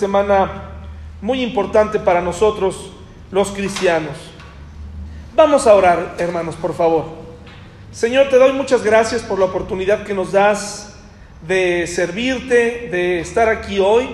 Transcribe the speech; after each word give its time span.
semana 0.00 0.62
muy 1.20 1.42
importante 1.42 1.98
para 1.98 2.22
nosotros 2.22 2.90
los 3.30 3.50
cristianos. 3.50 4.16
Vamos 5.36 5.66
a 5.66 5.74
orar, 5.74 6.14
hermanos, 6.18 6.56
por 6.56 6.74
favor. 6.74 7.04
Señor, 7.92 8.30
te 8.30 8.36
doy 8.36 8.52
muchas 8.54 8.82
gracias 8.82 9.22
por 9.22 9.38
la 9.38 9.44
oportunidad 9.44 10.04
que 10.04 10.14
nos 10.14 10.32
das 10.32 10.96
de 11.46 11.86
servirte, 11.86 12.88
de 12.90 13.20
estar 13.20 13.50
aquí 13.50 13.78
hoy. 13.78 14.08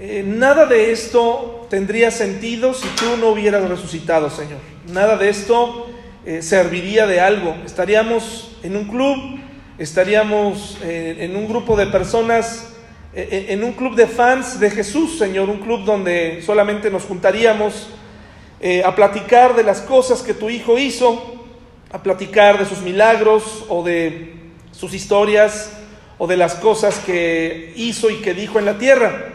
Eh, 0.00 0.24
nada 0.26 0.66
de 0.66 0.90
esto 0.90 1.66
tendría 1.70 2.10
sentido 2.10 2.74
si 2.74 2.88
tú 2.88 3.16
no 3.20 3.28
hubieras 3.28 3.68
resucitado, 3.68 4.30
Señor. 4.30 4.58
Nada 4.88 5.16
de 5.16 5.28
esto 5.28 5.86
eh, 6.26 6.42
serviría 6.42 7.06
de 7.06 7.20
algo. 7.20 7.54
Estaríamos 7.64 8.56
en 8.64 8.76
un 8.76 8.88
club, 8.88 9.38
estaríamos 9.78 10.76
eh, 10.82 11.18
en 11.20 11.36
un 11.36 11.46
grupo 11.46 11.76
de 11.76 11.86
personas 11.86 12.71
en 13.14 13.62
un 13.62 13.72
club 13.72 13.94
de 13.94 14.06
fans 14.06 14.58
de 14.58 14.70
Jesús, 14.70 15.18
Señor, 15.18 15.50
un 15.50 15.58
club 15.58 15.84
donde 15.84 16.40
solamente 16.44 16.90
nos 16.90 17.04
juntaríamos 17.04 17.90
eh, 18.58 18.82
a 18.84 18.94
platicar 18.94 19.54
de 19.54 19.64
las 19.64 19.82
cosas 19.82 20.22
que 20.22 20.34
tu 20.34 20.48
Hijo 20.48 20.78
hizo, 20.78 21.44
a 21.90 22.02
platicar 22.02 22.58
de 22.58 22.64
sus 22.64 22.80
milagros 22.80 23.66
o 23.68 23.82
de 23.82 24.34
sus 24.70 24.94
historias 24.94 25.72
o 26.16 26.26
de 26.26 26.36
las 26.36 26.54
cosas 26.54 27.00
que 27.00 27.74
hizo 27.76 28.08
y 28.08 28.22
que 28.22 28.32
dijo 28.32 28.58
en 28.58 28.64
la 28.64 28.78
tierra. 28.78 29.30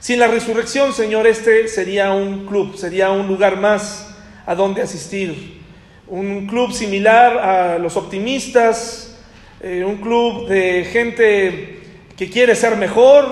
Sin 0.00 0.18
la 0.18 0.26
resurrección, 0.26 0.92
Señor, 0.92 1.26
este 1.26 1.68
sería 1.68 2.12
un 2.12 2.46
club, 2.46 2.76
sería 2.76 3.10
un 3.10 3.28
lugar 3.28 3.58
más 3.60 4.16
a 4.46 4.54
donde 4.54 4.82
asistir. 4.82 5.60
Un 6.08 6.46
club 6.46 6.72
similar 6.72 7.36
a 7.38 7.78
los 7.78 7.96
optimistas, 7.96 9.18
eh, 9.60 9.84
un 9.86 9.98
club 9.98 10.48
de 10.48 10.86
gente 10.90 11.79
que 12.20 12.28
quiere 12.28 12.54
ser 12.54 12.76
mejor, 12.76 13.24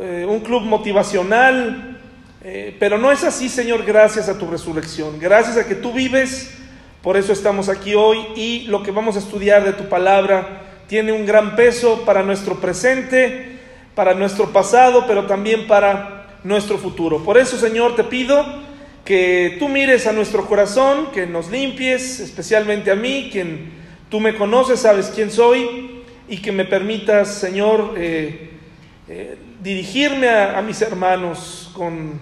eh, 0.00 0.24
un 0.26 0.40
club 0.40 0.62
motivacional, 0.62 1.98
eh, 2.42 2.74
pero 2.80 2.96
no 2.96 3.12
es 3.12 3.22
así, 3.24 3.50
Señor, 3.50 3.84
gracias 3.84 4.30
a 4.30 4.38
tu 4.38 4.46
resurrección, 4.46 5.18
gracias 5.20 5.58
a 5.58 5.66
que 5.66 5.74
tú 5.74 5.92
vives, 5.92 6.56
por 7.02 7.18
eso 7.18 7.34
estamos 7.34 7.68
aquí 7.68 7.94
hoy 7.94 8.16
y 8.34 8.60
lo 8.68 8.82
que 8.82 8.90
vamos 8.90 9.16
a 9.16 9.18
estudiar 9.18 9.66
de 9.66 9.74
tu 9.74 9.90
palabra 9.90 10.62
tiene 10.86 11.12
un 11.12 11.26
gran 11.26 11.56
peso 11.56 12.06
para 12.06 12.22
nuestro 12.22 12.58
presente, 12.58 13.58
para 13.94 14.14
nuestro 14.14 14.50
pasado, 14.50 15.04
pero 15.06 15.26
también 15.26 15.66
para 15.66 16.38
nuestro 16.42 16.78
futuro. 16.78 17.22
Por 17.22 17.36
eso, 17.36 17.58
Señor, 17.58 17.96
te 17.96 18.04
pido 18.04 18.46
que 19.04 19.56
tú 19.58 19.68
mires 19.68 20.06
a 20.06 20.12
nuestro 20.12 20.46
corazón, 20.46 21.08
que 21.12 21.26
nos 21.26 21.50
limpies, 21.50 22.20
especialmente 22.20 22.90
a 22.90 22.94
mí, 22.94 23.28
quien 23.30 23.72
tú 24.08 24.20
me 24.20 24.34
conoces, 24.36 24.80
sabes 24.80 25.12
quién 25.14 25.30
soy, 25.30 25.95
y 26.28 26.38
que 26.38 26.52
me 26.52 26.64
permitas, 26.64 27.34
Señor, 27.34 27.94
eh, 27.96 28.50
eh, 29.08 29.38
dirigirme 29.62 30.28
a, 30.28 30.60
mis 30.62 30.82
hermanos 30.82 31.70
con, 31.74 32.20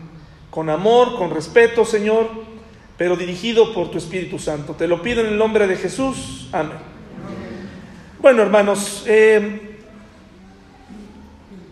con 0.50 0.68
amor, 0.68 1.16
con 1.16 1.30
respeto, 1.30 1.84
Señor, 1.84 2.28
pero 2.96 3.16
dirigido 3.16 3.72
por 3.72 3.90
tu 3.90 3.98
Espíritu 3.98 4.38
Santo. 4.38 4.74
Te 4.74 4.86
lo 4.86 5.02
pido 5.02 5.20
en 5.22 5.28
el 5.28 5.38
nombre 5.38 5.66
de 5.66 5.76
Jesús. 5.76 6.48
Amén. 6.52 6.76
Bueno, 8.20 8.42
hermanos, 8.42 9.04
eh, 9.06 9.78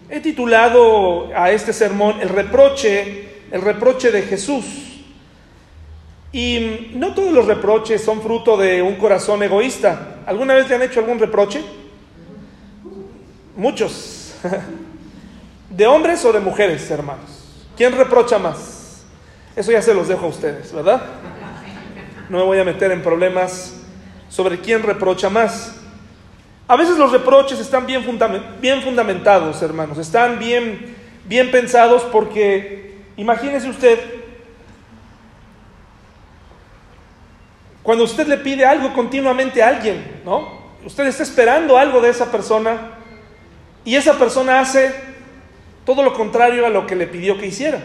he 0.09 0.21
titulado 0.21 1.31
a 1.35 1.51
este 1.51 1.73
sermón 1.73 2.17
El 2.21 2.29
reproche, 2.29 3.29
el 3.51 3.63
reproche 3.63 4.11
de 4.11 4.23
Jesús. 4.23 4.65
Y 6.33 6.91
no 6.95 7.15
todos 7.15 7.33
los 7.33 7.47
reproches 7.47 8.03
son 8.03 8.23
fruto 8.23 8.57
de 8.57 8.81
un 8.81 8.97
corazón 8.97 9.43
egoísta. 9.43 10.23
¿Alguna 10.25 10.55
vez 10.55 10.69
le 10.69 10.77
han 10.77 10.83
hecho 10.83 11.01
algún 11.01 11.19
reproche? 11.19 11.63
Muchos. 13.63 14.35
¿De 15.71 15.87
hombres 15.87 16.25
o 16.25 16.33
de 16.33 16.41
mujeres, 16.41 16.91
hermanos? 16.91 17.45
¿Quién 17.77 17.97
reprocha 17.97 18.37
más? 18.37 19.05
Eso 19.55 19.71
ya 19.71 19.81
se 19.81 19.95
los 19.95 20.09
dejo 20.09 20.27
a 20.27 20.31
ustedes, 20.31 20.73
¿verdad? 20.73 21.01
No 22.29 22.39
me 22.39 22.45
voy 22.45 22.59
a 22.59 22.65
meter 22.65 22.91
en 22.91 23.05
problemas 23.05 23.75
sobre 24.29 24.59
quién 24.59 24.83
reprocha 24.83 25.31
más. 25.31 25.77
A 26.67 26.75
veces 26.75 26.99
los 26.99 27.13
reproches 27.13 27.61
están 27.61 27.87
bien, 27.87 28.05
bien 28.61 28.83
fundamentados, 28.83 29.63
hermanos, 29.63 29.97
están 29.97 30.41
bien, 30.41 30.97
bien 31.27 31.53
pensados 31.53 32.03
porque, 32.11 32.97
imagínese 33.17 33.69
usted, 33.69 33.97
cuando 37.85 38.03
usted 38.03 38.27
le 38.27 38.39
pide 38.39 38.67
algo 38.67 38.93
continuamente 38.93 39.63
a 39.63 39.69
alguien, 39.69 40.21
¿no? 40.25 40.61
Usted 40.85 41.07
está 41.07 41.23
esperando 41.23 41.79
algo 41.79 42.01
de 42.01 42.09
esa 42.09 42.33
persona 42.33 42.99
y 43.85 43.97
esa 43.97 44.19
persona 44.19 44.61
hace 44.61 44.93
todo 45.85 46.03
lo 46.03 46.15
contrario 46.15 46.67
a 46.67 46.71
lo 46.71 46.87
que 46.87 46.95
le 46.95 47.07
pidió 47.07 47.39
que 47.39 47.47
hiciera. 47.47 47.83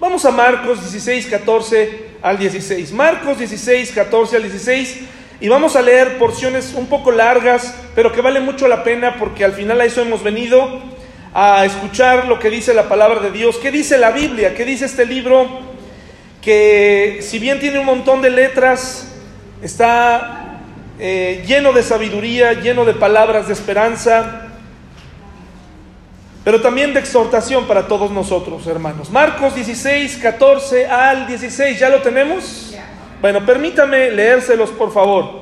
Vamos 0.00 0.24
a 0.24 0.30
Marcos 0.30 0.80
16, 0.80 1.26
14 1.26 2.04
al 2.22 2.38
16. 2.38 2.92
Marcos 2.92 3.38
16, 3.38 3.92
14 3.92 4.36
al 4.36 4.42
16. 4.42 5.00
Y 5.42 5.48
vamos 5.48 5.76
a 5.76 5.82
leer 5.82 6.18
porciones 6.18 6.74
un 6.74 6.86
poco 6.86 7.12
largas, 7.12 7.74
pero 7.94 8.12
que 8.12 8.20
vale 8.20 8.40
mucho 8.40 8.66
la 8.66 8.82
pena 8.82 9.16
porque 9.18 9.44
al 9.44 9.52
final 9.52 9.80
a 9.80 9.84
eso 9.84 10.02
hemos 10.02 10.22
venido 10.22 10.80
a 11.32 11.64
escuchar 11.64 12.26
lo 12.26 12.38
que 12.38 12.50
dice 12.50 12.74
la 12.74 12.88
palabra 12.88 13.20
de 13.20 13.30
Dios. 13.30 13.58
¿Qué 13.58 13.70
dice 13.70 13.98
la 13.98 14.10
Biblia? 14.10 14.54
¿Qué 14.54 14.64
dice 14.64 14.86
este 14.86 15.06
libro? 15.06 15.48
Que 16.42 17.20
si 17.22 17.38
bien 17.38 17.60
tiene 17.60 17.78
un 17.78 17.86
montón 17.86 18.22
de 18.22 18.30
letras, 18.30 19.14
está 19.62 20.60
eh, 20.98 21.44
lleno 21.46 21.72
de 21.72 21.82
sabiduría, 21.82 22.54
lleno 22.54 22.84
de 22.84 22.94
palabras 22.94 23.46
de 23.46 23.52
esperanza, 23.52 24.49
pero 26.44 26.60
también 26.60 26.94
de 26.94 27.00
exhortación 27.00 27.66
para 27.66 27.86
todos 27.86 28.10
nosotros, 28.10 28.66
hermanos. 28.66 29.10
Marcos 29.10 29.54
16, 29.54 30.16
14 30.22 30.86
al 30.86 31.26
16, 31.26 31.78
¿ya 31.78 31.90
lo 31.90 32.00
tenemos? 32.00 32.74
Bueno, 33.20 33.44
permítame 33.44 34.10
leérselos, 34.10 34.70
por 34.70 34.92
favor. 34.92 35.40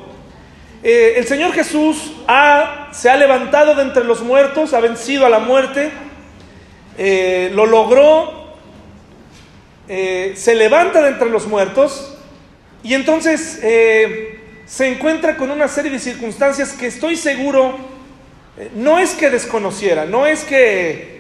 Eh, 0.83 1.15
el 1.17 1.27
Señor 1.27 1.53
Jesús 1.53 2.13
ha, 2.27 2.89
se 2.93 3.09
ha 3.09 3.17
levantado 3.17 3.77
de 3.77 3.83
entre 3.83 4.05
los 4.05 4.23
muertos, 4.23 4.75
ha 4.75 4.81
vencido 4.81 5.25
a 5.25 5.29
la 5.29 5.39
muerte, 5.39 5.91
eh, 6.97 7.51
lo 7.55 7.67
logró, 7.67 8.57
eh, 9.89 10.35
se 10.37 10.57
levanta 10.57 11.03
de 11.03 11.11
entre 11.11 11.31
los 11.31 11.47
muertos 11.47 12.17
y 12.83 12.95
entonces 12.95 13.61
se 14.67 14.87
encuentra 14.87 15.37
con 15.37 15.51
una 15.51 15.67
serie 15.67 15.91
de 15.91 15.99
circunstancias 15.99 16.73
que 16.73 16.87
estoy 16.87 17.17
seguro 17.17 17.77
no 18.75 18.99
es 18.99 19.15
que 19.15 19.31
desconociera, 19.31 20.05
no 20.05 20.27
es 20.27 20.45
que 20.45 21.19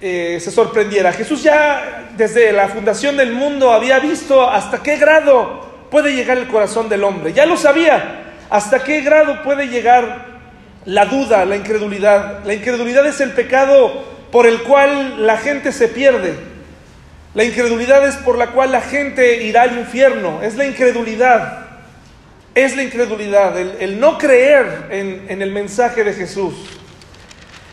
eh, 0.00 0.38
se 0.40 0.50
sorprendiera. 0.50 1.12
Jesús 1.12 1.42
ya 1.42 2.10
desde 2.16 2.52
la 2.52 2.68
fundación 2.68 3.16
del 3.16 3.32
mundo 3.32 3.72
había 3.72 3.98
visto 3.98 4.48
hasta 4.48 4.82
qué 4.82 4.96
grado 4.96 5.86
puede 5.90 6.14
llegar 6.14 6.36
el 6.36 6.48
corazón 6.48 6.88
del 6.88 7.04
hombre. 7.04 7.32
Ya 7.32 7.46
lo 7.46 7.56
sabía, 7.56 8.34
hasta 8.50 8.84
qué 8.84 9.00
grado 9.00 9.42
puede 9.42 9.68
llegar 9.68 10.34
la 10.84 11.06
duda, 11.06 11.44
la 11.44 11.56
incredulidad. 11.56 12.44
La 12.44 12.54
incredulidad 12.54 13.06
es 13.06 13.20
el 13.20 13.30
pecado 13.30 14.04
por 14.30 14.46
el 14.46 14.62
cual 14.62 15.26
la 15.26 15.38
gente 15.38 15.72
se 15.72 15.88
pierde. 15.88 16.34
La 17.34 17.44
incredulidad 17.44 18.06
es 18.06 18.16
por 18.16 18.36
la 18.36 18.48
cual 18.48 18.72
la 18.72 18.80
gente 18.80 19.44
irá 19.44 19.62
al 19.62 19.78
infierno. 19.78 20.40
Es 20.42 20.56
la 20.56 20.66
incredulidad 20.66 21.63
es 22.54 22.76
la 22.76 22.82
incredulidad, 22.82 23.58
el, 23.58 23.98
no 23.98 24.16
creer 24.16 24.86
en, 24.90 25.42
el 25.42 25.50
mensaje 25.50 26.04
de 26.04 26.12
Jesús. 26.12 26.54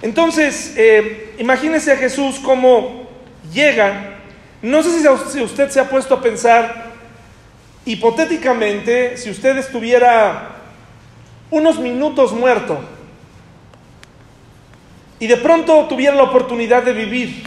Entonces, 0.02 0.74
eh, 0.76 1.36
imagínese 1.38 1.92
a 1.92 1.98
Jesús 1.98 2.40
como 2.40 3.08
llega. 3.54 4.18
No 4.62 4.82
sé 4.82 4.90
si 5.32 5.42
usted 5.42 5.70
se 5.70 5.80
ha 5.80 5.90
puesto 5.90 6.16
a 6.16 6.22
pensar, 6.22 6.92
hipotéticamente, 7.86 9.18
si 9.18 9.30
usted 9.30 9.58
estuviera 9.58 10.50
unos 11.52 11.80
minutos 11.80 12.32
muerto 12.32 12.80
y 15.20 15.28
de 15.28 15.38
pronto 15.38 15.86
tuviera 15.88 16.16
la 16.16 16.24
oportunidad 16.24 16.82
de 16.82 16.94
vivir, 16.94 17.44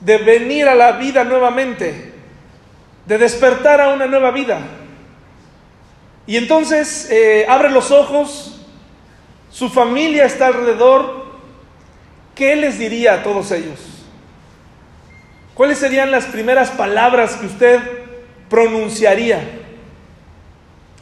de 0.00 0.18
venir 0.18 0.68
a 0.68 0.74
la 0.74 0.92
vida 0.92 1.24
nuevamente, 1.24 2.12
de 3.04 3.18
despertar 3.18 3.82
a 3.82 3.88
una 3.88 4.06
nueva 4.06 4.30
vida. 4.30 4.60
Y 6.26 6.36
entonces 6.36 7.08
eh, 7.10 7.44
abre 7.48 7.70
los 7.70 7.90
ojos, 7.90 8.60
su 9.50 9.68
familia 9.68 10.24
está 10.24 10.46
alrededor, 10.46 11.26
¿qué 12.34 12.56
les 12.56 12.78
diría 12.78 13.14
a 13.14 13.22
todos 13.22 13.50
ellos? 13.52 13.78
¿Cuáles 15.54 15.78
serían 15.78 16.10
las 16.10 16.24
primeras 16.24 16.70
palabras 16.70 17.36
que 17.36 17.46
usted 17.46 17.80
pronunciaría? 18.48 19.40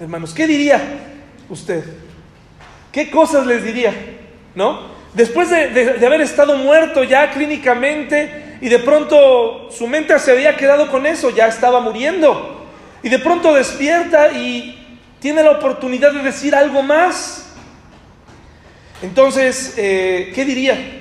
Hermanos, 0.00 0.34
¿qué 0.34 0.46
diría 0.46 0.82
usted? 1.48 1.84
¿Qué 2.90 3.10
cosas 3.10 3.46
les 3.46 3.64
diría? 3.64 3.94
¿No? 4.54 4.90
Después 5.14 5.48
de, 5.48 5.68
de, 5.70 6.06
haber 6.06 6.20
estado 6.20 6.56
muerto 6.56 7.04
ya 7.04 7.30
clínicamente 7.30 8.58
y 8.60 8.68
de 8.68 8.78
pronto 8.78 9.70
su 9.70 9.86
mente 9.86 10.18
se 10.18 10.32
había 10.32 10.56
quedado 10.56 10.90
con 10.90 11.06
eso, 11.06 11.30
ya 11.30 11.46
estaba 11.46 11.80
muriendo. 11.80 12.66
Y 13.02 13.08
de 13.08 13.18
pronto 13.18 13.54
despierta 13.54 14.32
y 14.32 14.81
tiene 15.22 15.44
la 15.44 15.52
oportunidad 15.52 16.12
de 16.12 16.20
decir 16.20 16.52
algo 16.52 16.82
más. 16.82 17.46
Entonces, 19.02 19.74
eh, 19.76 20.32
¿qué 20.34 20.44
diría? 20.44 21.00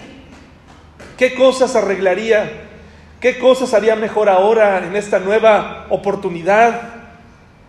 ¿Qué 1.18 1.33
cosas 1.33 1.75
arreglaría? 1.75 2.68
¿Qué 3.19 3.39
cosas 3.39 3.73
haría 3.73 3.95
mejor 3.95 4.29
ahora 4.29 4.77
en 4.85 4.95
esta 4.95 5.18
nueva 5.18 5.88
oportunidad? 5.89 6.81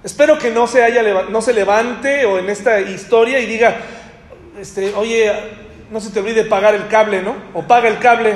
Espero 0.04 0.38
que 0.38 0.50
no 0.50 0.66
se, 0.66 0.84
haya, 0.84 1.02
no 1.30 1.40
se 1.40 1.54
levante 1.54 2.26
o 2.26 2.38
en 2.38 2.50
esta 2.50 2.80
historia 2.80 3.40
y 3.40 3.46
diga, 3.46 3.78
este, 4.60 4.92
oye, 4.94 5.32
no 5.90 6.00
se 6.00 6.10
te 6.10 6.20
olvide 6.20 6.44
pagar 6.44 6.74
el 6.74 6.86
cable, 6.88 7.22
¿no? 7.22 7.34
O 7.54 7.62
paga 7.62 7.88
el 7.88 7.98
cable. 7.98 8.34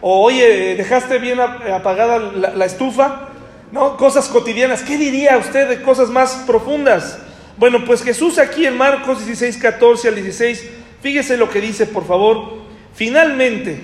O 0.00 0.20
oye, 0.20 0.74
dejaste 0.74 1.18
bien 1.18 1.38
apagada 1.38 2.18
la, 2.18 2.64
estufa, 2.64 3.28
¿no? 3.70 3.96
Cosas 3.96 4.26
cotidianas. 4.26 4.82
¿Qué 4.82 4.96
diría 4.96 5.38
usted 5.38 5.68
de 5.68 5.80
cosas 5.80 6.08
más 6.08 6.42
profundas? 6.44 7.20
Bueno, 7.62 7.84
pues 7.84 8.02
Jesús 8.02 8.40
aquí 8.40 8.66
en 8.66 8.76
Marcos 8.76 9.24
16, 9.24 9.56
14 9.58 10.08
al 10.08 10.16
16, 10.16 10.68
fíjese 11.00 11.36
lo 11.36 11.48
que 11.48 11.60
dice, 11.60 11.86
por 11.86 12.04
favor. 12.04 12.54
Finalmente, 12.92 13.80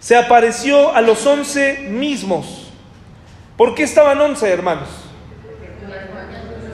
se 0.00 0.16
apareció 0.16 0.92
a 0.92 1.00
los 1.00 1.24
once 1.24 1.86
mismos. 1.88 2.72
¿Por 3.56 3.76
qué 3.76 3.84
estaban 3.84 4.20
once, 4.20 4.50
hermanos? 4.50 4.88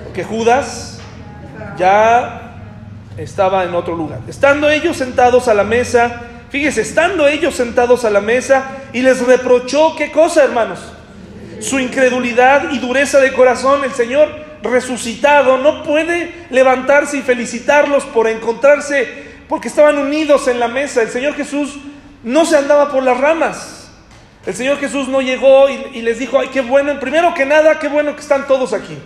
Porque 0.05 0.25
Judas 0.25 1.01
ya 1.77 2.63
estaba 3.19 3.65
en 3.65 3.75
otro 3.75 3.95
lugar. 3.95 4.21
Estando 4.27 4.71
ellos 4.71 4.97
sentados 4.97 5.49
a 5.49 5.53
la 5.53 5.65
mesa, 5.65 6.23
fíjese, 6.49 6.81
estando 6.81 7.29
ellos 7.29 7.55
sentados 7.55 8.07
a 8.07 8.11
la 8.11 8.23
mesa 8.23 8.71
y 8.95 9.03
les 9.03 9.21
reprochó, 9.21 9.95
¿qué 9.97 10.11
cosa, 10.11 10.45
hermanos? 10.45 10.81
Su 11.61 11.79
incredulidad 11.79 12.73
y 12.73 12.79
dureza 12.79 13.21
de 13.21 13.35
corazón, 13.35 13.85
el 13.85 13.93
Señor 13.93 14.46
resucitado 14.67 15.59
no 15.59 15.83
puede 15.83 16.47
levantarse 16.51 17.19
y 17.19 17.23
felicitarlos 17.23 18.05
por 18.05 18.29
encontrarse, 18.29 19.09
porque 19.49 19.69
estaban 19.69 19.99
unidos 19.99 20.49
en 20.49 20.61
la 20.61 20.69
mesa. 20.69 21.03
El 21.03 21.11
Señor 21.11 21.35
Jesús 21.35 21.79
no 22.23 22.45
se 22.45 22.57
andaba 22.57 22.91
por 22.91 23.03
las 23.03 23.19
ramas. 23.19 23.77
El 24.47 24.55
Señor 24.55 24.79
Jesús 24.79 25.09
no 25.09 25.21
llegó 25.21 25.69
y, 25.69 26.03
les 26.03 26.21
dijo, 26.21 26.39
ay, 26.39 26.49
qué 26.53 26.61
bueno, 26.61 26.99
primero 27.01 27.35
que 27.35 27.45
nada, 27.45 27.81
qué 27.81 27.89
bueno 27.89 28.15
que 28.15 28.21
están 28.21 28.47
todos 28.47 28.73
aquí, 28.73 28.97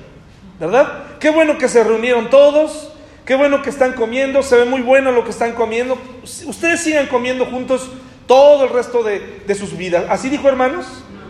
¿verdad? 0.58 1.04
Qué 1.18 1.30
bueno 1.30 1.56
que 1.56 1.66
se 1.66 1.82
reunieron 1.82 2.28
todos, 2.28 2.92
qué 3.24 3.34
bueno 3.36 3.62
que 3.62 3.70
están 3.70 3.94
comiendo, 3.94 4.42
se 4.42 4.56
ve 4.56 4.66
muy 4.66 4.82
bueno 4.82 5.12
lo 5.12 5.24
que 5.24 5.30
están 5.30 5.52
comiendo. 5.52 5.96
Ustedes 6.44 6.82
sigan 6.82 7.06
comiendo 7.06 7.46
juntos 7.46 7.90
todo 8.26 8.64
el 8.64 8.70
resto 8.70 9.02
de, 9.02 9.54
sus 9.54 9.76
vidas. 9.76 10.04
¿Así 10.10 10.28
dijo 10.28 10.46
hermanos? 10.46 10.86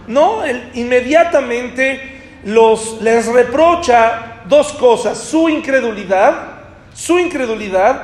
No, 0.08 0.44
él 0.44 0.70
inmediatamente 0.74 2.19
les 2.44 3.26
reprocha 3.26 4.42
dos 4.46 4.72
cosas, 4.72 5.18
su 5.18 5.48
incredulidad, 5.48 6.34
su 6.94 7.18
incredulidad, 7.18 8.02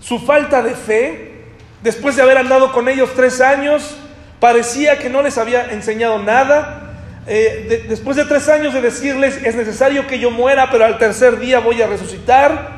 su 0.00 0.18
falta 0.18 0.62
de 0.62 0.74
fe 0.74 1.34
después 1.82 2.16
de 2.16 2.22
haber 2.22 2.38
andado 2.38 2.72
con 2.72 2.88
ellos 2.88 3.10
tres 3.14 3.42
años, 3.42 3.96
parecía 4.40 4.98
que 4.98 5.10
no 5.10 5.22
les 5.22 5.36
había 5.36 5.66
enseñado 5.66 6.18
nada. 6.18 6.80
Eh, 7.26 7.84
después 7.88 8.16
de 8.16 8.24
tres 8.24 8.48
años 8.48 8.72
de 8.72 8.80
decirles, 8.80 9.38
es 9.44 9.54
necesario 9.54 10.06
que 10.06 10.18
yo 10.18 10.30
muera, 10.30 10.70
pero 10.70 10.84
al 10.86 10.98
tercer 10.98 11.38
día 11.38 11.60
voy 11.60 11.82
a 11.82 11.86
resucitar, 11.86 12.76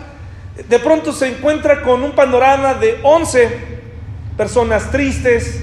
de 0.68 0.78
pronto 0.78 1.12
se 1.12 1.28
encuentra 1.28 1.82
con 1.82 2.02
un 2.02 2.12
panorama 2.12 2.74
de 2.74 2.98
once 3.02 3.48
personas 4.36 4.90
tristes, 4.90 5.60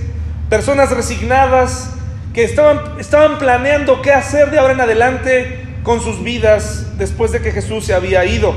personas 0.49 0.91
resignadas, 0.91 1.89
que 2.33 2.43
estaban, 2.43 2.99
estaban 2.99 3.37
planeando 3.37 4.01
qué 4.01 4.11
hacer 4.11 4.49
de 4.49 4.59
ahora 4.59 4.73
en 4.73 4.81
adelante 4.81 5.59
con 5.83 6.01
sus 6.01 6.23
vidas 6.23 6.97
después 6.97 7.31
de 7.31 7.41
que 7.41 7.51
Jesús 7.51 7.85
se 7.85 7.93
había 7.93 8.25
ido. 8.25 8.55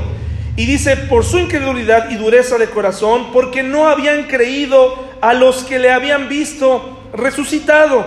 Y 0.55 0.65
dice, 0.65 0.97
por 0.97 1.23
su 1.23 1.37
incredulidad 1.37 2.09
y 2.09 2.15
dureza 2.15 2.57
de 2.57 2.67
corazón, 2.67 3.27
porque 3.31 3.61
no 3.61 3.87
habían 3.87 4.23
creído 4.23 4.95
a 5.21 5.33
los 5.33 5.63
que 5.63 5.77
le 5.77 5.91
habían 5.91 6.29
visto 6.29 7.03
resucitado. 7.13 8.03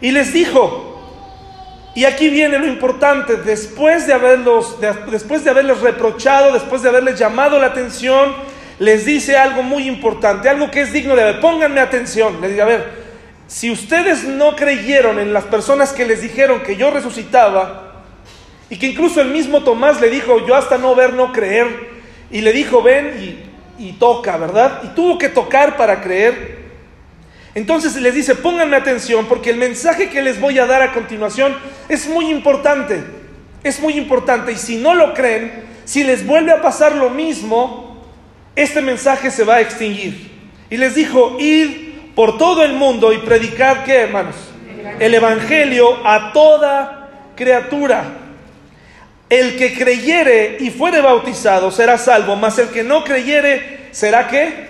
Y 0.00 0.12
les 0.12 0.32
dijo, 0.32 0.92
y 1.94 2.06
aquí 2.06 2.30
viene 2.30 2.58
lo 2.58 2.66
importante, 2.66 3.36
después 3.36 4.06
de, 4.06 4.14
haberlos, 4.14 4.78
después 5.10 5.44
de 5.44 5.50
haberles 5.50 5.80
reprochado, 5.80 6.54
después 6.54 6.82
de 6.82 6.88
haberles 6.88 7.18
llamado 7.18 7.58
la 7.58 7.66
atención, 7.66 8.32
les 8.78 9.04
dice 9.04 9.36
algo 9.36 9.62
muy 9.62 9.86
importante, 9.86 10.48
algo 10.48 10.70
que 10.70 10.80
es 10.80 10.92
digno 10.94 11.14
de 11.14 11.24
ver. 11.24 11.40
Pónganme 11.40 11.80
atención, 11.80 12.40
les 12.40 12.52
dice, 12.52 12.62
a 12.62 12.66
ver, 12.66 13.01
si 13.46 13.70
ustedes 13.70 14.24
no 14.24 14.56
creyeron 14.56 15.18
en 15.18 15.32
las 15.32 15.44
personas 15.44 15.92
que 15.92 16.06
les 16.06 16.22
dijeron 16.22 16.62
que 16.62 16.76
yo 16.76 16.90
resucitaba, 16.90 17.92
y 18.72 18.78
que 18.78 18.86
incluso 18.86 19.20
el 19.20 19.28
mismo 19.28 19.62
Tomás 19.64 20.00
le 20.00 20.08
dijo, 20.08 20.46
yo 20.46 20.56
hasta 20.56 20.78
no 20.78 20.94
ver, 20.94 21.12
no 21.12 21.30
creer. 21.30 21.90
Y 22.30 22.40
le 22.40 22.54
dijo, 22.54 22.82
ven 22.82 23.44
y, 23.78 23.92
toca, 23.98 24.38
¿verdad? 24.38 24.80
Y 24.82 24.94
tuvo 24.94 25.18
que 25.18 25.28
tocar 25.28 25.76
para 25.76 26.00
creer. 26.00 26.62
Entonces 27.54 27.94
les 27.96 28.14
dice, 28.14 28.34
pónganme 28.34 28.78
atención 28.78 29.26
porque 29.26 29.50
el 29.50 29.58
mensaje 29.58 30.08
que 30.08 30.22
les 30.22 30.40
voy 30.40 30.58
a 30.58 30.64
dar 30.64 30.80
a 30.80 30.94
continuación 30.94 31.54
es 31.90 32.08
muy 32.08 32.30
importante. 32.30 33.04
Es 33.62 33.78
muy 33.78 33.92
importante. 33.98 34.52
Y 34.52 34.56
si 34.56 34.78
no 34.78 34.94
lo 34.94 35.12
creen, 35.12 35.52
si 35.84 36.02
les 36.02 36.26
vuelve 36.26 36.52
a 36.52 36.62
pasar 36.62 36.94
lo 36.94 37.10
mismo, 37.10 38.02
este 38.56 38.80
mensaje 38.80 39.30
se 39.30 39.44
va 39.44 39.56
a 39.56 39.60
extinguir. 39.60 40.30
Y 40.70 40.78
les 40.78 40.94
dijo, 40.94 41.36
id 41.38 41.81
por 42.14 42.38
todo 42.38 42.64
el 42.64 42.74
mundo 42.74 43.12
y 43.12 43.18
predicad, 43.18 43.84
¿qué 43.84 44.02
hermanos? 44.02 44.36
El 44.98 45.14
Evangelio 45.14 46.06
a 46.06 46.32
toda 46.32 47.10
criatura. 47.36 48.18
El 49.28 49.56
que 49.56 49.72
creyere 49.74 50.58
y 50.60 50.70
fuere 50.70 51.00
bautizado 51.00 51.70
será 51.70 51.96
salvo, 51.96 52.36
mas 52.36 52.58
el 52.58 52.68
que 52.68 52.82
no 52.82 53.02
creyere 53.02 53.88
será 53.90 54.28
qué? 54.28 54.68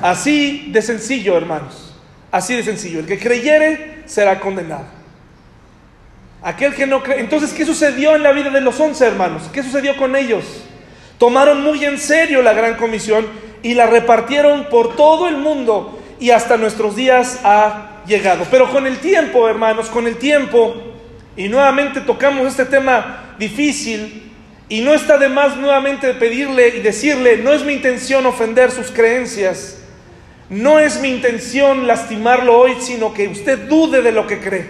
Así 0.00 0.68
de 0.68 0.82
sencillo, 0.82 1.36
hermanos. 1.36 1.94
Así 2.30 2.54
de 2.54 2.62
sencillo. 2.62 3.00
El 3.00 3.06
que 3.06 3.18
creyere 3.18 4.02
será 4.06 4.38
condenado. 4.38 4.84
Aquel 6.42 6.74
que 6.74 6.86
no 6.86 7.02
cree. 7.02 7.20
Entonces, 7.20 7.52
¿qué 7.52 7.64
sucedió 7.64 8.14
en 8.14 8.22
la 8.22 8.32
vida 8.32 8.50
de 8.50 8.60
los 8.60 8.78
once 8.78 9.04
hermanos? 9.04 9.44
¿Qué 9.52 9.62
sucedió 9.62 9.96
con 9.96 10.14
ellos? 10.16 10.44
Tomaron 11.18 11.62
muy 11.62 11.84
en 11.84 11.98
serio 11.98 12.42
la 12.42 12.52
gran 12.52 12.76
comisión 12.76 13.26
y 13.62 13.74
la 13.74 13.86
repartieron 13.86 14.64
por 14.68 14.96
todo 14.96 15.28
el 15.28 15.36
mundo 15.36 16.01
y 16.22 16.30
hasta 16.30 16.56
nuestros 16.56 16.94
días 16.94 17.40
ha 17.42 18.04
llegado. 18.06 18.46
Pero 18.48 18.70
con 18.70 18.86
el 18.86 18.98
tiempo, 18.98 19.48
hermanos, 19.48 19.88
con 19.88 20.06
el 20.06 20.18
tiempo, 20.18 20.80
y 21.36 21.48
nuevamente 21.48 22.00
tocamos 22.00 22.46
este 22.46 22.64
tema 22.64 23.34
difícil 23.40 24.30
y 24.68 24.82
no 24.82 24.94
está 24.94 25.18
de 25.18 25.28
más 25.28 25.56
nuevamente 25.56 26.14
pedirle 26.14 26.76
y 26.76 26.78
decirle, 26.80 27.38
no 27.38 27.52
es 27.52 27.64
mi 27.64 27.72
intención 27.72 28.24
ofender 28.24 28.70
sus 28.70 28.92
creencias, 28.92 29.82
no 30.48 30.78
es 30.78 31.00
mi 31.00 31.08
intención 31.08 31.88
lastimarlo 31.88 32.56
hoy, 32.56 32.76
sino 32.78 33.12
que 33.12 33.26
usted 33.26 33.66
dude 33.66 34.00
de 34.00 34.12
lo 34.12 34.28
que 34.28 34.38
cree, 34.38 34.66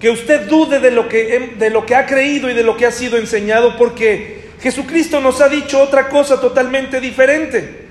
que 0.00 0.08
usted 0.08 0.48
dude 0.48 0.80
de 0.80 0.90
lo 0.90 1.06
que, 1.06 1.54
de 1.58 1.68
lo 1.68 1.84
que 1.84 1.94
ha 1.94 2.06
creído 2.06 2.48
y 2.48 2.54
de 2.54 2.64
lo 2.64 2.78
que 2.78 2.86
ha 2.86 2.92
sido 2.92 3.18
enseñado, 3.18 3.76
porque 3.76 4.48
Jesucristo 4.62 5.20
nos 5.20 5.42
ha 5.42 5.50
dicho 5.50 5.82
otra 5.82 6.08
cosa 6.08 6.40
totalmente 6.40 6.98
diferente. 6.98 7.89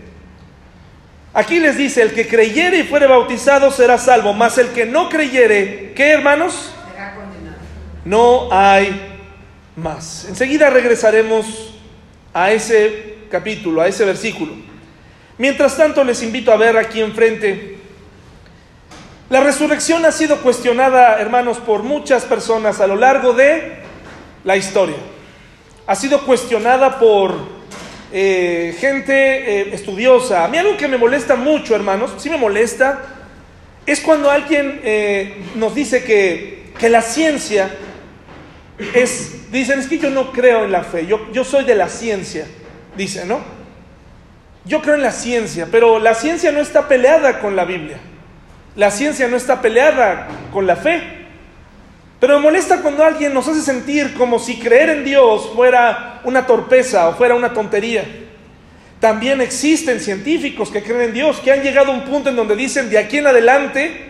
Aquí 1.34 1.60
les 1.60 1.78
dice, 1.78 2.02
el 2.02 2.14
que 2.14 2.28
creyere 2.28 2.80
y 2.80 2.84
fuere 2.84 3.06
bautizado 3.06 3.72
será 3.72 3.98
salvo, 3.98 4.34
mas 4.34 4.58
el 4.58 4.70
que 4.70 4.86
no 4.86 5.10
creyere, 5.10 5.94
¿qué 5.96 6.10
hermanos? 6.10 6.74
no 8.06 8.48
hay 8.52 9.20
más. 9.76 10.26
Enseguida 10.28 10.70
regresaremos 10.70 11.76
a 12.34 12.52
ese 12.52 13.18
capítulo, 13.30 13.82
a 13.82 13.88
ese 13.88 14.06
versículo. 14.06 14.54
Mientras 15.38 15.78
tanto, 15.78 16.04
les 16.04 16.24
invito 16.24 16.52
a 16.52 16.58
ver 16.58 16.78
aquí 16.78 17.02
enfrente. 17.02 17.78
La 19.30 19.42
resurrección 19.42 20.06
ha 20.06 20.12
sido 20.12 20.42
cuestionada, 20.42 21.20
hermanos, 21.20 21.58
por 21.60 21.84
muchas 21.84 22.26
personas 22.26 22.82
a 22.82 22.88
lo 22.88 22.96
largo 22.96 23.34
de 23.34 23.84
la 24.44 24.58
historia. 24.58 24.98
Ha 25.86 25.96
sido 25.96 26.26
cuestionada 26.26 27.00
por 27.00 27.59
eh, 28.12 28.76
gente 28.80 29.14
eh, 29.14 29.74
estudiosa. 29.74 30.44
A 30.44 30.48
mí 30.48 30.58
algo 30.58 30.78
que 30.78 30.88
me 30.88 30.98
molesta 30.98 31.36
mucho, 31.36 31.76
hermanos, 31.76 32.16
sí 32.18 32.30
me 32.30 32.38
molesta, 32.38 33.02
es 33.86 34.02
cuando 34.02 34.30
alguien 34.30 34.82
eh, 34.84 35.44
nos 35.56 35.76
dice 35.76 36.04
que, 36.04 36.72
que 36.78 36.90
la 36.90 37.02
ciencia 37.02 37.70
es, 38.94 39.52
dicen, 39.52 39.80
es 39.80 39.88
que 39.88 40.00
yo 40.00 40.10
no 40.10 40.32
creo 40.32 40.66
en 40.66 40.72
la 40.72 40.84
fe, 40.84 41.06
yo, 41.06 41.32
yo 41.32 41.44
soy 41.44 41.66
de 41.66 41.76
la 41.76 41.90
ciencia, 41.90 42.46
dicen, 42.96 43.28
¿no? 43.28 43.42
Yo 44.66 44.82
creo 44.82 44.96
en 44.96 45.02
la 45.02 45.12
ciencia, 45.12 45.68
pero 45.72 46.00
la 46.00 46.14
ciencia 46.14 46.52
no 46.52 46.60
está 46.60 46.88
peleada 46.88 47.40
con 47.40 47.56
la 47.56 47.66
Biblia. 47.66 47.98
La 48.76 48.92
ciencia 48.92 49.28
no 49.28 49.36
está 49.36 49.62
peleada 49.62 50.28
con 50.52 50.68
la 50.68 50.76
fe. 50.76 51.02
Pero 52.20 52.38
me 52.38 52.44
molesta 52.44 52.82
cuando 52.82 53.04
alguien 53.04 53.34
nos 53.34 53.48
hace 53.48 53.62
sentir 53.62 54.14
como 54.14 54.38
si 54.38 54.60
creer 54.60 54.90
en 54.90 55.06
Dios 55.06 55.50
fuera 55.56 56.09
una 56.24 56.46
torpeza 56.46 57.10
o 57.10 57.16
fuera 57.16 57.36
una 57.36 57.54
tontería. 57.54 58.06
También 59.00 59.40
existen 59.42 60.00
científicos 60.00 60.70
que 60.70 60.84
creen 60.84 61.02
en 61.02 61.14
Dios, 61.14 61.40
que 61.40 61.52
han 61.52 61.62
llegado 61.62 61.92
a 61.92 61.96
un 61.96 62.04
punto 62.04 62.30
en 62.30 62.36
donde 62.36 62.56
dicen 62.56 62.90
de 62.90 62.98
aquí 62.98 63.18
en 63.18 63.28
adelante 63.28 64.10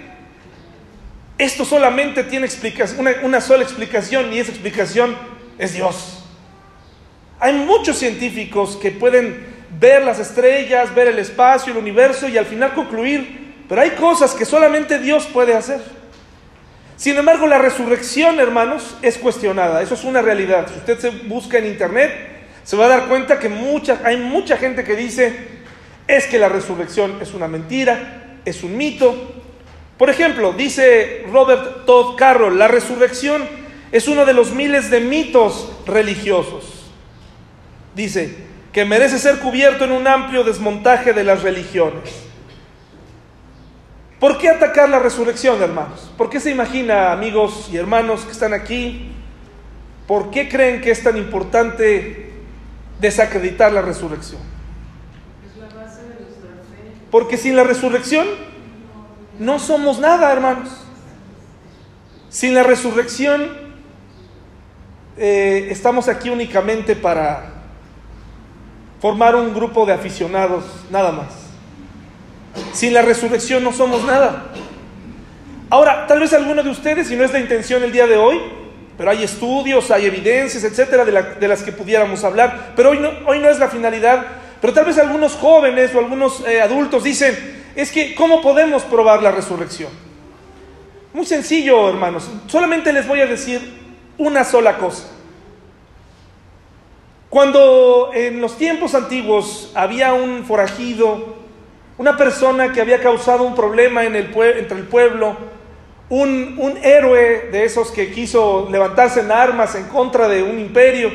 esto 1.39 1.63
solamente 1.63 2.25
tiene 2.25 2.45
explicación, 2.45 3.07
una, 3.23 3.39
sola 3.39 3.63
explicación 3.63 4.33
y 4.33 4.39
esa 4.39 4.51
explicación 4.51 5.15
es 5.57 5.73
Dios. 5.73 6.25
Hay 7.39 7.53
muchos 7.53 7.97
científicos 7.97 8.75
que 8.75 8.91
pueden 8.91 9.47
ver 9.79 10.03
las 10.03 10.19
estrellas, 10.19 10.93
ver 10.93 11.07
el 11.07 11.17
espacio, 11.17 11.71
el 11.71 11.79
universo 11.79 12.27
y 12.27 12.37
al 12.37 12.45
final 12.45 12.73
concluir 12.73 13.53
Pero 13.69 13.81
hay 13.81 13.91
cosas 13.91 14.33
que 14.33 14.43
solamente 14.43 14.99
Dios 14.99 15.27
puede 15.27 15.55
hacer. 15.55 15.79
Sin 16.99 17.15
embargo, 17.15 17.47
la 17.47 17.59
resurrección, 17.59 18.41
hermanos, 18.41 18.97
es 19.01 19.17
cuestionada. 19.17 19.81
Eso 19.81 19.93
es 19.93 20.03
una 20.03 20.21
realidad. 20.21 20.67
Si 20.67 20.79
usted 20.79 20.99
se 20.99 21.09
busca 21.11 21.57
en 21.57 21.67
internet, 21.67 22.11
se 22.65 22.75
va 22.75 22.87
a 22.87 22.89
dar 22.89 23.07
cuenta 23.07 23.39
que 23.39 23.47
mucha, 23.47 24.01
hay 24.03 24.17
mucha 24.17 24.57
gente 24.57 24.83
que 24.83 24.97
dice, 24.97 25.33
es 26.09 26.27
que 26.27 26.37
la 26.37 26.49
resurrección 26.49 27.19
es 27.21 27.33
una 27.33 27.47
mentira, 27.47 28.41
es 28.43 28.63
un 28.63 28.75
mito. 28.75 29.15
Por 29.97 30.09
ejemplo, 30.09 30.51
dice 30.51 31.23
Robert 31.31 31.85
Todd 31.85 32.17
Carroll, 32.17 32.59
la 32.59 32.67
resurrección 32.67 33.47
es 33.93 34.09
uno 34.09 34.25
de 34.25 34.33
los 34.33 34.51
miles 34.51 34.91
de 34.91 34.99
mitos 34.99 35.71
religiosos. 35.87 36.91
Dice 37.95 38.35
que 38.73 38.83
merece 38.83 39.19
ser 39.19 39.39
cubierto 39.39 39.85
en 39.85 39.93
un 39.93 40.05
amplio 40.05 40.43
desmontaje 40.43 41.13
de 41.13 41.23
las 41.23 41.43
religiones. 41.43 42.28
¿Por 44.19 44.37
qué 44.37 44.49
atacar 44.49 44.89
la 44.89 44.99
resurrección, 44.99 45.61
hermanos? 45.61 46.11
¿Por 46.17 46.29
qué 46.29 46.41
se 46.41 46.51
imagina, 46.51 47.13
amigos 47.13 47.69
y 47.71 47.77
hermanos 47.77 48.25
que 48.25 48.31
están 48.31 48.53
aquí, 48.53 49.11
por 50.07 50.29
qué 50.29 50.49
creen 50.49 50.81
que 50.81 50.91
es 50.91 51.01
tan 51.01 51.15
importante 51.15 52.33
desacreditar 52.99 53.71
la 53.71 53.81
resurrección? 53.81 54.41
Porque 57.09 57.37
sin 57.37 57.55
la 57.55 57.63
resurrección 57.63 58.27
no 59.39 59.57
somos 59.57 59.99
nada, 59.99 60.31
hermanos. 60.33 60.69
Sin 62.29 62.53
la 62.53 62.63
resurrección 62.63 63.49
eh, 65.17 65.69
estamos 65.71 66.07
aquí 66.09 66.29
únicamente 66.29 66.95
para 66.95 67.53
formar 68.99 69.35
un 69.35 69.53
grupo 69.53 69.85
de 69.85 69.93
aficionados, 69.93 70.65
nada 70.91 71.13
más. 71.13 71.48
Sin 72.73 72.93
la 72.93 73.01
resurrección 73.01 73.63
no 73.63 73.73
somos 73.73 74.03
nada. 74.03 74.51
Ahora, 75.69 76.07
tal 76.07 76.19
vez 76.19 76.33
alguno 76.33 76.63
de 76.63 76.69
ustedes, 76.69 77.11
y 77.11 77.15
no 77.15 77.23
es 77.23 77.31
la 77.31 77.39
intención 77.39 77.83
el 77.83 77.91
día 77.91 78.07
de 78.07 78.17
hoy, 78.17 78.39
pero 78.97 79.11
hay 79.11 79.23
estudios, 79.23 79.91
hay 79.91 80.07
evidencias, 80.07 80.63
etcétera, 80.63 81.05
de, 81.05 81.47
las 81.47 81.63
que 81.63 81.71
pudiéramos 81.71 82.23
hablar, 82.23 82.73
pero 82.75 82.89
hoy 82.89 82.99
no, 82.99 83.11
hoy 83.25 83.39
no 83.39 83.49
es 83.49 83.59
la 83.59 83.69
finalidad. 83.69 84.25
Pero 84.59 84.73
tal 84.73 84.85
vez 84.85 84.97
algunos 84.97 85.33
jóvenes 85.35 85.95
o 85.95 85.99
algunos 85.99 86.45
eh, 86.45 86.61
adultos 86.61 87.03
dicen, 87.03 87.63
es 87.75 87.91
que, 87.91 88.13
¿cómo 88.13 88.41
podemos 88.41 88.83
probar 88.83 89.23
la 89.23 89.31
resurrección? 89.31 89.89
Muy 91.13 91.25
sencillo, 91.25 91.87
hermanos. 91.87 92.29
Solamente 92.47 92.91
les 92.91 93.07
voy 93.07 93.21
a 93.21 93.25
decir 93.25 93.61
una 94.17 94.43
sola 94.43 94.77
cosa. 94.77 95.07
Cuando 97.29 98.11
en 98.13 98.41
los 98.41 98.57
tiempos 98.57 98.95
antiguos 98.95 99.71
había 99.75 100.13
un 100.13 100.43
forajido 100.43 101.38
una 101.99 102.15
persona 102.15 102.71
que 102.71 102.79
había 102.79 103.01
causado 103.01 103.43
un 103.43 103.53
problema 103.53 104.05
en 104.05 104.15
el 104.15 104.33
entre 104.57 104.77
el 104.77 104.85
pueblo, 104.85 105.35
un, 106.07 106.55
un 106.57 106.77
héroe 106.77 107.49
de 107.51 107.65
esos 107.65 107.91
que 107.91 108.13
quiso 108.13 108.69
levantarse 108.71 109.19
en 109.19 109.33
armas 109.33 109.75
en 109.75 109.83
contra 109.89 110.29
de 110.29 110.41
un 110.41 110.59
imperio. 110.59 111.11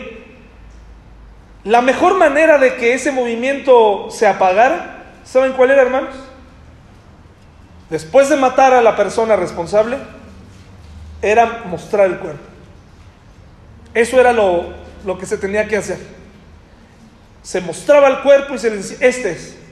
La 1.64 1.80
mejor 1.80 2.18
manera 2.18 2.58
de 2.58 2.76
que 2.76 2.92
ese 2.92 3.12
movimiento 3.12 4.10
se 4.10 4.26
apagara, 4.26 5.14
¿saben 5.24 5.54
cuál 5.54 5.70
era, 5.70 5.80
hermanos? 5.80 6.14
Después 7.88 8.28
de 8.28 8.36
matar 8.36 8.74
a 8.74 8.82
la 8.82 8.94
persona 8.94 9.36
responsable, 9.36 9.96
era 11.22 11.62
mostrar 11.64 12.08
el 12.08 12.18
cuerpo. 12.18 12.44
Eso 13.94 14.20
era 14.20 14.34
lo, 14.34 14.74
lo 15.06 15.16
que 15.16 15.24
se 15.24 15.38
tenía 15.38 15.66
que 15.66 15.78
hacer. 15.78 15.96
Se 17.42 17.62
mostraba 17.62 18.08
el 18.08 18.18
cuerpo 18.20 18.52
y 18.52 18.58
se 18.58 18.68
le 18.68 18.76
decía, 18.76 18.98
este 19.00 19.30
es. 19.30 19.63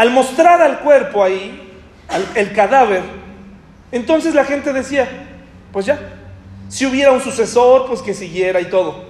Al 0.00 0.08
mostrar 0.12 0.62
al 0.62 0.78
cuerpo 0.78 1.22
ahí, 1.22 1.60
el 2.34 2.52
cadáver, 2.54 3.02
entonces 3.92 4.34
la 4.34 4.44
gente 4.46 4.72
decía, 4.72 5.06
pues 5.74 5.84
ya, 5.84 6.00
si 6.70 6.86
hubiera 6.86 7.12
un 7.12 7.20
sucesor, 7.20 7.86
pues 7.86 8.00
que 8.00 8.14
siguiera 8.14 8.62
y 8.62 8.70
todo. 8.70 9.04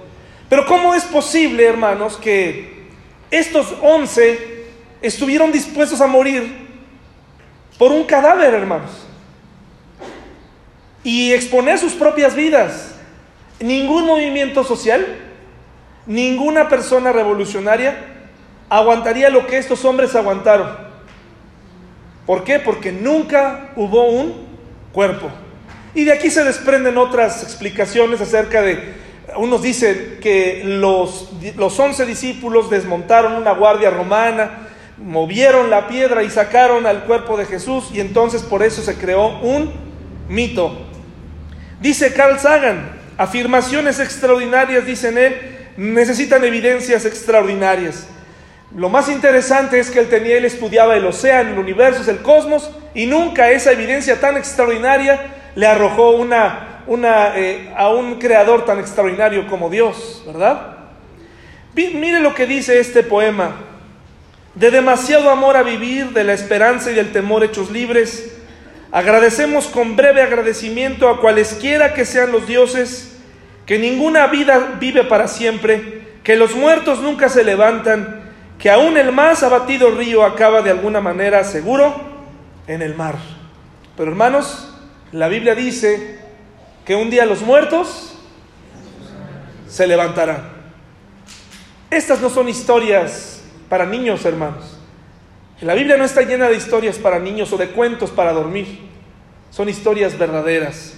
Pero 0.49 0.65
¿cómo 0.65 0.93
es 0.93 1.05
posible, 1.05 1.65
hermanos, 1.65 2.17
que 2.17 2.89
estos 3.31 3.73
once 3.81 4.65
estuvieron 5.01 5.53
dispuestos 5.53 6.01
a 6.01 6.07
morir 6.07 6.67
por 7.77 7.93
un 7.93 8.03
cadáver, 8.03 8.53
hermanos? 8.53 8.91
Y 11.05 11.31
exponer 11.31 11.79
sus 11.79 11.93
propias 11.93 12.35
vidas. 12.35 12.95
Ningún 13.61 14.05
movimiento 14.05 14.65
social, 14.65 15.07
ninguna 16.05 16.67
persona 16.67 17.13
revolucionaria 17.13 18.20
aguantaría 18.71 19.29
lo 19.29 19.45
que 19.47 19.57
estos 19.57 19.83
hombres 19.83 20.15
aguantaron. 20.15 20.69
¿Por 22.25 22.45
qué? 22.45 22.57
Porque 22.57 22.93
nunca 22.93 23.71
hubo 23.75 24.09
un 24.09 24.47
cuerpo. 24.93 25.29
Y 25.93 26.05
de 26.05 26.13
aquí 26.13 26.31
se 26.31 26.45
desprenden 26.45 26.97
otras 26.97 27.43
explicaciones 27.43 28.21
acerca 28.21 28.61
de, 28.61 28.93
unos 29.35 29.61
dicen 29.61 30.19
que 30.21 30.61
los, 30.63 31.31
los 31.57 31.77
once 31.79 32.05
discípulos 32.05 32.69
desmontaron 32.69 33.33
una 33.33 33.51
guardia 33.51 33.89
romana, 33.89 34.69
movieron 34.97 35.69
la 35.69 35.89
piedra 35.89 36.23
y 36.23 36.29
sacaron 36.29 36.85
al 36.85 37.03
cuerpo 37.03 37.35
de 37.35 37.45
Jesús 37.45 37.89
y 37.93 37.99
entonces 37.99 38.41
por 38.41 38.63
eso 38.63 38.81
se 38.81 38.95
creó 38.95 39.37
un 39.41 39.69
mito. 40.29 40.77
Dice 41.81 42.13
Carl 42.13 42.39
Sagan, 42.39 42.89
afirmaciones 43.17 43.99
extraordinarias, 43.99 44.85
dicen 44.85 45.17
él, 45.17 45.35
necesitan 45.75 46.45
evidencias 46.45 47.03
extraordinarias. 47.03 48.07
Lo 48.75 48.87
más 48.87 49.09
interesante 49.09 49.79
es 49.79 49.91
que 49.91 49.99
él 49.99 50.07
tenía, 50.07 50.37
él 50.37 50.45
estudiaba 50.45 50.95
el 50.95 51.05
océano, 51.05 51.51
el 51.51 51.59
universo, 51.59 52.09
el 52.09 52.21
cosmos, 52.21 52.71
y 52.93 53.05
nunca 53.05 53.51
esa 53.51 53.71
evidencia 53.73 54.19
tan 54.19 54.37
extraordinaria 54.37 55.19
le 55.55 55.67
arrojó 55.67 56.11
una, 56.11 56.77
eh, 57.35 57.69
a 57.75 57.89
un 57.89 58.15
creador 58.15 58.63
tan 58.63 58.79
extraordinario 58.79 59.47
como 59.47 59.69
Dios, 59.69 60.23
¿verdad? 60.25 60.77
Mire 61.73 62.19
lo 62.21 62.33
que 62.33 62.45
dice 62.45 62.79
este 62.79 63.03
poema. 63.03 63.55
De 64.55 64.71
demasiado 64.71 65.29
amor 65.29 65.55
a 65.55 65.63
vivir, 65.63 66.09
de 66.09 66.23
la 66.23 66.33
esperanza 66.33 66.91
y 66.91 66.95
del 66.95 67.11
temor 67.11 67.43
hechos 67.43 67.71
libres, 67.71 68.37
agradecemos 68.91 69.67
con 69.67 69.95
breve 69.95 70.21
agradecimiento 70.21 71.09
a 71.09 71.21
cualesquiera 71.21 71.93
que 71.93 72.05
sean 72.05 72.31
los 72.31 72.47
dioses, 72.47 73.17
que 73.65 73.79
ninguna 73.79 74.27
vida 74.27 74.75
vive 74.79 75.05
para 75.05 75.27
siempre, 75.27 76.01
que 76.23 76.35
los 76.35 76.55
muertos 76.55 76.99
nunca 76.99 77.29
se 77.29 77.45
levantan, 77.45 78.20
que 78.61 78.69
aún 78.69 78.95
el 78.95 79.11
más 79.11 79.41
abatido 79.41 79.89
río 79.89 80.23
acaba 80.23 80.61
de 80.61 80.69
alguna 80.69 81.01
manera 81.01 81.43
seguro 81.43 81.95
en 82.67 82.83
el 82.83 82.93
mar. 82.93 83.15
Pero 83.97 84.11
hermanos, 84.11 84.71
la 85.11 85.27
Biblia 85.27 85.55
dice 85.55 86.19
que 86.85 86.95
un 86.95 87.09
día 87.09 87.25
los 87.25 87.41
muertos 87.41 88.19
se 89.67 89.87
levantarán. 89.87 90.47
Estas 91.89 92.21
no 92.21 92.29
son 92.29 92.49
historias 92.49 93.41
para 93.67 93.87
niños, 93.87 94.23
hermanos. 94.25 94.77
La 95.61 95.73
Biblia 95.73 95.97
no 95.97 96.03
está 96.03 96.21
llena 96.21 96.47
de 96.47 96.55
historias 96.55 96.99
para 96.99 97.17
niños 97.17 97.51
o 97.53 97.57
de 97.57 97.69
cuentos 97.69 98.11
para 98.11 98.31
dormir. 98.31 98.79
Son 99.49 99.69
historias 99.69 100.17
verdaderas. 100.19 100.93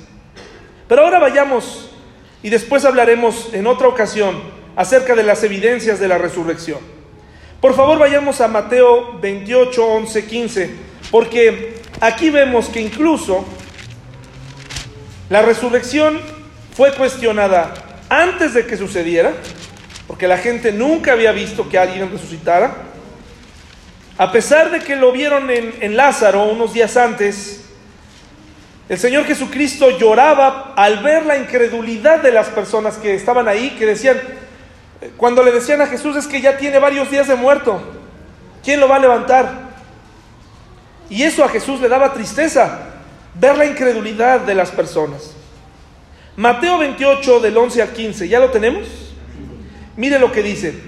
Pero 0.90 1.04
ahora 1.04 1.20
vayamos 1.20 1.92
y 2.42 2.50
después 2.50 2.84
hablaremos 2.84 3.54
en 3.54 3.68
otra 3.68 3.88
ocasión 3.88 4.42
acerca 4.76 5.16
de 5.16 5.24
las 5.24 5.46
evidencias 5.46 5.98
de 6.02 6.10
la 6.10 6.18
resurrección. 6.18 7.03
Por 7.64 7.76
favor, 7.76 7.98
vayamos 7.98 8.42
a 8.42 8.50
Mateo 8.50 9.18
28, 9.22 9.86
11, 9.86 10.26
15, 10.26 10.70
porque 11.10 11.76
aquí 12.02 12.30
vemos 12.30 12.68
que 12.68 12.82
incluso 12.82 13.46
la 15.30 15.44
resurrección 15.44 16.20
fue 16.76 16.94
cuestionada 16.94 17.74
antes 18.10 18.54
de 18.54 18.66
que 18.66 18.76
sucediera, 18.76 19.32
porque 20.08 20.28
la 20.28 20.38
gente 20.38 20.74
nunca 20.74 21.14
había 21.14 21.32
visto 21.32 21.70
que 21.70 21.78
alguien 21.78 22.12
resucitara. 22.12 22.76
A 24.18 24.30
pesar 24.34 24.70
de 24.70 24.82
que 24.82 24.98
lo 24.98 25.14
vieron 25.14 25.50
en, 25.50 25.74
en 25.80 25.96
Lázaro 25.96 26.44
unos 26.44 26.74
días 26.74 26.98
antes, 26.98 27.64
el 28.90 28.98
Señor 28.98 29.24
Jesucristo 29.24 29.98
lloraba 29.98 30.74
al 30.76 31.02
ver 31.02 31.26
la 31.26 31.38
incredulidad 31.38 32.22
de 32.22 32.34
las 32.34 32.50
personas 32.50 32.98
que 32.98 33.16
estaban 33.16 33.48
ahí, 33.48 33.70
que 33.80 33.86
decían, 33.86 34.20
cuando 35.18 35.44
le 35.44 35.52
decían 35.52 35.82
a 35.82 35.88
Jesús 35.88 36.16
es 36.16 36.28
que 36.28 36.42
ya 36.42 36.58
tiene 36.58 36.80
varios 36.80 37.10
días 37.10 37.28
de 37.28 37.36
muerto, 37.36 37.82
¿quién 38.64 38.80
lo 38.80 38.88
va 38.88 38.98
a 38.98 39.00
levantar? 39.00 39.74
Y 41.10 41.24
eso 41.24 41.44
a 41.44 41.50
Jesús 41.50 41.80
le 41.82 41.90
daba 41.90 42.14
tristeza, 42.14 42.80
ver 43.36 43.58
la 43.58 43.66
incredulidad 43.66 44.42
de 44.42 44.56
las 44.56 44.72
personas. 44.72 45.32
Mateo 46.36 46.80
28 46.80 47.40
del 47.40 47.58
11 47.58 47.82
al 47.82 47.90
15, 47.90 48.28
¿ya 48.28 48.40
lo 48.40 48.50
tenemos? 48.50 48.88
Mire 49.96 50.18
lo 50.18 50.32
que 50.32 50.42
dice. 50.42 50.80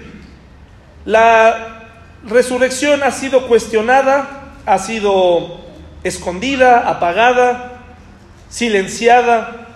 La 1.04 1.84
resurrección 2.24 3.02
ha 3.04 3.12
sido 3.12 3.46
cuestionada, 3.46 4.54
ha 4.66 4.78
sido 4.78 5.60
escondida, 6.02 6.88
apagada, 6.88 7.82
silenciada. 8.48 9.68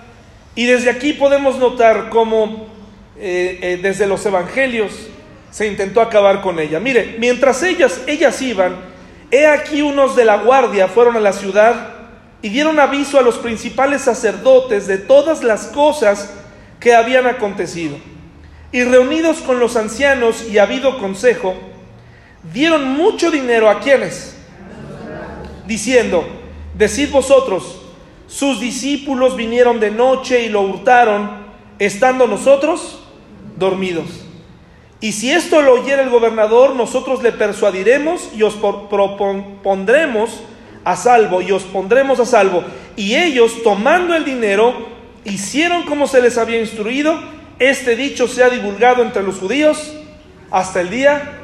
Y 0.56 0.66
desde 0.66 0.90
aquí 0.90 1.12
podemos 1.12 1.58
notar 1.58 2.08
cómo 2.10 2.66
eh, 3.20 3.58
eh, 3.60 3.78
desde 3.82 4.06
los 4.06 4.24
evangelios 4.26 5.08
se 5.50 5.66
intentó 5.66 6.00
acabar 6.00 6.40
con 6.40 6.58
ella. 6.58 6.80
Mire, 6.80 7.16
mientras 7.18 7.62
ellas, 7.62 8.00
ellas 8.06 8.40
iban 8.40 8.90
He 9.30 9.46
aquí 9.46 9.80
unos 9.80 10.16
de 10.16 10.24
la 10.24 10.38
guardia 10.38 10.88
fueron 10.88 11.16
a 11.16 11.20
la 11.20 11.32
ciudad 11.32 11.94
y 12.42 12.48
dieron 12.48 12.80
aviso 12.80 13.18
a 13.18 13.22
los 13.22 13.38
principales 13.38 14.02
sacerdotes 14.02 14.88
de 14.88 14.98
todas 14.98 15.44
las 15.44 15.68
cosas 15.68 16.32
que 16.80 16.94
habían 16.94 17.26
acontecido. 17.26 17.96
Y 18.72 18.82
reunidos 18.82 19.38
con 19.38 19.60
los 19.60 19.76
ancianos 19.76 20.48
y 20.48 20.58
habido 20.58 20.98
consejo, 20.98 21.54
dieron 22.52 22.88
mucho 22.88 23.30
dinero 23.30 23.68
a 23.68 23.78
quienes, 23.78 24.36
diciendo, 25.66 26.26
decid 26.74 27.10
vosotros, 27.10 27.82
sus 28.26 28.60
discípulos 28.60 29.36
vinieron 29.36 29.78
de 29.78 29.90
noche 29.90 30.42
y 30.42 30.48
lo 30.48 30.62
hurtaron, 30.62 31.30
estando 31.78 32.26
nosotros 32.26 32.99
dormidos. 33.60 34.24
Y 35.00 35.12
si 35.12 35.30
esto 35.30 35.62
lo 35.62 35.74
oyera 35.74 36.02
el 36.02 36.10
gobernador, 36.10 36.74
nosotros 36.74 37.22
le 37.22 37.32
persuadiremos 37.32 38.30
y 38.36 38.42
os 38.42 38.54
propondremos 38.54 40.40
a 40.84 40.96
salvo 40.96 41.40
y 41.40 41.52
os 41.52 41.62
pondremos 41.62 42.20
a 42.20 42.26
salvo. 42.26 42.64
Y 42.96 43.14
ellos, 43.14 43.62
tomando 43.62 44.14
el 44.14 44.24
dinero, 44.24 44.74
hicieron 45.24 45.84
como 45.84 46.06
se 46.06 46.20
les 46.20 46.36
había 46.36 46.60
instruido. 46.60 47.18
Este 47.58 47.96
dicho 47.96 48.28
se 48.28 48.42
ha 48.42 48.50
divulgado 48.50 49.02
entre 49.02 49.22
los 49.22 49.38
judíos 49.38 49.94
hasta 50.50 50.80
el 50.80 50.90
día 50.90 51.38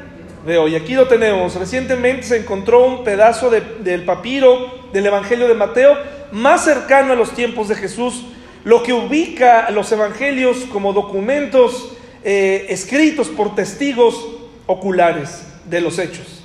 de 0.45 0.57
hoy. 0.59 0.75
Aquí 0.75 0.93
lo 0.93 1.07
tenemos. 1.07 1.55
Recientemente 1.55 2.23
se 2.23 2.37
encontró 2.37 2.85
un 2.85 3.03
pedazo 3.03 3.49
del 3.49 4.03
papiro 4.03 4.89
del 4.93 5.07
Evangelio 5.07 5.47
de 5.47 5.55
Mateo 5.55 5.97
más 6.31 6.63
cercano 6.63 7.13
a 7.13 7.15
los 7.15 7.31
tiempos 7.31 7.69
de 7.69 7.75
Jesús, 7.75 8.25
lo 8.63 8.83
que 8.83 8.93
ubica 8.93 9.71
los 9.71 9.91
evangelios 9.91 10.57
como 10.71 10.93
documentos 10.93 11.96
eh, 12.29 12.65
escritos 12.73 13.29
por 13.29 13.55
testigos 13.55 14.27
oculares 14.65 15.43
de 15.63 15.79
los 15.79 15.97
hechos. 15.97 16.43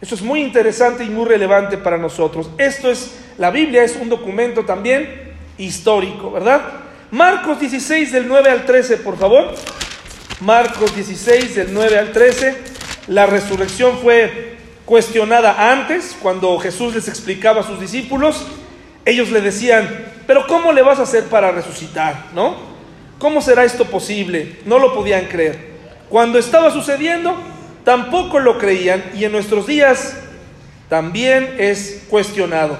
Eso 0.00 0.16
es 0.16 0.22
muy 0.22 0.40
interesante 0.40 1.04
y 1.04 1.08
muy 1.08 1.24
relevante 1.24 1.78
para 1.78 1.96
nosotros. 1.96 2.50
Esto 2.58 2.90
es, 2.90 3.14
la 3.38 3.52
Biblia 3.52 3.84
es 3.84 3.94
un 3.94 4.08
documento 4.08 4.64
también 4.64 5.36
histórico, 5.56 6.32
¿verdad? 6.32 6.62
Marcos 7.12 7.60
16 7.60 8.10
del 8.10 8.26
9 8.26 8.50
al 8.50 8.66
13, 8.66 8.96
por 8.96 9.16
favor. 9.16 9.54
Marcos 10.40 10.92
16 10.96 11.54
del 11.54 11.72
9 11.72 11.96
al 11.96 12.10
13. 12.10 12.56
La 13.06 13.26
resurrección 13.26 14.00
fue 14.00 14.56
cuestionada 14.84 15.70
antes, 15.70 16.16
cuando 16.20 16.58
Jesús 16.58 16.92
les 16.92 17.06
explicaba 17.06 17.60
a 17.60 17.64
sus 17.64 17.78
discípulos. 17.78 18.44
Ellos 19.04 19.30
le 19.30 19.40
decían, 19.40 20.06
pero 20.26 20.48
¿cómo 20.48 20.72
le 20.72 20.82
vas 20.82 20.98
a 20.98 21.02
hacer 21.02 21.26
para 21.26 21.52
resucitar? 21.52 22.30
¿No? 22.34 22.73
¿Cómo 23.24 23.40
será 23.40 23.64
esto 23.64 23.86
posible? 23.86 24.58
No 24.66 24.78
lo 24.78 24.92
podían 24.92 25.28
creer. 25.28 25.58
Cuando 26.10 26.38
estaba 26.38 26.70
sucediendo, 26.70 27.34
tampoco 27.82 28.38
lo 28.38 28.58
creían 28.58 29.02
y 29.14 29.24
en 29.24 29.32
nuestros 29.32 29.66
días 29.66 30.14
también 30.90 31.54
es 31.56 32.04
cuestionado. 32.10 32.76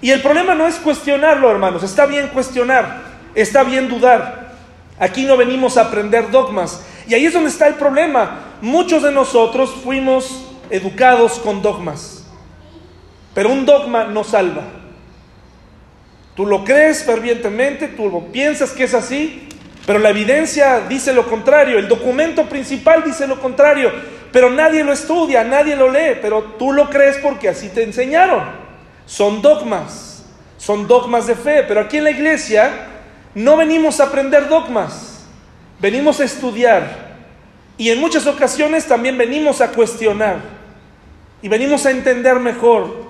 Y 0.00 0.12
el 0.12 0.22
problema 0.22 0.54
no 0.54 0.68
es 0.68 0.76
cuestionarlo, 0.76 1.50
hermanos. 1.50 1.82
Está 1.82 2.06
bien 2.06 2.28
cuestionar, 2.28 3.02
está 3.34 3.64
bien 3.64 3.88
dudar. 3.88 4.52
Aquí 5.00 5.24
no 5.24 5.36
venimos 5.36 5.76
a 5.76 5.86
aprender 5.86 6.30
dogmas. 6.30 6.80
Y 7.08 7.14
ahí 7.14 7.26
es 7.26 7.32
donde 7.32 7.50
está 7.50 7.66
el 7.66 7.74
problema. 7.74 8.54
Muchos 8.62 9.02
de 9.02 9.10
nosotros 9.10 9.74
fuimos 9.82 10.46
educados 10.70 11.40
con 11.40 11.60
dogmas. 11.60 12.24
Pero 13.34 13.48
un 13.48 13.66
dogma 13.66 14.04
no 14.04 14.22
salva. 14.22 14.62
Tú 16.36 16.46
lo 16.46 16.64
crees 16.64 17.02
fervientemente, 17.02 17.88
tú 17.88 18.30
piensas 18.30 18.70
que 18.70 18.84
es 18.84 18.94
así, 18.94 19.48
pero 19.88 20.00
la 20.00 20.10
evidencia 20.10 20.80
dice 20.86 21.14
lo 21.14 21.26
contrario, 21.26 21.78
el 21.78 21.88
documento 21.88 22.46
principal 22.46 23.02
dice 23.02 23.26
lo 23.26 23.40
contrario, 23.40 23.90
pero 24.30 24.50
nadie 24.50 24.84
lo 24.84 24.92
estudia, 24.92 25.42
nadie 25.44 25.76
lo 25.76 25.90
lee, 25.90 26.18
pero 26.20 26.42
tú 26.58 26.74
lo 26.74 26.90
crees 26.90 27.16
porque 27.16 27.48
así 27.48 27.70
te 27.70 27.84
enseñaron. 27.84 28.42
Son 29.06 29.40
dogmas, 29.40 30.26
son 30.58 30.86
dogmas 30.86 31.26
de 31.26 31.34
fe, 31.34 31.64
pero 31.66 31.80
aquí 31.80 31.96
en 31.96 32.04
la 32.04 32.10
iglesia 32.10 32.70
no 33.34 33.56
venimos 33.56 33.98
a 33.98 34.04
aprender 34.04 34.46
dogmas, 34.46 35.24
venimos 35.80 36.20
a 36.20 36.24
estudiar 36.24 37.16
y 37.78 37.88
en 37.88 37.98
muchas 37.98 38.26
ocasiones 38.26 38.84
también 38.84 39.16
venimos 39.16 39.62
a 39.62 39.70
cuestionar 39.70 40.36
y 41.40 41.48
venimos 41.48 41.86
a 41.86 41.92
entender 41.92 42.38
mejor 42.40 43.06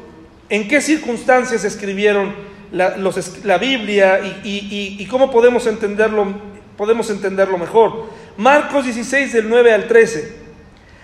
en 0.49 0.69
qué 0.69 0.81
circunstancias 0.81 1.65
escribieron 1.65 2.47
la, 2.71 3.59
Biblia 3.59 4.21
y, 4.45 5.05
cómo 5.07 5.29
podemos 5.29 5.67
entenderlo, 5.67 6.35
podemos 6.79 7.11
entenderlo 7.11 7.59
mejor. 7.59 8.07
Marcos 8.37 8.85
16 8.85 9.33
del 9.33 9.49
9 9.49 9.75
al 9.75 9.89
13. 9.89 10.33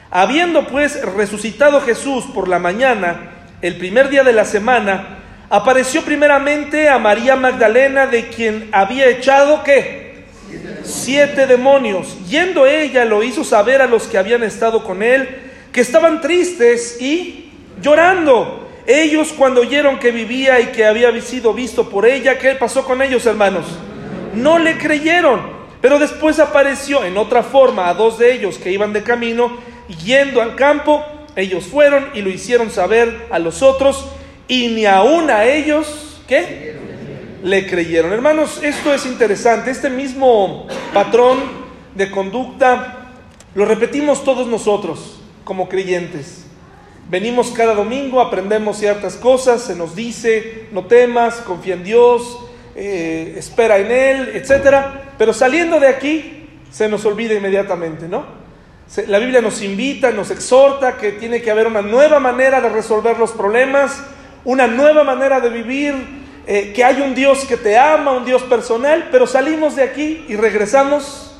Habiendo 0.08 0.68
pues 0.68 1.02
resucitado 1.02 1.80
Jesús 1.80 2.26
por 2.32 2.46
la 2.46 2.60
mañana, 2.60 3.32
el 3.60 3.76
primer 3.76 4.08
día 4.08 4.22
de 4.22 4.32
la 4.32 4.44
semana, 4.44 5.18
apareció 5.50 6.02
primeramente 6.02 6.88
a 6.88 7.00
María 7.00 7.34
Magdalena, 7.34 8.06
de 8.06 8.28
quien 8.28 8.68
había 8.70 9.08
echado 9.08 9.64
qué? 9.64 10.26
Siete 10.84 11.48
demonios. 11.48 12.24
Yendo 12.28 12.66
ella 12.66 13.04
lo 13.04 13.24
hizo 13.24 13.42
saber 13.42 13.82
a 13.82 13.88
los 13.88 14.04
que 14.04 14.16
habían 14.16 14.44
estado 14.44 14.84
con 14.84 15.02
él, 15.02 15.28
que 15.72 15.80
estaban 15.80 16.20
tristes 16.20 16.98
y 17.00 17.50
llorando. 17.82 18.70
Ellos 18.86 19.34
cuando 19.36 19.62
oyeron 19.62 19.98
que 19.98 20.12
vivía 20.12 20.60
y 20.60 20.66
que 20.66 20.86
había 20.86 21.20
sido 21.20 21.52
visto 21.52 21.90
por 21.90 22.06
ella, 22.06 22.38
¿qué 22.38 22.54
pasó 22.54 22.84
con 22.84 23.02
ellos, 23.02 23.26
hermanos? 23.26 23.66
No 24.34 24.60
le 24.60 24.78
creyeron, 24.78 25.53
pero 25.84 25.98
después 25.98 26.38
apareció 26.38 27.04
en 27.04 27.18
otra 27.18 27.42
forma 27.42 27.90
a 27.90 27.92
dos 27.92 28.18
de 28.18 28.32
ellos 28.32 28.56
que 28.56 28.72
iban 28.72 28.94
de 28.94 29.02
camino, 29.02 29.58
yendo 30.02 30.40
al 30.40 30.54
campo, 30.56 31.04
ellos 31.36 31.66
fueron 31.66 32.08
y 32.14 32.22
lo 32.22 32.30
hicieron 32.30 32.70
saber 32.70 33.26
a 33.30 33.38
los 33.38 33.60
otros, 33.60 34.06
y 34.48 34.68
ni 34.68 34.86
aún 34.86 35.28
a 35.28 35.44
ellos, 35.44 36.22
¿qué? 36.26 36.74
Le 37.42 37.66
creyeron. 37.66 38.14
Hermanos, 38.14 38.60
esto 38.62 38.94
es 38.94 39.04
interesante, 39.04 39.70
este 39.70 39.90
mismo 39.90 40.66
patrón 40.94 41.38
de 41.94 42.10
conducta 42.10 43.10
lo 43.54 43.66
repetimos 43.66 44.24
todos 44.24 44.46
nosotros 44.46 45.20
como 45.44 45.68
creyentes. 45.68 46.46
Venimos 47.10 47.50
cada 47.50 47.74
domingo, 47.74 48.22
aprendemos 48.22 48.78
ciertas 48.78 49.16
cosas, 49.16 49.60
se 49.60 49.76
nos 49.76 49.94
dice, 49.94 50.66
no 50.72 50.86
temas, 50.86 51.42
confía 51.42 51.74
en 51.74 51.84
Dios, 51.84 52.38
eh, 52.74 53.34
espera 53.36 53.78
en 53.78 53.90
Él, 53.90 54.32
etc. 54.34 54.76
Pero 55.16 55.32
saliendo 55.32 55.78
de 55.78 55.88
aquí, 55.88 56.48
se 56.70 56.88
nos 56.88 57.04
olvida 57.04 57.34
inmediatamente, 57.34 58.08
¿no? 58.08 58.24
La 59.06 59.18
Biblia 59.18 59.40
nos 59.40 59.62
invita, 59.62 60.10
nos 60.10 60.30
exhorta 60.30 60.96
que 60.96 61.12
tiene 61.12 61.40
que 61.40 61.50
haber 61.50 61.66
una 61.66 61.82
nueva 61.82 62.20
manera 62.20 62.60
de 62.60 62.68
resolver 62.68 63.18
los 63.18 63.32
problemas, 63.32 64.04
una 64.44 64.66
nueva 64.66 65.04
manera 65.04 65.40
de 65.40 65.48
vivir, 65.48 65.94
eh, 66.46 66.72
que 66.74 66.84
hay 66.84 67.00
un 67.00 67.14
Dios 67.14 67.44
que 67.46 67.56
te 67.56 67.78
ama, 67.78 68.12
un 68.12 68.24
Dios 68.24 68.42
personal, 68.42 69.08
pero 69.10 69.26
salimos 69.26 69.76
de 69.76 69.82
aquí 69.82 70.26
y 70.28 70.36
regresamos 70.36 71.34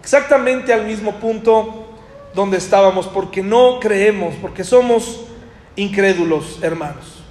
exactamente 0.00 0.72
al 0.72 0.86
mismo 0.86 1.16
punto 1.16 1.88
donde 2.34 2.56
estábamos 2.56 3.06
porque 3.06 3.42
no 3.42 3.78
creemos, 3.80 4.34
porque 4.40 4.64
somos 4.64 5.26
incrédulos, 5.76 6.60
hermanos. 6.62 7.22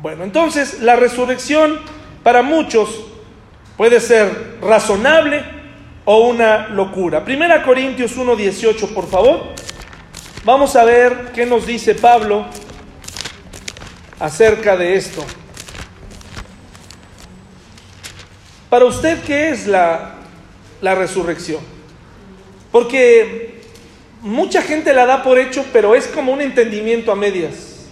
Bueno, 0.00 0.24
entonces 0.24 0.80
la 0.80 0.96
resurrección 0.96 1.80
para 2.28 2.42
muchos 2.42 2.90
puede 3.78 4.00
ser 4.00 4.58
razonable 4.60 5.42
o 6.04 6.28
una 6.28 6.68
locura. 6.68 7.24
Primera 7.24 7.62
Corintios 7.62 8.18
1:18, 8.18 8.92
por 8.92 9.08
favor. 9.08 9.54
Vamos 10.44 10.76
a 10.76 10.84
ver 10.84 11.32
qué 11.34 11.46
nos 11.46 11.66
dice 11.66 11.94
Pablo 11.94 12.44
acerca 14.20 14.76
de 14.76 14.96
esto. 14.96 15.24
Para 18.68 18.84
usted, 18.84 19.22
¿qué 19.22 19.48
es 19.48 19.66
la, 19.66 20.16
la 20.82 20.94
resurrección? 20.94 21.62
Porque 22.70 23.62
mucha 24.20 24.60
gente 24.60 24.92
la 24.92 25.06
da 25.06 25.22
por 25.22 25.38
hecho, 25.38 25.64
pero 25.72 25.94
es 25.94 26.06
como 26.06 26.32
un 26.32 26.42
entendimiento 26.42 27.10
a 27.10 27.16
medias. 27.16 27.86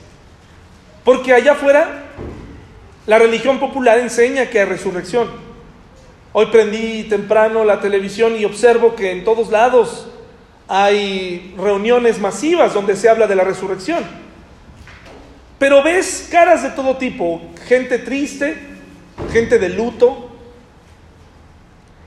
Porque 1.04 1.32
allá 1.32 1.52
afuera 1.52 2.05
la 3.06 3.18
religión 3.18 3.60
popular 3.60 3.98
enseña 3.98 4.50
que 4.50 4.60
hay 4.60 4.64
resurrección. 4.64 5.30
Hoy 6.32 6.46
prendí 6.46 7.04
temprano 7.04 7.64
la 7.64 7.80
televisión 7.80 8.36
y 8.36 8.44
observo 8.44 8.94
que 8.94 9.12
en 9.12 9.24
todos 9.24 9.50
lados 9.50 10.08
hay 10.68 11.54
reuniones 11.56 12.20
masivas 12.20 12.74
donde 12.74 12.96
se 12.96 13.08
habla 13.08 13.26
de 13.26 13.36
la 13.36 13.44
resurrección. 13.44 14.04
Pero 15.58 15.82
ves 15.82 16.28
caras 16.30 16.62
de 16.62 16.70
todo 16.70 16.96
tipo, 16.96 17.40
gente 17.66 17.98
triste, 17.98 18.56
gente 19.32 19.58
de 19.58 19.70
luto, 19.70 20.30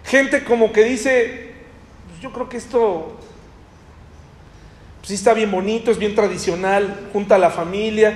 gente 0.04 0.44
como 0.44 0.72
que 0.72 0.84
dice, 0.84 1.54
pues 2.10 2.22
yo 2.22 2.32
creo 2.32 2.50
que 2.50 2.58
esto 2.58 3.18
sí 5.02 5.16
está 5.16 5.34
bien 5.34 5.50
bonito, 5.50 5.90
es 5.90 5.98
bien 5.98 6.14
tradicional, 6.14 7.08
junta 7.12 7.36
a 7.36 7.40
la 7.40 7.50
familia, 7.50 8.16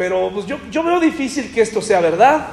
pero 0.00 0.30
pues 0.32 0.46
yo, 0.46 0.56
yo 0.70 0.82
veo 0.82 0.98
difícil 0.98 1.52
que 1.52 1.60
esto 1.60 1.82
sea 1.82 2.00
verdad. 2.00 2.46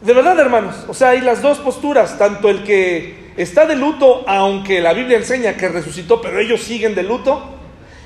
De 0.00 0.12
verdad, 0.12 0.36
hermanos, 0.40 0.74
o 0.88 0.92
sea, 0.92 1.10
hay 1.10 1.20
las 1.20 1.40
dos 1.40 1.58
posturas, 1.58 2.18
tanto 2.18 2.48
el 2.48 2.64
que 2.64 3.30
está 3.36 3.64
de 3.64 3.76
luto, 3.76 4.24
aunque 4.26 4.80
la 4.80 4.92
Biblia 4.92 5.18
enseña 5.18 5.56
que 5.56 5.68
resucitó, 5.68 6.20
pero 6.20 6.40
ellos 6.40 6.60
siguen 6.60 6.96
de 6.96 7.04
luto, 7.04 7.44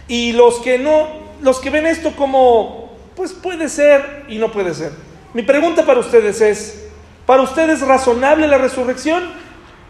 y 0.07 0.33
los 0.33 0.57
que 0.57 0.79
no, 0.79 1.09
los 1.40 1.61
que 1.61 1.70
ven 1.70 1.87
esto 1.87 2.12
como 2.14 2.92
Pues 3.16 3.33
puede 3.33 3.70
ser 3.70 4.27
y 4.29 4.37
no 4.37 4.53
puede 4.53 4.75
ser. 4.75 4.92
Mi 5.33 5.40
pregunta 5.40 5.87
para 5.87 6.01
ustedes 6.01 6.42
es, 6.42 6.88
¿para 7.25 7.40
ustedes 7.40 7.81
es 7.81 7.88
razonable 7.88 8.46
la 8.49 8.59
resurrección 8.59 9.33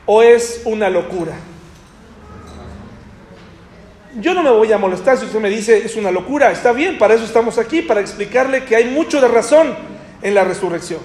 o 0.04 0.22
es 0.22 0.62
una 0.64 0.88
locura? 0.88 1.32
Yo 4.20 4.32
no 4.32 4.42
me 4.42 4.50
voy 4.50 4.72
a 4.72 4.78
molestar 4.78 5.18
si 5.18 5.26
usted 5.26 5.40
me 5.40 5.50
dice 5.50 5.84
es 5.84 5.94
una 5.96 6.10
locura, 6.10 6.50
está 6.50 6.72
bien, 6.72 6.96
para 6.96 7.14
eso 7.14 7.24
estamos 7.24 7.58
aquí, 7.58 7.82
para 7.82 8.00
explicarle 8.00 8.64
que 8.64 8.74
hay 8.74 8.86
mucho 8.86 9.20
de 9.20 9.28
razón 9.28 9.74
en 10.22 10.34
la 10.34 10.42
resurrección. 10.42 11.00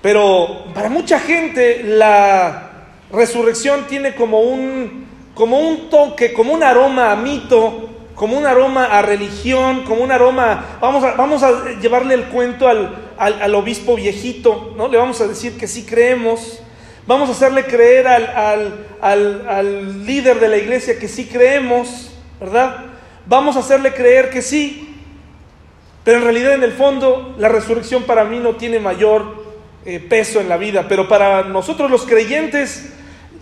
Pero 0.00 0.64
para 0.74 0.88
mucha 0.88 1.20
gente 1.20 1.82
la 1.84 2.70
resurrección 3.12 3.86
tiene 3.88 4.14
como 4.14 4.40
un, 4.40 5.06
como 5.34 5.58
un 5.58 5.90
toque, 5.90 6.32
como 6.32 6.54
un 6.54 6.62
aroma 6.62 7.12
a 7.12 7.16
mito, 7.16 7.90
como 8.14 8.38
un 8.38 8.46
aroma 8.46 8.86
a 8.86 9.02
religión, 9.02 9.84
como 9.84 10.02
un 10.02 10.10
aroma, 10.10 10.78
vamos 10.80 11.04
a, 11.04 11.12
vamos 11.12 11.42
a 11.42 11.72
llevarle 11.80 12.14
el 12.14 12.24
cuento 12.24 12.68
al, 12.68 13.10
al, 13.18 13.54
obispo 13.54 13.96
viejito, 13.96 14.72
¿no? 14.78 14.88
Le 14.88 14.96
vamos 14.96 15.20
a 15.20 15.26
decir 15.26 15.58
que 15.58 15.68
sí 15.68 15.84
creemos, 15.84 16.62
vamos 17.06 17.28
a 17.28 17.32
hacerle 17.32 17.66
creer 17.66 18.08
al, 18.08 18.86
al 19.02 20.06
líder 20.06 20.40
de 20.40 20.48
la 20.48 20.56
iglesia 20.56 20.98
que 20.98 21.08
sí 21.08 21.26
creemos, 21.26 22.09
¿verdad? 22.40 22.86
Vamos 23.26 23.56
a 23.56 23.60
hacerle 23.60 23.92
creer 23.92 24.30
que 24.30 24.42
sí, 24.42 24.96
pero 26.02 26.18
en 26.18 26.24
realidad 26.24 26.54
en 26.54 26.62
el 26.62 26.72
fondo 26.72 27.34
la 27.38 27.48
resurrección 27.48 28.04
para 28.04 28.24
mí 28.24 28.38
no 28.38 28.56
tiene 28.56 28.80
mayor 28.80 29.44
eh, 29.84 30.00
peso 30.00 30.40
en 30.40 30.48
la 30.48 30.56
vida, 30.56 30.86
pero 30.88 31.06
para 31.06 31.44
nosotros 31.44 31.90
los 31.90 32.06
creyentes, 32.06 32.94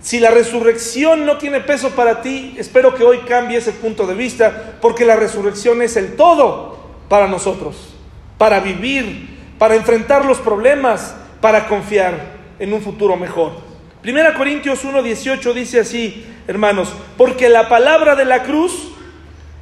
si 0.02 0.18
la 0.18 0.30
resurrección 0.30 1.24
no 1.24 1.38
tiene 1.38 1.60
peso 1.60 1.90
para 1.90 2.20
ti, 2.22 2.56
espero 2.58 2.94
que 2.94 3.04
hoy 3.04 3.18
cambie 3.18 3.58
ese 3.58 3.72
punto 3.72 4.06
de 4.06 4.14
vista, 4.14 4.76
porque 4.80 5.04
la 5.04 5.16
resurrección 5.16 5.80
es 5.82 5.96
el 5.96 6.16
todo 6.16 6.78
para 7.08 7.28
nosotros, 7.28 7.94
para 8.36 8.60
vivir, 8.60 9.38
para 9.58 9.76
enfrentar 9.76 10.24
los 10.24 10.38
problemas, 10.38 11.14
para 11.40 11.68
confiar 11.68 12.36
en 12.58 12.72
un 12.72 12.82
futuro 12.82 13.16
mejor. 13.16 13.67
Primera 14.02 14.34
Corintios 14.34 14.84
1:18 14.84 15.52
dice 15.54 15.80
así, 15.80 16.24
hermanos, 16.46 16.92
porque 17.16 17.48
la 17.48 17.68
palabra 17.68 18.14
de 18.14 18.24
la 18.24 18.44
cruz, 18.44 18.92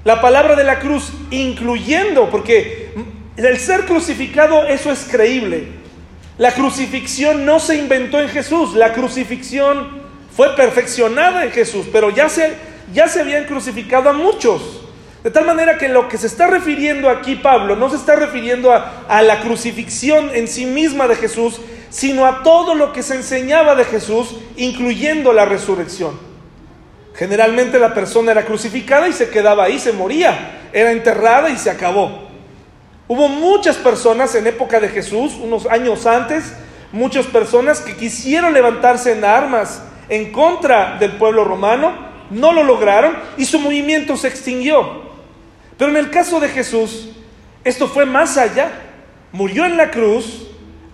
la 0.05 0.21
palabra 0.21 0.55
de 0.57 0.65
la 0.65 0.79
cruz, 0.79 1.13
incluyendo, 1.31 2.29
porque 2.31 2.91
el 3.37 3.59
ser 3.59 3.87
crucificado, 3.87 4.67
eso 4.67 4.93
es 4.93 5.07
creíble. 5.11 5.69
La 6.39 6.53
crucifixión 6.53 7.47
no 7.47 7.61
se 7.61 7.77
inventó 7.77 8.21
en 8.21 8.29
Jesús, 8.29 8.75
la 8.75 8.93
crucifixión 8.93 10.03
fue 10.37 10.55
perfeccionada 10.55 11.45
en 11.45 11.51
Jesús, 11.51 11.87
pero 11.91 12.11
ya 12.11 12.29
se, 12.29 12.55
ya 12.93 13.09
se 13.09 13.23
habían 13.23 13.45
crucificado 13.45 14.11
a 14.11 14.13
muchos. 14.13 14.83
De 15.25 15.31
tal 15.31 15.47
manera 15.47 15.79
que 15.79 15.89
lo 15.89 16.09
que 16.09 16.19
se 16.19 16.27
está 16.27 16.47
refiriendo 16.47 17.09
aquí 17.09 17.37
Pablo 17.37 17.75
no 17.75 17.89
se 17.91 17.97
está 17.97 18.17
refiriendo 18.17 18.71
a, 18.71 19.07
a 19.09 19.23
la 19.23 19.41
crucifixión 19.41 20.31
en 20.35 20.47
sí 20.47 20.67
misma 20.67 21.09
de 21.09 21.17
Jesús, 21.17 21.59
sino 21.97 22.27
a 22.27 22.43
todo 22.43 22.75
lo 22.75 22.93
que 22.93 23.03
se 23.03 23.15
enseñaba 23.15 23.75
de 23.75 23.87
Jesús, 23.87 24.37
incluyendo 24.59 25.33
la 25.33 25.47
resurrección. 25.47 26.21
Generalmente 27.15 27.79
la 27.79 27.95
persona 27.95 28.33
era 28.33 28.45
crucificada 28.45 29.09
y 29.09 29.15
se 29.15 29.31
quedaba 29.31 29.65
ahí, 29.65 29.79
se 29.79 29.95
moría, 29.95 30.69
era 30.75 30.93
enterrada 30.93 31.49
y 31.49 31.57
se 31.57 31.71
acabó. 31.71 32.29
Hubo 33.09 33.29
muchas 33.29 33.77
personas 33.77 34.35
en 34.35 34.47
época 34.47 34.79
de 34.79 34.91
Jesús, 34.91 35.37
unos 35.41 35.65
años 35.65 36.05
antes, 36.05 36.53
muchas 36.93 37.25
personas 37.25 37.81
que 37.81 37.97
quisieron 37.97 38.53
levantarse 38.53 39.13
en 39.13 39.25
armas 39.25 39.83
en 40.11 40.33
contra 40.33 40.99
del 40.99 41.13
pueblo 41.13 41.45
romano, 41.45 41.95
no 42.29 42.53
lo 42.53 42.63
lograron 42.63 43.17
y 43.39 43.47
su 43.47 43.59
movimiento 43.59 44.19
se 44.19 44.29
extinguió. 44.29 45.01
Pero 45.79 45.93
en 45.93 45.97
el 45.97 46.11
caso 46.11 46.41
de 46.41 46.51
Jesús, 46.51 47.09
esto 47.65 47.89
fue 47.89 48.05
más 48.05 48.37
allá. 48.37 48.71
Murió 49.33 49.65
en 49.65 49.79
la 49.79 49.91
cruz, 49.91 50.47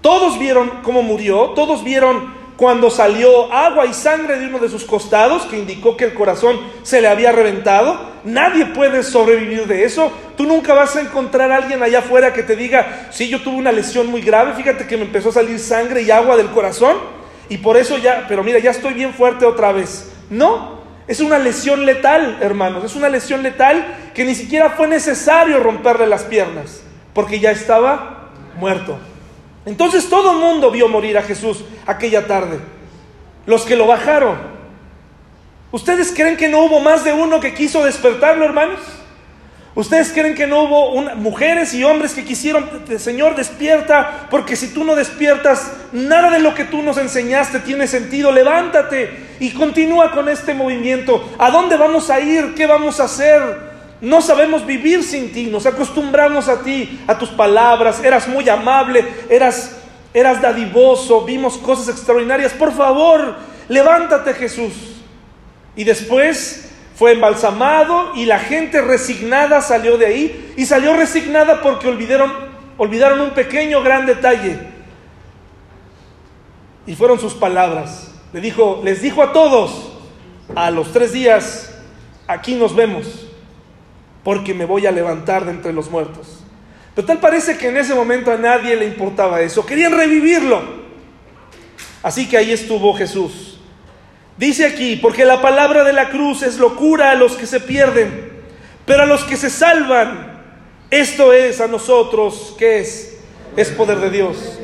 todos 0.02 0.38
vieron 0.38 0.70
cómo 0.82 1.02
murió, 1.02 1.52
todos 1.54 1.82
vieron 1.82 2.42
cuando 2.56 2.90
salió 2.90 3.52
agua 3.52 3.86
y 3.86 3.94
sangre 3.94 4.38
de 4.38 4.46
uno 4.46 4.58
de 4.58 4.68
sus 4.68 4.84
costados, 4.84 5.46
que 5.46 5.58
indicó 5.58 5.96
que 5.96 6.04
el 6.04 6.14
corazón 6.14 6.60
se 6.82 7.00
le 7.00 7.08
había 7.08 7.32
reventado. 7.32 7.98
Nadie 8.24 8.66
puede 8.66 9.02
sobrevivir 9.02 9.66
de 9.66 9.84
eso. 9.84 10.12
Tú 10.36 10.44
nunca 10.44 10.74
vas 10.74 10.94
a 10.96 11.00
encontrar 11.00 11.50
a 11.50 11.56
alguien 11.56 11.82
allá 11.82 12.00
afuera 12.00 12.32
que 12.32 12.42
te 12.42 12.54
diga, 12.54 13.08
sí, 13.10 13.28
yo 13.28 13.42
tuve 13.42 13.56
una 13.56 13.72
lesión 13.72 14.08
muy 14.08 14.20
grave, 14.20 14.52
fíjate 14.54 14.86
que 14.86 14.96
me 14.96 15.04
empezó 15.04 15.30
a 15.30 15.32
salir 15.32 15.58
sangre 15.58 16.02
y 16.02 16.10
agua 16.10 16.36
del 16.36 16.50
corazón, 16.50 16.96
y 17.48 17.58
por 17.58 17.76
eso 17.76 17.98
ya, 17.98 18.26
pero 18.28 18.44
mira, 18.44 18.58
ya 18.58 18.70
estoy 18.70 18.94
bien 18.94 19.14
fuerte 19.14 19.44
otra 19.44 19.72
vez. 19.72 20.12
No, 20.30 20.82
es 21.06 21.20
una 21.20 21.38
lesión 21.38 21.84
letal, 21.84 22.38
hermanos, 22.40 22.84
es 22.84 22.96
una 22.96 23.08
lesión 23.08 23.42
letal 23.42 24.10
que 24.14 24.24
ni 24.24 24.34
siquiera 24.34 24.70
fue 24.70 24.88
necesario 24.88 25.58
romperle 25.60 26.06
las 26.06 26.24
piernas, 26.24 26.82
porque 27.12 27.40
ya 27.40 27.50
estaba 27.50 28.30
muerto. 28.56 28.98
Entonces 29.64 30.08
todo 30.08 30.32
el 30.32 30.38
mundo 30.38 30.70
vio 30.70 30.88
morir 30.88 31.16
a 31.18 31.22
Jesús 31.22 31.64
aquella 31.86 32.26
tarde. 32.26 32.58
Los 33.46 33.62
que 33.62 33.76
lo 33.76 33.86
bajaron. 33.86 34.36
¿Ustedes 35.70 36.12
creen 36.14 36.36
que 36.36 36.48
no 36.48 36.64
hubo 36.64 36.80
más 36.80 37.04
de 37.04 37.12
uno 37.12 37.40
que 37.40 37.54
quiso 37.54 37.84
despertarlo, 37.84 38.44
hermanos? 38.44 38.80
¿Ustedes 39.74 40.12
creen 40.12 40.34
que 40.34 40.46
no 40.46 40.64
hubo 40.64 41.00
mujeres 41.14 41.72
y 41.72 41.82
hombres 41.82 42.12
que 42.12 42.24
quisieron, 42.24 42.68
Señor, 42.98 43.34
despierta, 43.34 44.26
porque 44.30 44.54
si 44.54 44.68
tú 44.68 44.84
no 44.84 44.94
despiertas, 44.94 45.72
nada 45.92 46.30
de 46.30 46.40
lo 46.40 46.54
que 46.54 46.64
tú 46.64 46.82
nos 46.82 46.98
enseñaste 46.98 47.60
tiene 47.60 47.86
sentido, 47.86 48.32
levántate 48.32 49.36
y 49.40 49.50
continúa 49.52 50.12
con 50.12 50.28
este 50.28 50.52
movimiento. 50.52 51.26
¿A 51.38 51.50
dónde 51.50 51.78
vamos 51.78 52.10
a 52.10 52.20
ir? 52.20 52.52
¿Qué 52.54 52.66
vamos 52.66 53.00
a 53.00 53.04
hacer? 53.04 53.71
No 54.02 54.20
sabemos 54.20 54.66
vivir 54.66 55.04
sin 55.04 55.32
ti, 55.32 55.46
nos 55.46 55.64
acostumbramos 55.64 56.48
a 56.48 56.60
ti, 56.60 57.00
a 57.06 57.16
tus 57.16 57.28
palabras, 57.28 58.02
eras 58.02 58.26
muy 58.26 58.48
amable, 58.48 59.06
eras, 59.30 59.76
eras 60.12 60.42
dadivoso, 60.42 61.24
vimos 61.24 61.56
cosas 61.56 61.88
extraordinarias. 61.88 62.52
Por 62.52 62.72
favor, 62.72 63.36
levántate 63.68 64.34
Jesús. 64.34 64.72
Y 65.76 65.84
después 65.84 66.68
fue 66.96 67.12
embalsamado 67.12 68.10
y 68.16 68.24
la 68.24 68.40
gente 68.40 68.82
resignada 68.82 69.60
salió 69.60 69.96
de 69.96 70.06
ahí 70.06 70.52
y 70.56 70.66
salió 70.66 70.96
resignada 70.96 71.62
porque 71.62 71.86
olvidaron, 71.86 72.32
olvidaron 72.78 73.20
un 73.20 73.30
pequeño 73.30 73.84
gran 73.84 74.04
detalle. 74.04 74.58
Y 76.88 76.96
fueron 76.96 77.20
sus 77.20 77.34
palabras. 77.34 78.10
Le 78.32 78.40
dijo, 78.40 78.80
les 78.82 79.00
dijo 79.00 79.22
a 79.22 79.32
todos, 79.32 79.92
a 80.56 80.72
los 80.72 80.90
tres 80.90 81.12
días, 81.12 81.72
aquí 82.26 82.56
nos 82.56 82.74
vemos 82.74 83.21
porque 84.24 84.54
me 84.54 84.64
voy 84.64 84.86
a 84.86 84.92
levantar 84.92 85.44
de 85.44 85.50
entre 85.50 85.72
los 85.72 85.90
muertos. 85.90 86.42
Pero 86.94 87.06
tal 87.06 87.20
parece 87.20 87.56
que 87.56 87.68
en 87.68 87.76
ese 87.76 87.94
momento 87.94 88.30
a 88.30 88.36
nadie 88.36 88.76
le 88.76 88.86
importaba 88.86 89.40
eso, 89.40 89.64
querían 89.64 89.92
revivirlo. 89.92 90.82
Así 92.02 92.28
que 92.28 92.36
ahí 92.36 92.52
estuvo 92.52 92.94
Jesús. 92.94 93.58
Dice 94.36 94.66
aquí, 94.66 94.96
porque 94.96 95.24
la 95.24 95.40
palabra 95.40 95.84
de 95.84 95.92
la 95.92 96.10
cruz 96.10 96.42
es 96.42 96.58
locura 96.58 97.10
a 97.10 97.14
los 97.14 97.36
que 97.36 97.46
se 97.46 97.60
pierden, 97.60 98.32
pero 98.84 99.02
a 99.02 99.06
los 99.06 99.24
que 99.24 99.36
se 99.36 99.50
salvan, 99.50 100.40
esto 100.90 101.32
es 101.32 101.60
a 101.60 101.68
nosotros, 101.68 102.54
¿qué 102.58 102.80
es? 102.80 103.18
Es 103.56 103.68
poder 103.70 103.98
de 103.98 104.10
Dios. 104.10 104.58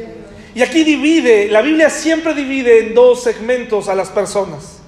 Y 0.54 0.62
aquí 0.62 0.82
divide, 0.84 1.48
la 1.48 1.62
Biblia 1.62 1.90
siempre 1.90 2.34
divide 2.34 2.80
en 2.80 2.94
dos 2.94 3.22
segmentos 3.22 3.88
a 3.88 3.94
las 3.94 4.08
personas, 4.08 4.80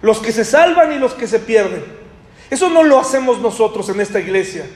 los 0.00 0.18
que 0.18 0.32
se 0.32 0.44
salvan 0.44 0.92
y 0.92 0.98
los 0.98 1.14
que 1.14 1.26
se 1.26 1.40
pierden. 1.40 1.99
Eso 2.50 2.68
no 2.68 2.82
lo 2.82 2.98
hacemos 2.98 3.38
nosotros 3.38 3.88
en 3.88 4.00
esta 4.00 4.20
iglesia. 4.20 4.66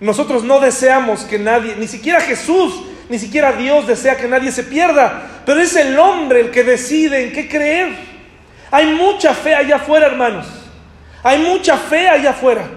Nosotros 0.00 0.42
no 0.42 0.58
deseamos 0.58 1.22
que 1.22 1.38
nadie, 1.38 1.76
ni 1.76 1.86
siquiera 1.86 2.20
Jesús, 2.20 2.82
ni 3.08 3.18
siquiera 3.18 3.52
Dios 3.52 3.86
desea 3.86 4.16
que 4.16 4.26
nadie 4.26 4.50
se 4.50 4.64
pierda, 4.64 5.42
pero 5.46 5.60
es 5.60 5.76
el 5.76 5.98
hombre 5.98 6.40
el 6.40 6.50
que 6.50 6.64
decide 6.64 7.24
en 7.24 7.32
qué 7.32 7.48
creer. 7.48 7.94
Hay 8.72 8.86
mucha 8.94 9.34
fe 9.34 9.54
allá 9.54 9.76
afuera, 9.76 10.06
hermanos. 10.06 10.46
Hay 11.22 11.38
mucha 11.38 11.76
fe 11.76 12.08
allá 12.08 12.30
afuera. 12.30 12.68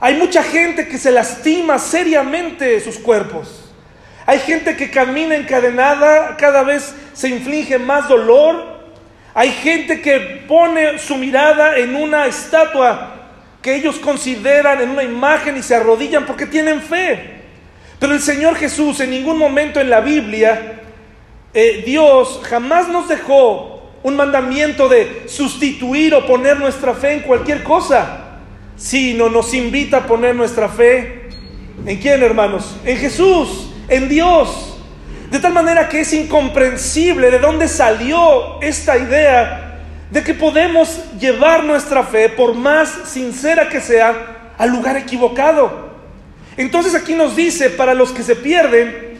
Hay 0.00 0.14
mucha 0.14 0.42
gente 0.42 0.88
que 0.88 0.98
se 0.98 1.12
lastima 1.12 1.78
seriamente 1.78 2.80
sus 2.80 2.98
cuerpos. 2.98 3.70
Hay 4.26 4.40
gente 4.40 4.76
que 4.76 4.90
camina 4.90 5.36
encadenada, 5.36 6.36
cada 6.36 6.64
vez 6.64 6.94
se 7.12 7.28
inflige 7.28 7.78
más 7.78 8.08
dolor. 8.08 8.71
Hay 9.34 9.50
gente 9.50 10.00
que 10.00 10.44
pone 10.46 10.98
su 10.98 11.16
mirada 11.16 11.78
en 11.78 11.96
una 11.96 12.26
estatua 12.26 13.14
que 13.62 13.74
ellos 13.74 13.98
consideran 13.98 14.80
en 14.80 14.90
una 14.90 15.04
imagen 15.04 15.56
y 15.56 15.62
se 15.62 15.74
arrodillan 15.74 16.26
porque 16.26 16.46
tienen 16.46 16.82
fe. 16.82 17.42
Pero 17.98 18.12
el 18.12 18.20
Señor 18.20 18.56
Jesús 18.56 19.00
en 19.00 19.10
ningún 19.10 19.38
momento 19.38 19.80
en 19.80 19.88
la 19.88 20.00
Biblia, 20.00 20.80
eh, 21.54 21.82
Dios 21.86 22.40
jamás 22.42 22.88
nos 22.88 23.08
dejó 23.08 23.92
un 24.02 24.16
mandamiento 24.16 24.88
de 24.88 25.24
sustituir 25.28 26.14
o 26.14 26.26
poner 26.26 26.58
nuestra 26.58 26.92
fe 26.94 27.12
en 27.12 27.20
cualquier 27.20 27.62
cosa, 27.62 28.40
sino 28.76 29.28
nos 29.28 29.54
invita 29.54 29.98
a 29.98 30.06
poner 30.06 30.34
nuestra 30.34 30.68
fe 30.68 31.28
en 31.86 31.98
quién, 31.98 32.22
hermanos? 32.22 32.76
En 32.84 32.98
Jesús, 32.98 33.70
en 33.88 34.08
Dios. 34.08 34.71
De 35.32 35.40
tal 35.40 35.54
manera 35.54 35.88
que 35.88 36.00
es 36.00 36.12
incomprensible 36.12 37.30
de 37.30 37.38
dónde 37.38 37.66
salió 37.66 38.60
esta 38.60 38.98
idea 38.98 39.78
de 40.10 40.22
que 40.22 40.34
podemos 40.34 41.04
llevar 41.18 41.64
nuestra 41.64 42.02
fe, 42.02 42.28
por 42.28 42.52
más 42.52 42.90
sincera 43.06 43.70
que 43.70 43.80
sea, 43.80 44.52
al 44.58 44.68
lugar 44.68 44.98
equivocado. 44.98 45.88
Entonces 46.58 46.94
aquí 46.94 47.14
nos 47.14 47.34
dice, 47.34 47.70
para 47.70 47.94
los 47.94 48.10
que 48.12 48.22
se 48.22 48.36
pierden, 48.36 49.18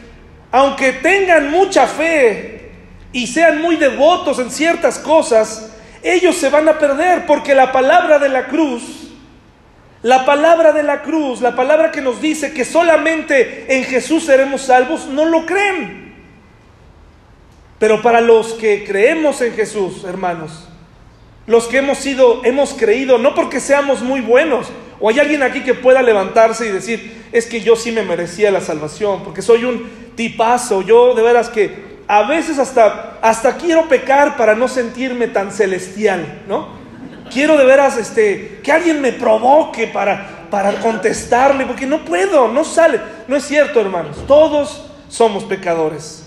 aunque 0.51 0.93
tengan 0.93 1.49
mucha 1.49 1.87
fe 1.87 2.69
y 3.11 3.25
sean 3.25 3.59
muy 3.59 3.77
devotos 3.77 4.37
en 4.37 4.51
ciertas 4.51 4.99
cosas, 4.99 5.71
ellos 6.03 6.35
se 6.35 6.51
van 6.51 6.69
a 6.69 6.77
perder 6.77 7.25
porque 7.25 7.55
la 7.55 7.71
palabra 7.71 8.19
de 8.19 8.29
la 8.29 8.45
cruz, 8.45 9.15
la 10.03 10.27
palabra 10.27 10.73
de 10.73 10.83
la 10.83 11.01
cruz, 11.01 11.41
la 11.41 11.55
palabra 11.55 11.89
que 11.89 12.01
nos 12.01 12.21
dice 12.21 12.53
que 12.53 12.65
solamente 12.65 13.65
en 13.75 13.83
Jesús 13.85 14.25
seremos 14.25 14.61
salvos, 14.61 15.07
no 15.07 15.25
lo 15.25 15.47
creen. 15.47 16.02
Pero 17.83 18.01
para 18.01 18.21
los 18.21 18.53
que 18.53 18.85
creemos 18.85 19.41
en 19.41 19.51
Jesús, 19.55 20.05
hermanos, 20.05 20.69
los 21.47 21.65
que 21.65 21.79
hemos 21.79 21.97
sido, 21.97 22.39
hemos 22.45 22.73
creído, 22.73 23.17
no 23.17 23.35
porque 23.35 23.59
seamos 23.59 24.01
muy 24.01 24.21
buenos, 24.21 24.67
o 25.01 25.09
hay 25.09 25.19
alguien 25.19 25.43
aquí 25.43 25.63
que 25.63 25.73
pueda 25.73 26.01
levantarse 26.01 26.65
y 26.65 26.71
decir, 26.71 27.25
es 27.33 27.45
que 27.45 27.59
yo 27.59 27.75
sí 27.75 27.91
me 27.91 28.03
merecía 28.03 28.51
la 28.51 28.61
salvación, 28.61 29.25
porque 29.25 29.41
soy 29.41 29.65
un 29.65 30.13
tipazo, 30.15 30.81
yo 30.81 31.13
de 31.13 31.23
veras 31.23 31.49
que 31.49 31.99
a 32.07 32.23
veces 32.23 32.57
hasta, 32.57 33.19
hasta 33.21 33.57
quiero 33.57 33.89
pecar 33.89 34.37
para 34.37 34.55
no 34.55 34.69
sentirme 34.69 35.27
tan 35.27 35.51
celestial, 35.51 36.43
¿no? 36.47 36.69
Quiero 37.33 37.57
de 37.57 37.65
veras 37.65 37.97
este, 37.97 38.61
que 38.63 38.71
alguien 38.71 39.01
me 39.01 39.11
provoque 39.11 39.87
para, 39.87 40.47
para 40.49 40.79
contestarle, 40.79 41.65
porque 41.65 41.85
no 41.85 42.05
puedo, 42.05 42.47
no 42.47 42.63
sale. 42.63 43.01
No 43.27 43.35
es 43.35 43.43
cierto, 43.43 43.81
hermanos, 43.81 44.25
todos 44.25 44.85
somos 45.09 45.43
pecadores. 45.43 46.22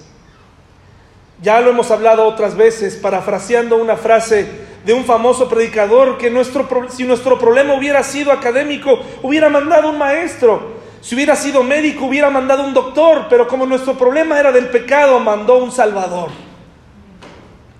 Ya 1.43 1.61
lo 1.61 1.71
hemos 1.71 1.91
hablado 1.91 2.27
otras 2.27 2.57
veces, 2.57 2.97
parafraseando 2.97 3.77
una 3.77 3.97
frase 3.97 4.49
de 4.85 4.95
un 4.95 5.05
famoso 5.05 5.49
predicador, 5.49 6.17
que 6.17 6.31
nuestro, 6.31 6.67
si 6.89 7.05
nuestro 7.05 7.39
problema 7.39 7.75
hubiera 7.75 8.03
sido 8.03 8.33
académico, 8.33 8.99
hubiera 9.23 9.49
mandado 9.49 9.91
un 9.91 9.99
maestro. 9.99 10.77
Si 11.01 11.15
hubiera 11.15 11.37
sido 11.37 11.63
médico, 11.63 12.07
hubiera 12.07 12.31
mandado 12.31 12.65
un 12.65 12.73
doctor, 12.73 13.27
pero 13.29 13.47
como 13.47 13.67
nuestro 13.67 13.95
problema 13.99 14.41
era 14.41 14.51
del 14.51 14.69
pecado, 14.69 15.21
mandó 15.21 15.59
un 15.59 15.71
Salvador. 15.71 16.31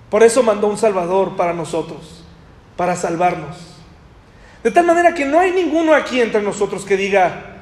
Por 0.09 0.23
eso 0.23 0.43
mandó 0.43 0.67
un 0.67 0.77
Salvador 0.77 1.35
para 1.35 1.53
nosotros, 1.53 2.23
para 2.75 2.95
salvarnos. 2.95 3.57
De 4.63 4.71
tal 4.71 4.85
manera 4.85 5.13
que 5.13 5.25
no 5.25 5.39
hay 5.39 5.51
ninguno 5.51 5.93
aquí 5.93 6.21
entre 6.21 6.41
nosotros 6.41 6.85
que 6.85 6.95
diga, 6.95 7.57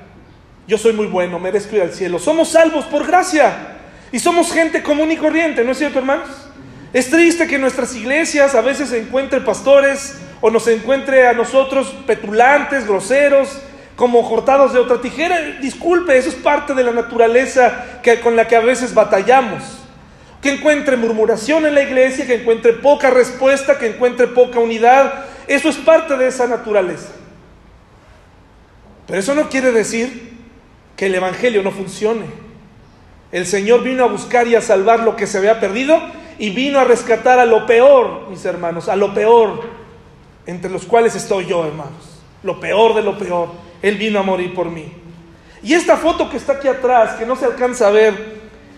yo 0.67 0.77
soy 0.77 0.93
muy 0.93 1.08
bueno, 1.08 1.39
merezco 1.39 1.75
ir 1.75 1.84
al 1.84 1.93
cielo. 1.93 2.19
Somos 2.19 2.49
salvos 2.49 2.86
por 2.86 3.05
gracia 3.08 3.74
y 4.15 4.19
somos 4.19 4.54
gente 4.54 4.82
común 4.82 5.12
y 5.12 5.17
corriente, 5.17 5.62
¿no 5.65 5.73
es 5.73 5.78
cierto, 5.78 5.99
hermanos? 5.99 6.30
Es 6.93 7.10
triste 7.10 7.47
que 7.47 7.58
nuestras 7.58 7.93
iglesias 7.97 8.56
a 8.56 8.62
veces 8.62 8.88
se 8.88 8.97
encuentre 8.97 9.41
pastores 9.41 10.21
o 10.39 10.49
nos 10.49 10.65
encuentre 10.69 11.28
a 11.28 11.34
nosotros 11.34 11.93
petulantes, 12.08 12.88
groseros, 12.88 13.60
como 13.97 14.25
cortados 14.30 14.71
de 14.71 14.80
otra 14.80 15.01
tijera. 15.01 15.60
Disculpe, 15.60 16.17
eso 16.17 16.30
es 16.30 16.36
parte 16.36 16.73
de 16.73 16.84
la 16.86 16.93
naturaleza 16.93 17.99
que, 18.01 18.21
con 18.21 18.38
la 18.38 18.47
que 18.47 18.56
a 18.56 18.62
veces 18.62 18.93
batallamos. 18.93 19.63
Que 20.41 20.54
encuentre 20.54 20.95
murmuración 20.95 21.65
en 21.65 21.75
la 21.75 21.82
iglesia, 21.82 22.25
que 22.25 22.36
encuentre 22.36 22.71
poca 22.71 23.10
respuesta, 23.10 23.78
que 23.78 23.88
encuentre 23.88 24.28
poca 24.28 24.60
unidad. 24.60 25.25
Eso 25.45 25.67
es 25.67 25.75
parte 25.75 26.15
de 26.15 26.28
esa 26.28 26.47
naturaleza. 26.47 27.10
Pero 29.08 29.19
eso 29.19 29.36
no 29.36 29.49
quiere 29.49 29.73
decir 29.73 30.38
que 30.95 31.08
el 31.08 31.15
Evangelio 31.15 31.62
no 31.63 31.71
funcione. 31.71 32.44
El 33.36 33.45
Señor 33.45 33.84
vino 33.84 34.06
a 34.06 34.08
buscar 34.08 34.48
y 34.48 34.56
a 34.56 34.62
salvar 34.62 35.02
lo 35.02 35.17
que 35.17 35.28
se 35.28 35.38
había 35.38 35.60
perdido 35.60 36.00
y 36.39 36.52
vino 36.52 36.80
a 36.80 36.86
rescatar 36.86 37.38
a 37.38 37.45
lo 37.45 37.65
peor, 37.65 38.30
mis 38.30 38.45
hermanos, 38.45 38.88
a 38.88 38.95
lo 38.95 39.13
peor, 39.13 39.62
entre 40.45 40.71
los 40.71 40.86
cuales 40.86 41.15
estoy 41.15 41.45
yo, 41.45 41.65
hermanos. 41.65 42.21
Lo 42.43 42.62
peor 42.62 42.95
de 42.95 43.02
lo 43.02 43.17
peor. 43.17 43.50
Él 43.82 43.98
vino 43.98 44.19
a 44.19 44.24
morir 44.24 44.54
por 44.54 44.71
mí. 44.71 44.89
Y 45.62 45.74
esta 45.74 45.98
foto 45.98 46.30
que 46.30 46.38
está 46.38 46.54
aquí 46.54 46.69
atrás, 46.69 47.15
que 47.15 47.26
no 47.26 47.36
se 47.36 47.43
alcanza 47.43 47.89
a 47.89 47.91
ver, 47.91 48.13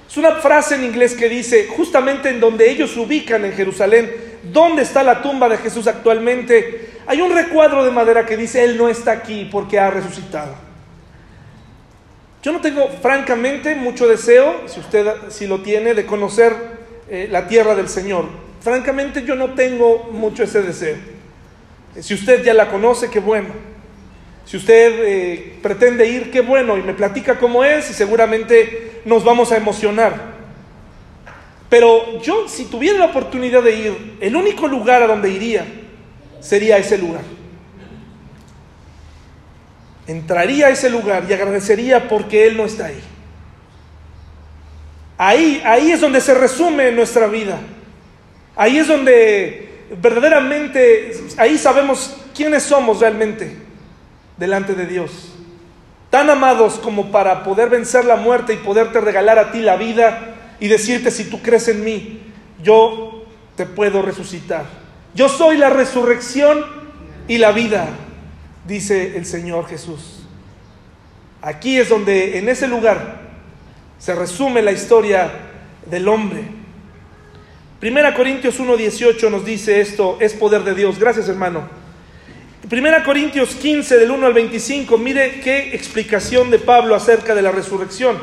es 0.09 0.17
una 0.17 0.31
frase 0.37 0.73
en 0.73 0.85
inglés 0.85 1.13
que 1.13 1.29
dice, 1.29 1.67
justamente 1.77 2.29
en 2.29 2.39
donde 2.39 2.67
ellos 2.67 2.89
se 2.89 2.99
ubican 2.99 3.45
en 3.45 3.53
Jerusalén, 3.53 4.11
¿dónde 4.41 4.81
está 4.81 5.03
la 5.03 5.21
tumba 5.21 5.47
de 5.49 5.57
Jesús 5.57 5.85
actualmente? 5.85 6.93
Hay 7.05 7.21
un 7.21 7.31
recuadro 7.31 7.85
de 7.85 7.91
madera 7.91 8.25
que 8.25 8.35
dice, 8.35 8.63
Él 8.63 8.75
no 8.75 8.89
está 8.89 9.11
aquí 9.11 9.47
porque 9.51 9.77
ha 9.77 9.91
resucitado. 9.91 10.66
Yo 12.43 12.51
no 12.51 12.61
tengo, 12.61 12.87
francamente, 13.01 13.75
mucho 13.75 14.07
deseo, 14.07 14.67
si 14.67 14.79
usted 14.79 15.07
si 15.29 15.47
lo 15.47 15.61
tiene, 15.61 15.93
de 15.93 16.05
conocer 16.05 16.53
eh, 17.09 17.27
la 17.31 17.47
tierra 17.47 17.75
del 17.75 17.89
Señor. 17.89 18.25
Francamente, 18.61 19.23
yo 19.25 19.35
no 19.35 19.53
tengo 19.53 20.09
mucho 20.11 20.43
ese 20.43 20.61
deseo. 20.61 20.97
Si 21.99 22.13
usted 22.13 22.43
ya 22.43 22.53
la 22.53 22.69
conoce, 22.69 23.09
qué 23.09 23.19
bueno. 23.19 23.49
Si 24.45 24.55
usted 24.55 24.99
eh, 25.03 25.59
pretende 25.61 26.07
ir, 26.07 26.31
qué 26.31 26.41
bueno, 26.41 26.77
y 26.77 26.83
me 26.83 26.93
platica 26.93 27.37
cómo 27.37 27.63
es 27.63 27.89
y 27.89 27.93
seguramente 27.93 29.01
nos 29.03 29.23
vamos 29.23 29.51
a 29.51 29.57
emocionar. 29.57 30.37
Pero 31.69 32.21
yo, 32.21 32.47
si 32.47 32.65
tuviera 32.65 32.99
la 32.99 33.05
oportunidad 33.07 33.61
de 33.61 33.75
ir, 33.75 34.17
el 34.21 34.35
único 34.35 34.67
lugar 34.67 35.03
a 35.03 35.07
donde 35.07 35.29
iría 35.29 35.65
sería 36.39 36.77
ese 36.77 36.97
lugar. 36.97 37.23
Entraría 40.07 40.67
a 40.67 40.69
ese 40.69 40.89
lugar 40.89 41.25
y 41.29 41.33
agradecería 41.33 42.07
porque 42.07 42.47
Él 42.47 42.57
no 42.57 42.65
está 42.65 42.85
ahí. 42.85 42.99
Ahí, 45.17 45.61
ahí 45.65 45.91
es 45.91 46.01
donde 46.01 46.21
se 46.21 46.33
resume 46.33 46.91
nuestra 46.91 47.27
vida. 47.27 47.59
Ahí 48.55 48.77
es 48.77 48.87
donde 48.87 49.85
verdaderamente, 50.01 51.11
ahí 51.37 51.57
sabemos 51.57 52.17
quiénes 52.35 52.63
somos 52.63 52.99
realmente 52.99 53.55
delante 54.37 54.73
de 54.73 54.85
Dios. 54.85 55.33
Tan 56.09 56.29
amados 56.29 56.75
como 56.75 57.11
para 57.11 57.43
poder 57.43 57.69
vencer 57.69 58.05
la 58.05 58.15
muerte 58.15 58.53
y 58.53 58.57
poderte 58.57 59.01
regalar 59.01 59.39
a 59.39 59.51
ti 59.51 59.59
la 59.59 59.75
vida 59.75 60.35
y 60.59 60.67
decirte, 60.67 61.11
si 61.11 61.25
tú 61.25 61.41
crees 61.41 61.67
en 61.67 61.83
mí, 61.83 62.21
yo 62.63 63.25
te 63.55 63.65
puedo 63.65 64.01
resucitar. 64.01 64.65
Yo 65.13 65.29
soy 65.29 65.57
la 65.57 65.69
resurrección 65.69 66.65
y 67.27 67.39
la 67.39 67.51
vida, 67.51 67.87
dice 68.67 69.17
el 69.17 69.25
Señor 69.25 69.67
Jesús. 69.67 70.23
Aquí 71.41 71.77
es 71.77 71.89
donde, 71.89 72.37
en 72.37 72.49
ese 72.49 72.67
lugar, 72.67 73.21
se 73.99 74.13
resume 74.13 74.61
la 74.61 74.71
historia 74.71 75.31
del 75.89 76.07
hombre. 76.07 76.43
Primera 77.79 78.13
Corintios 78.13 78.59
1.18 78.59 79.29
nos 79.29 79.45
dice 79.45 79.81
esto, 79.81 80.17
es 80.19 80.33
poder 80.33 80.63
de 80.63 80.73
Dios. 80.73 80.99
Gracias 80.99 81.29
hermano. 81.29 81.67
Primera 82.69 83.03
Corintios 83.03 83.55
15 83.55 83.97
del 83.97 84.11
1 84.11 84.27
al 84.27 84.33
25, 84.33 84.97
mire 84.97 85.39
qué 85.41 85.73
explicación 85.73 86.51
de 86.51 86.59
Pablo 86.59 86.95
acerca 86.95 87.33
de 87.33 87.41
la 87.41 87.51
resurrección. 87.51 88.17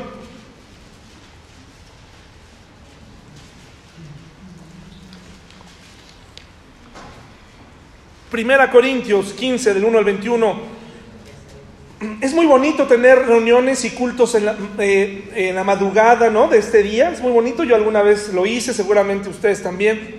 Primera 8.35 8.69
Corintios 8.69 9.31
15 9.31 9.73
del 9.75 9.85
1 9.85 9.97
al 9.97 10.03
21. 10.03 10.55
Es 12.19 12.33
muy 12.33 12.45
bonito 12.45 12.85
tener 12.85 13.19
reuniones 13.19 13.85
y 13.85 13.91
cultos 13.91 14.35
en 14.35 14.43
la, 14.43 14.57
eh, 14.77 15.31
en 15.35 15.55
la 15.55 15.63
madrugada 15.63 16.29
¿no? 16.29 16.49
de 16.49 16.57
este 16.57 16.83
día. 16.83 17.11
Es 17.11 17.21
muy 17.21 17.31
bonito, 17.31 17.63
yo 17.63 17.77
alguna 17.77 18.01
vez 18.01 18.33
lo 18.33 18.45
hice, 18.45 18.73
seguramente 18.73 19.29
ustedes 19.29 19.63
también. 19.63 20.17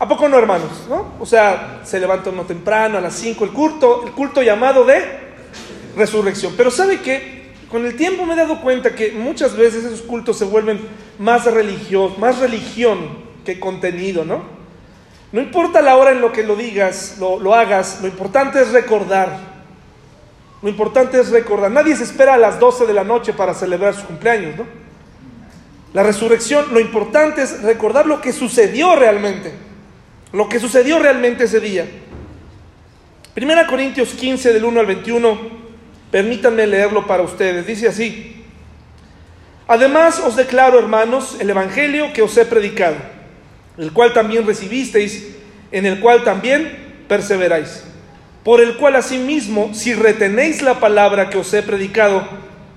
¿A 0.00 0.08
poco 0.08 0.28
no, 0.28 0.36
hermanos? 0.36 0.86
¿No? 0.88 1.12
O 1.20 1.24
sea, 1.24 1.82
se 1.84 2.00
levanta 2.00 2.30
uno 2.30 2.42
temprano 2.42 2.98
a 2.98 3.00
las 3.00 3.14
5 3.14 3.44
el 3.44 3.50
culto, 3.52 4.02
el 4.04 4.10
culto 4.10 4.42
llamado 4.42 4.84
de 4.84 5.04
resurrección. 5.96 6.54
Pero 6.56 6.72
¿sabe 6.72 7.00
qué? 7.00 7.52
Con 7.70 7.86
el 7.86 7.94
tiempo 7.94 8.26
me 8.26 8.32
he 8.32 8.36
dado 8.36 8.60
cuenta 8.60 8.96
que 8.96 9.12
muchas 9.12 9.56
veces 9.56 9.84
esos 9.84 10.02
cultos 10.02 10.36
se 10.36 10.46
vuelven 10.46 10.80
más 11.20 11.44
religión, 11.44 12.14
más 12.18 12.40
religión 12.40 13.24
que 13.44 13.60
contenido, 13.60 14.24
¿no? 14.24 14.55
No 15.32 15.40
importa 15.40 15.82
la 15.82 15.96
hora 15.96 16.12
en 16.12 16.20
lo 16.20 16.32
que 16.32 16.42
lo 16.42 16.56
digas, 16.56 17.16
lo, 17.18 17.38
lo 17.38 17.54
hagas, 17.54 18.00
lo 18.00 18.08
importante 18.08 18.60
es 18.60 18.70
recordar. 18.70 19.38
Lo 20.62 20.68
importante 20.68 21.20
es 21.20 21.30
recordar. 21.30 21.70
Nadie 21.70 21.96
se 21.96 22.04
espera 22.04 22.34
a 22.34 22.38
las 22.38 22.58
12 22.58 22.86
de 22.86 22.92
la 22.94 23.04
noche 23.04 23.32
para 23.32 23.54
celebrar 23.54 23.94
su 23.94 24.06
cumpleaños, 24.06 24.56
¿no? 24.56 24.66
La 25.92 26.02
resurrección, 26.02 26.66
lo 26.72 26.80
importante 26.80 27.42
es 27.42 27.62
recordar 27.62 28.06
lo 28.06 28.20
que 28.20 28.32
sucedió 28.32 28.96
realmente 28.96 29.66
lo 30.32 30.48
que 30.48 30.60
sucedió 30.60 30.98
realmente 30.98 31.44
ese 31.44 31.60
día. 31.60 31.86
Primera 33.34 33.66
Corintios 33.66 34.10
15 34.10 34.52
del 34.52 34.64
1 34.64 34.80
al 34.80 34.86
21, 34.86 35.38
permítanme 36.10 36.66
leerlo 36.66 37.06
para 37.06 37.22
ustedes. 37.22 37.66
Dice 37.66 37.88
así, 37.88 38.44
además 39.66 40.20
os 40.20 40.36
declaro, 40.36 40.78
hermanos, 40.78 41.36
el 41.40 41.50
Evangelio 41.50 42.12
que 42.12 42.22
os 42.22 42.36
he 42.36 42.44
predicado, 42.44 42.96
el 43.78 43.92
cual 43.92 44.12
también 44.12 44.46
recibisteis, 44.46 45.36
en 45.72 45.86
el 45.86 46.00
cual 46.00 46.24
también 46.24 47.04
perseveráis, 47.08 47.82
por 48.44 48.60
el 48.60 48.76
cual 48.76 48.96
asimismo, 48.96 49.74
si 49.74 49.94
retenéis 49.94 50.62
la 50.62 50.80
palabra 50.80 51.30
que 51.30 51.38
os 51.38 51.52
he 51.52 51.62
predicado, 51.62 52.26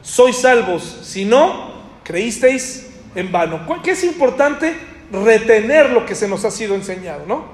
sois 0.02 0.38
salvos, 0.38 1.00
si 1.04 1.26
no, 1.26 1.74
creísteis 2.04 2.88
en 3.16 3.32
vano. 3.32 3.62
¿Qué 3.84 3.92
es 3.92 4.04
importante? 4.04 4.90
retener 5.12 5.90
lo 5.90 6.06
que 6.06 6.16
se 6.16 6.28
nos 6.28 6.46
ha 6.46 6.52
sido 6.52 6.76
enseñado, 6.76 7.26
¿no? 7.28 7.46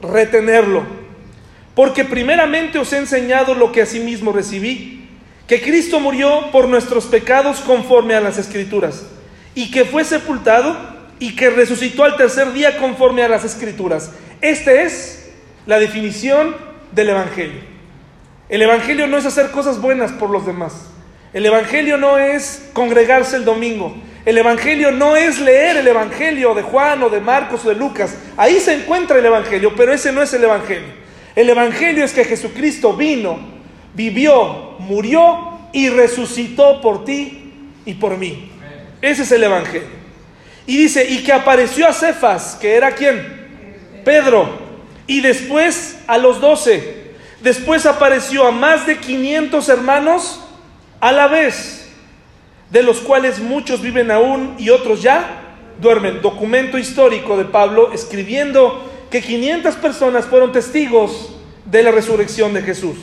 Retenerlo. 0.00 0.84
Porque 1.74 2.04
primeramente 2.04 2.78
os 2.78 2.92
he 2.92 2.98
enseñado 2.98 3.54
lo 3.54 3.72
que 3.72 3.82
asimismo 3.82 4.32
recibí, 4.32 5.08
que 5.46 5.60
Cristo 5.60 6.00
murió 6.00 6.50
por 6.50 6.68
nuestros 6.68 7.06
pecados 7.06 7.60
conforme 7.60 8.14
a 8.14 8.20
las 8.20 8.38
escrituras, 8.38 9.06
y 9.54 9.70
que 9.70 9.84
fue 9.84 10.04
sepultado 10.04 10.97
y 11.18 11.34
que 11.34 11.50
resucitó 11.50 12.04
al 12.04 12.16
tercer 12.16 12.52
día 12.52 12.78
conforme 12.78 13.22
a 13.22 13.28
las 13.28 13.44
escrituras. 13.44 14.12
Esta 14.40 14.72
es 14.72 15.30
la 15.66 15.78
definición 15.78 16.56
del 16.92 17.10
Evangelio. 17.10 17.60
El 18.48 18.62
Evangelio 18.62 19.06
no 19.06 19.18
es 19.18 19.26
hacer 19.26 19.50
cosas 19.50 19.80
buenas 19.80 20.12
por 20.12 20.30
los 20.30 20.46
demás. 20.46 20.90
El 21.32 21.44
Evangelio 21.44 21.98
no 21.98 22.18
es 22.18 22.70
congregarse 22.72 23.36
el 23.36 23.44
domingo. 23.44 23.94
El 24.24 24.38
Evangelio 24.38 24.90
no 24.90 25.16
es 25.16 25.38
leer 25.40 25.76
el 25.76 25.86
Evangelio 25.86 26.54
de 26.54 26.62
Juan 26.62 27.02
o 27.02 27.10
de 27.10 27.20
Marcos 27.20 27.64
o 27.64 27.68
de 27.68 27.74
Lucas. 27.74 28.16
Ahí 28.36 28.60
se 28.60 28.74
encuentra 28.74 29.18
el 29.18 29.26
Evangelio, 29.26 29.74
pero 29.76 29.92
ese 29.92 30.12
no 30.12 30.22
es 30.22 30.32
el 30.32 30.44
Evangelio. 30.44 30.88
El 31.34 31.50
Evangelio 31.50 32.04
es 32.04 32.12
que 32.12 32.24
Jesucristo 32.24 32.94
vino, 32.94 33.38
vivió, 33.94 34.76
murió 34.78 35.58
y 35.72 35.88
resucitó 35.90 36.80
por 36.80 37.04
ti 37.04 37.52
y 37.84 37.94
por 37.94 38.16
mí. 38.16 38.50
Ese 39.00 39.22
es 39.22 39.32
el 39.32 39.44
Evangelio. 39.44 39.97
Y 40.68 40.76
dice, 40.76 41.08
y 41.08 41.24
que 41.24 41.32
apareció 41.32 41.88
a 41.88 41.94
Cefas, 41.94 42.58
que 42.60 42.74
era 42.74 42.90
quién? 42.90 44.02
Pedro. 44.04 44.50
Y 45.06 45.22
después 45.22 45.96
a 46.06 46.18
los 46.18 46.42
doce. 46.42 47.14
Después 47.40 47.86
apareció 47.86 48.46
a 48.46 48.50
más 48.50 48.86
de 48.86 48.98
500 48.98 49.66
hermanos 49.70 50.44
a 51.00 51.10
la 51.10 51.26
vez 51.26 51.88
de 52.68 52.82
los 52.82 52.98
cuales 52.98 53.38
muchos 53.38 53.80
viven 53.80 54.10
aún 54.10 54.56
y 54.58 54.68
otros 54.68 55.00
ya 55.00 55.56
duermen. 55.80 56.20
Documento 56.20 56.76
histórico 56.76 57.38
de 57.38 57.46
Pablo 57.46 57.90
escribiendo 57.94 58.90
que 59.10 59.22
500 59.22 59.74
personas 59.76 60.26
fueron 60.26 60.52
testigos 60.52 61.34
de 61.64 61.82
la 61.82 61.92
resurrección 61.92 62.52
de 62.52 62.60
Jesús. 62.60 62.98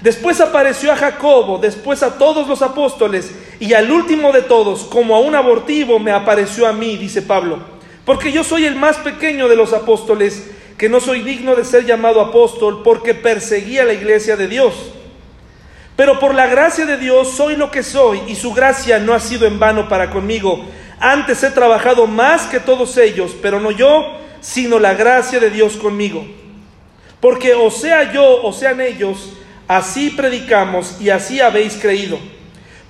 Después 0.00 0.40
apareció 0.40 0.92
a 0.92 0.96
Jacobo, 0.96 1.58
después 1.58 2.04
a 2.04 2.18
todos 2.18 2.46
los 2.46 2.62
apóstoles 2.62 3.32
y 3.62 3.74
al 3.74 3.92
último 3.92 4.32
de 4.32 4.42
todos, 4.42 4.82
como 4.82 5.14
a 5.14 5.20
un 5.20 5.36
abortivo, 5.36 6.00
me 6.00 6.10
apareció 6.10 6.66
a 6.66 6.72
mí, 6.72 6.96
dice 6.96 7.22
Pablo, 7.22 7.60
porque 8.04 8.32
yo 8.32 8.42
soy 8.42 8.64
el 8.64 8.74
más 8.74 8.96
pequeño 8.96 9.46
de 9.46 9.54
los 9.54 9.72
apóstoles, 9.72 10.50
que 10.76 10.88
no 10.88 10.98
soy 10.98 11.22
digno 11.22 11.54
de 11.54 11.64
ser 11.64 11.86
llamado 11.86 12.20
apóstol 12.20 12.82
porque 12.82 13.14
perseguía 13.14 13.84
la 13.84 13.92
iglesia 13.92 14.34
de 14.34 14.48
Dios. 14.48 14.74
Pero 15.94 16.18
por 16.18 16.34
la 16.34 16.48
gracia 16.48 16.86
de 16.86 16.96
Dios 16.96 17.30
soy 17.36 17.54
lo 17.54 17.70
que 17.70 17.84
soy 17.84 18.22
y 18.26 18.34
su 18.34 18.52
gracia 18.52 18.98
no 18.98 19.14
ha 19.14 19.20
sido 19.20 19.46
en 19.46 19.60
vano 19.60 19.88
para 19.88 20.10
conmigo. 20.10 20.64
Antes 20.98 21.44
he 21.44 21.50
trabajado 21.52 22.08
más 22.08 22.48
que 22.48 22.58
todos 22.58 22.96
ellos, 22.96 23.36
pero 23.40 23.60
no 23.60 23.70
yo, 23.70 24.18
sino 24.40 24.80
la 24.80 24.94
gracia 24.94 25.38
de 25.38 25.50
Dios 25.50 25.76
conmigo. 25.76 26.26
Porque 27.20 27.54
o 27.54 27.70
sea 27.70 28.12
yo 28.12 28.42
o 28.42 28.52
sean 28.52 28.80
ellos, 28.80 29.34
así 29.68 30.10
predicamos 30.10 31.00
y 31.00 31.10
así 31.10 31.40
habéis 31.40 31.74
creído. 31.74 32.18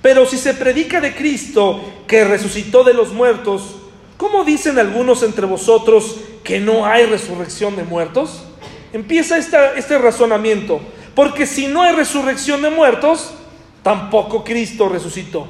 Pero 0.03 0.25
si 0.25 0.37
se 0.37 0.53
predica 0.53 0.99
de 0.99 1.15
Cristo 1.15 1.81
que 2.07 2.25
resucitó 2.25 2.83
de 2.83 2.93
los 2.93 3.13
muertos, 3.13 3.77
¿cómo 4.17 4.43
dicen 4.43 4.77
algunos 4.77 5.23
entre 5.23 5.45
vosotros 5.45 6.17
que 6.43 6.59
no 6.59 6.85
hay 6.85 7.05
resurrección 7.05 7.77
de 7.77 7.85
muertos? 7.85 8.43
Empieza 8.91 9.37
este 9.37 9.97
razonamiento. 9.97 10.81
Porque 11.15 11.45
si 11.47 11.67
no 11.67 11.83
hay 11.83 11.95
resurrección 11.95 12.61
de 12.61 12.69
muertos, 12.69 13.33
tampoco 13.81 14.43
Cristo 14.43 14.89
resucitó. 14.89 15.47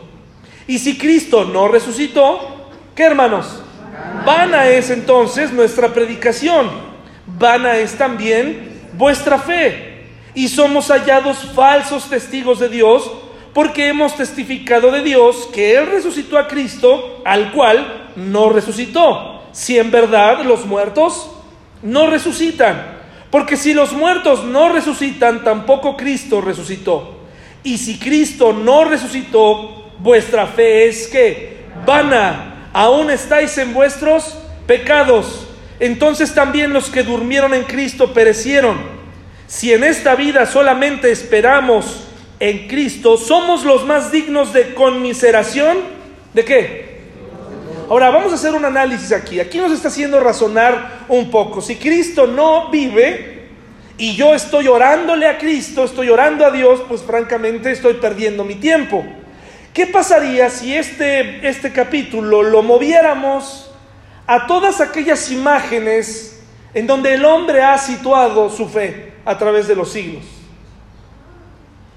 Y 0.68 0.78
si 0.78 1.00
Cristo 1.00 1.46
no 1.46 1.68
resucitó, 1.68 2.70
¿qué 2.94 3.06
hermanos? 3.06 3.64
Vana 4.24 4.68
es 4.68 4.92
entonces 4.92 5.52
nuestra 5.52 5.92
predicación. 5.92 6.70
Vana 7.26 7.78
es 7.78 7.98
también 7.98 8.84
vuestra 8.94 9.40
fe. 9.40 10.10
Y 10.36 10.48
somos 10.48 10.90
hallados 10.90 11.40
falsos 11.56 12.08
testigos 12.08 12.60
de 12.60 12.70
Dios 12.70 13.10
porque 13.54 13.88
hemos 13.88 14.18
testificado 14.18 14.92
de 14.92 15.04
Dios 15.04 15.50
que 15.54 15.78
Él 15.78 15.88
resucitó 15.88 16.38
a 16.38 16.48
Cristo, 16.48 17.22
al 17.24 17.52
cual 17.52 18.12
no 18.16 18.50
resucitó. 18.50 19.44
Si 19.52 19.78
en 19.78 19.92
verdad 19.92 20.44
los 20.44 20.66
muertos 20.66 21.30
no 21.84 22.08
resucitan. 22.08 22.98
Porque 23.30 23.58
si 23.58 23.74
los 23.74 23.94
muertos 23.94 24.44
no 24.44 24.70
resucitan, 24.70 25.44
tampoco 25.44 25.96
Cristo 25.96 26.42
resucitó. 26.42 27.20
Y 27.64 27.78
si 27.78 28.00
Cristo 28.00 28.54
no 28.54 28.86
resucitó, 28.86 29.92
vuestra 30.00 30.48
fe 30.48 30.88
es 30.88 31.08
que 31.08 31.66
vana, 31.86 32.70
aún 32.74 33.10
estáis 33.10 33.58
en 33.58 33.74
vuestros 33.74 34.38
pecados. 34.66 35.48
Entonces 35.80 36.34
también 36.34 36.74
los 36.74 36.90
que 36.90 37.04
durmieron 37.04 37.54
en 37.54 37.64
Cristo 37.64 38.14
perecieron. 38.14 38.78
Si 39.48 39.72
en 39.74 39.84
esta 39.84 40.16
vida 40.16 40.46
solamente 40.46 41.12
esperamos 41.12 42.04
en 42.44 42.68
Cristo, 42.68 43.16
somos 43.16 43.64
los 43.64 43.86
más 43.86 44.12
dignos 44.12 44.52
de 44.52 44.74
conmiseración. 44.74 45.78
¿De 46.34 46.44
qué? 46.44 47.00
Ahora 47.90 48.10
vamos 48.10 48.34
a 48.34 48.36
hacer 48.36 48.54
un 48.54 48.66
análisis 48.66 49.14
aquí. 49.14 49.40
Aquí 49.40 49.60
nos 49.60 49.72
está 49.72 49.88
haciendo 49.88 50.20
razonar 50.20 51.06
un 51.08 51.32
poco. 51.32 51.62
Si 51.62 51.78
Cristo 51.78 52.28
no 52.28 52.70
vive 52.70 53.48
y 53.98 54.18
yo 54.18 54.36
estoy 54.36 54.68
orándole 54.68 55.26
a 55.26 55.38
Cristo, 55.38 55.86
estoy 55.86 56.10
orando 56.10 56.46
a 56.46 56.52
Dios, 56.52 56.82
pues 56.90 57.02
francamente 57.02 57.72
estoy 57.72 57.94
perdiendo 57.94 58.44
mi 58.44 58.56
tiempo. 58.56 59.06
¿Qué 59.74 59.88
pasaría 59.88 60.50
si 60.50 60.76
este, 60.76 61.48
este 61.48 61.72
capítulo 61.72 62.44
lo 62.44 62.62
moviéramos 62.62 63.72
a 64.28 64.48
todas 64.48 64.82
aquellas 64.82 65.32
imágenes 65.32 66.44
en 66.74 66.88
donde 66.88 67.14
el 67.14 67.24
hombre 67.24 67.64
ha 67.64 67.78
situado 67.78 68.50
su 68.50 68.68
fe 68.68 69.14
a 69.24 69.38
través 69.38 69.70
de 69.70 69.78
los 69.78 69.94
siglos? 69.94 70.33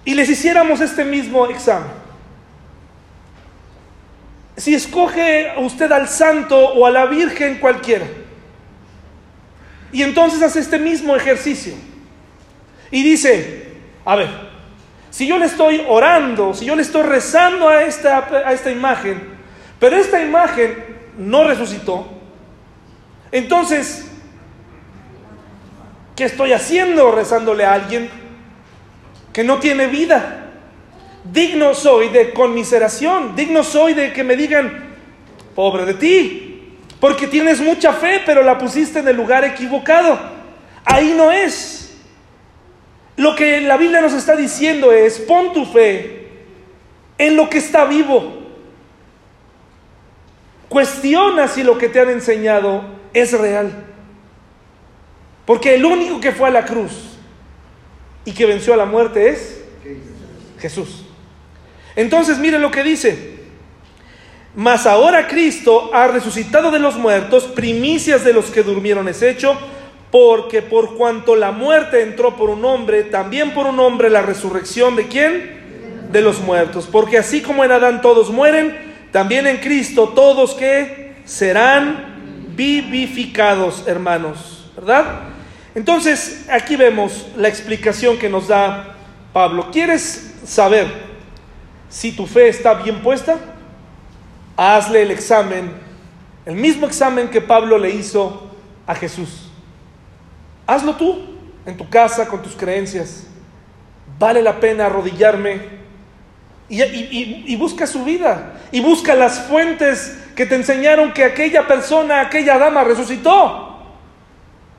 Y 0.07 0.15
les 0.15 0.31
hiciéramos 0.31 0.81
este 0.81 1.05
mismo 1.05 1.49
examen. 1.49 1.91
Si 4.57 4.73
escoge 4.73 5.53
usted 5.59 5.91
al 5.91 6.09
santo 6.09 6.57
o 6.57 6.87
a 6.87 6.91
la 6.93 7.07
virgen 7.07 7.59
cualquiera, 7.59 8.07
y 9.93 10.03
entonces 10.03 10.41
hace 10.43 10.61
este 10.61 10.79
mismo 10.79 11.17
ejercicio 11.17 11.75
y 12.91 13.03
dice, 13.03 13.65
a 14.05 14.15
ver, 14.15 14.29
si 15.11 15.27
yo 15.27 15.39
le 15.39 15.47
estoy 15.47 15.85
orando, 15.89 16.55
si 16.55 16.65
yo 16.67 16.77
le 16.77 16.83
estoy 16.83 17.03
rezando 17.03 17.69
a 17.69 17.83
esta, 17.83 18.19
a 18.47 18.53
esta 18.53 18.71
imagen, 18.71 19.21
pero 19.81 19.97
esta 19.97 20.23
imagen 20.23 20.85
no 21.19 21.45
resucitó, 21.45 22.07
entonces, 23.33 24.07
¿qué 26.15 26.25
estoy 26.25 26.53
haciendo 26.53 27.11
rezándole 27.11 27.65
a 27.65 27.73
alguien 27.73 28.26
que 29.37 29.45
no 29.45 29.59
tiene 29.59 29.87
vida? 29.87 30.47
Digno 31.23 31.75
soy 31.75 32.09
de 32.09 32.33
conmiseración, 32.33 33.37
digno 33.37 33.63
soy 33.63 33.93
de 33.93 34.11
que 34.11 34.25
me 34.25 34.35
digan, 34.35 34.97
pobre 35.55 35.85
de 35.85 35.93
ti, 35.93 36.73
porque 36.99 37.27
tienes 37.27 37.61
mucha 37.61 37.93
fe, 37.93 38.23
pero 38.25 38.43
la 38.43 38.57
pusiste 38.57 39.01
en 39.01 39.09
el 39.09 39.15
lugar 39.15 39.45
equivocado. 39.45 40.19
Ahí 40.87 41.13
no 41.15 41.31
es. 41.31 41.99
Lo 43.19 43.37
que 43.37 43.61
la 43.61 43.77
Biblia 43.77 44.01
nos 44.01 44.15
está 44.15 44.35
diciendo 44.37 44.91
es, 44.91 45.19
pon 45.19 45.53
tu 45.53 45.67
fe 45.67 46.31
en 47.19 47.37
lo 47.37 47.51
que 47.51 47.59
está 47.59 47.85
vivo. 47.85 48.39
Cuestiona 50.71 51.47
si 51.47 51.63
lo 51.63 51.77
que 51.77 51.91
te 51.91 52.01
han 52.01 52.09
enseñado 52.09 52.85
es 53.13 53.39
real. 53.39 53.85
Porque 55.45 55.75
el 55.75 55.85
único 55.85 56.21
que 56.23 56.33
fue 56.33 56.49
a 56.49 56.53
la 56.53 56.65
cruz 56.65 57.06
y 58.27 58.33
que 58.33 58.45
venció 58.45 58.75
a 58.75 58.77
la 58.77 58.85
muerte 58.85 59.31
es 59.31 59.63
Jesús. 60.59 61.05
Entonces 61.95 62.39
miren 62.39 62.61
lo 62.61 62.71
que 62.71 62.83
dice. 62.83 63.37
Mas 64.55 64.87
ahora 64.87 65.29
Cristo 65.29 65.91
ha 65.95 66.09
resucitado 66.09 66.71
de 66.71 66.79
los 66.79 66.97
muertos, 66.97 67.45
primicias 67.45 68.25
de 68.25 68.33
los 68.33 68.47
que 68.47 68.63
durmieron 68.63 69.09
es 69.09 69.23
hecho, 69.23 69.57
porque 70.11 70.61
por 70.61 70.97
cuanto 70.97 71.37
la 71.37 71.53
muerte 71.53 72.03
entró 72.03 72.37
por 72.37 72.51
un 72.51 72.65
hombre, 72.65 73.05
también 73.05 73.53
por 73.53 73.67
un 73.67 73.79
hombre 73.81 74.11
la 74.11 74.23
resurrección 74.23 74.97
de 74.97 75.09
quién? 75.09 76.09
De 76.11 76.21
los 76.21 76.41
muertos. 76.41 76.89
Porque 76.91 77.19
así 77.19 77.43
como 77.43 77.65
en 77.65 77.73
Adán 77.73 78.01
todos 78.01 78.31
mueren, 78.31 78.77
también 79.13 79.47
en 79.47 79.59
Cristo 79.59 80.09
todos 80.15 80.55
que 80.55 81.15
serán 81.25 82.55
vivificados, 82.57 83.85
hermanos. 83.87 84.71
¿Verdad? 84.75 85.36
Entonces, 85.77 86.47
aquí 86.51 86.75
vemos 86.75 87.29
la 87.37 87.47
explicación 87.47 88.19
que 88.19 88.29
nos 88.29 88.49
da 88.49 88.97
Pablo. 89.33 89.71
¿Quieres 89.71 90.35
saber 90.45 91.07
si 91.89 92.13
tu 92.13 92.27
fe 92.27 92.49
está 92.49 92.75
bien 92.75 93.03
puesta, 93.03 93.39
hazle 94.57 95.03
el 95.03 95.11
examen, 95.11 95.71
el 96.45 96.57
mismo 96.57 96.87
examen 96.87 97.29
que 97.29 97.41
Pablo 97.41 97.79
le 97.79 97.91
hizo 97.91 98.51
a 98.87 98.95
Jesús. 98.95 99.51
Hazlo 100.67 100.97
tú, 100.97 101.37
en 101.65 101.77
tu 101.77 101.89
casa, 101.89 102.27
con 102.27 102.43
tus 102.43 102.57
creencias. 102.57 103.27
Vale 104.19 104.43
la 104.43 104.59
pena 104.61 104.87
arrodillarme 104.87 105.77
y, 106.69 107.55
busca 107.57 107.87
su 107.87 108.05
vida 108.05 108.61
y 108.73 108.81
busca 108.81 109.15
las 109.15 109.41
fuentes 109.47 110.19
que 110.35 110.47
te 110.47 110.55
enseñaron 110.55 111.13
que 111.13 111.25
aquella 111.25 111.67
persona, 111.67 112.21
aquella 112.21 112.59
dama 112.59 112.83
resucitó. 112.85 113.66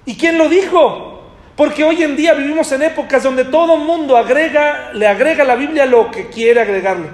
¿Y 0.08 0.16
quién 0.16 0.38
lo 0.38 0.48
dijo? 0.48 1.22
Porque 1.58 1.84
hoy 1.84 2.02
en 2.02 2.16
día 2.16 2.34
vivimos 2.34 2.72
en 2.72 2.82
épocas 2.82 3.24
donde 3.24 3.44
todo 3.44 3.76
mundo 3.76 4.16
agrega, 4.16 4.92
le 4.94 5.06
agrega 5.06 5.44
a 5.44 5.46
la 5.46 5.56
Biblia 5.56 5.86
lo 5.86 6.10
que 6.10 6.30
quiere 6.30 6.62
agregarle 6.62 7.10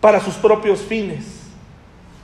para 0.00 0.18
sus 0.18 0.34
propios 0.34 0.80
fines, 0.80 1.24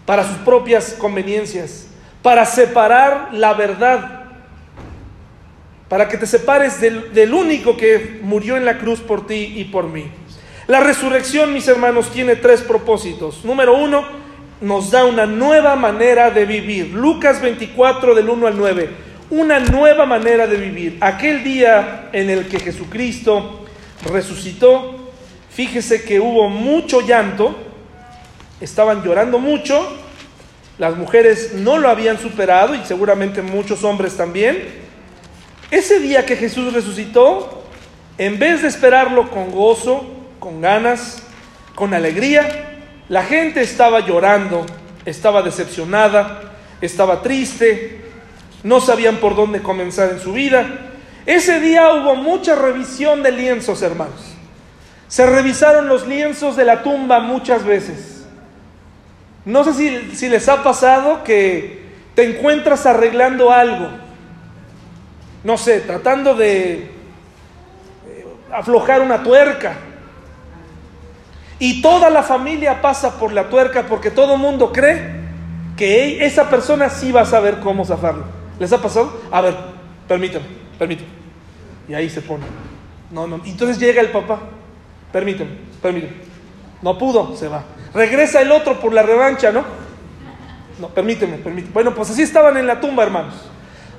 para 0.05 0.26
sus 0.26 0.39
propias 0.39 0.95
conveniencias, 0.95 1.87
para 2.20 2.45
separar 2.47 3.28
la 3.32 3.55
verdad, 3.55 4.24
para 5.89 6.09
que 6.09 6.16
te 6.16 6.26
separes 6.26 6.80
del, 6.80 7.12
del 7.14 7.32
único 7.32 7.76
que 7.76 8.18
murió 8.22 8.57
en 8.57 8.64
la 8.64 8.78
cruz 8.78 8.99
por 8.99 9.24
ti 9.24 9.53
y 9.57 9.64
por 9.66 9.87
mí. 9.87 10.11
La 10.66 10.80
resurrección, 10.80 11.53
mis 11.53 11.68
hermanos, 11.68 12.11
tiene 12.11 12.34
tres 12.34 12.61
propósitos. 12.61 13.45
Número 13.45 13.76
uno, 13.76 14.05
nos 14.61 14.91
da 14.91 15.05
una 15.05 15.26
nueva 15.26 15.76
manera 15.76 16.32
de 16.32 16.45
vivir. 16.45 16.93
Lucas 16.93 17.41
24 17.41 18.16
del 18.16 18.28
1 18.28 18.47
al 18.49 18.59
9 18.59 19.05
una 19.31 19.59
nueva 19.59 20.07
manera 20.07 20.47
de 20.47 20.57
vivir. 20.57 20.99
Aquel 21.01 21.43
día 21.43 22.11
en 22.12 22.31
el 22.31 22.47
que 22.47 22.61
Jesucristo 22.61 23.64
resucitó, 24.05 25.11
fíjese 25.51 26.05
que 26.05 26.20
hubo 26.20 26.49
mucho 26.49 27.01
llanto, 27.01 27.57
estaban 28.61 29.03
llorando 29.03 29.39
mucho, 29.39 29.87
las 30.79 30.97
mujeres 30.97 31.55
no 31.55 31.79
lo 31.79 31.89
habían 31.89 32.18
superado 32.18 32.74
y 32.74 32.85
seguramente 32.85 33.43
muchos 33.43 33.83
hombres 33.83 34.16
también. 34.16 34.62
Ese 35.70 35.99
día 36.01 36.24
que 36.24 36.37
Jesús 36.37 36.72
resucitó, 36.72 37.64
en 38.18 38.39
vez 38.39 38.62
de 38.62 38.68
esperarlo 38.68 39.31
con 39.31 39.51
gozo, 39.51 40.07
con 40.39 40.61
ganas, 40.61 41.22
con 41.74 41.95
alegría, 41.95 42.83
la 43.09 43.24
gente 43.24 43.62
estaba 43.62 44.01
llorando, 44.01 44.66
estaba 45.05 45.43
decepcionada, 45.43 46.53
estaba 46.81 47.22
triste, 47.22 48.05
no 48.67 48.81
sabían 48.81 49.19
por 49.19 49.37
dónde 49.37 49.62
comenzar 49.62 50.11
en 50.11 50.19
su 50.19 50.33
vida. 50.33 50.67
Ese 51.25 51.61
día 51.61 51.89
hubo 51.95 52.17
mucha 52.17 52.57
revisión 52.57 53.23
de 53.23 53.31
lienzos, 53.31 53.81
hermanos. 53.81 54.35
Se 55.07 55.25
revisaron 55.25 55.87
los 55.87 56.05
lienzos 56.09 56.57
de 56.57 56.64
la 56.64 56.83
tumba 56.83 57.21
muchas 57.21 57.64
veces. 57.64 58.27
No 59.45 59.62
sé 59.62 60.11
si, 60.17 60.29
les 60.29 60.49
ha 60.49 60.64
pasado 60.64 61.23
que 61.23 61.87
te 62.17 62.25
encuentras 62.25 62.87
arreglando 62.87 63.53
algo. 63.53 63.89
No 65.45 65.57
sé, 65.59 65.79
tratando 65.79 66.35
de 66.35 66.73
eh, 66.73 66.91
aflojar 68.53 69.01
una 69.01 69.23
tuerca. 69.23 69.75
Y 71.61 71.83
toda 71.83 72.11
la 72.11 72.25
familia 72.25 72.83
pasa 72.83 73.17
por 73.17 73.33
la 73.33 73.49
tuerca 73.49 73.85
porque 73.85 74.11
todo 74.11 74.35
el 74.35 74.41
mundo 74.41 74.73
cree 74.73 75.21
que 75.77 76.27
esa 76.27 76.51
persona 76.51 76.91
sí 76.91 77.12
va 77.12 77.21
a 77.21 77.27
saber 77.27 77.61
cómo 77.61 77.85
zafarlo. 77.85 78.36
¿Les 78.59 78.72
ha 78.72 78.80
pasado? 78.80 79.20
A 79.30 79.40
ver, 79.40 79.57
permíteme, 80.09 80.44
permíteme. 80.78 81.09
Y 81.88 81.94
ahí 81.94 82.09
se 82.11 82.22
pone. 82.22 82.44
No, 83.11 83.26
no. 83.26 83.40
Entonces 83.44 83.78
llega 83.78 84.00
el 84.00 84.11
papá. 84.11 84.40
Permíteme, 85.12 85.50
permíteme. 85.80 86.14
No 86.82 86.98
pudo, 86.98 87.36
se 87.36 87.48
va. 87.48 87.64
Regresa 87.94 88.40
el 88.42 88.50
otro 88.52 88.80
por 88.80 88.92
la 88.92 89.02
revancha, 89.02 89.52
¿no? 89.52 89.64
No, 90.78 90.88
permíteme, 90.88 91.38
permíteme. 91.38 91.72
Bueno, 91.72 91.94
pues 91.94 92.11
así 92.11 92.22
estaban 92.22 92.57
en 92.57 92.66
la 92.66 92.80
tumba, 92.80 93.02
hermanos. 93.02 93.34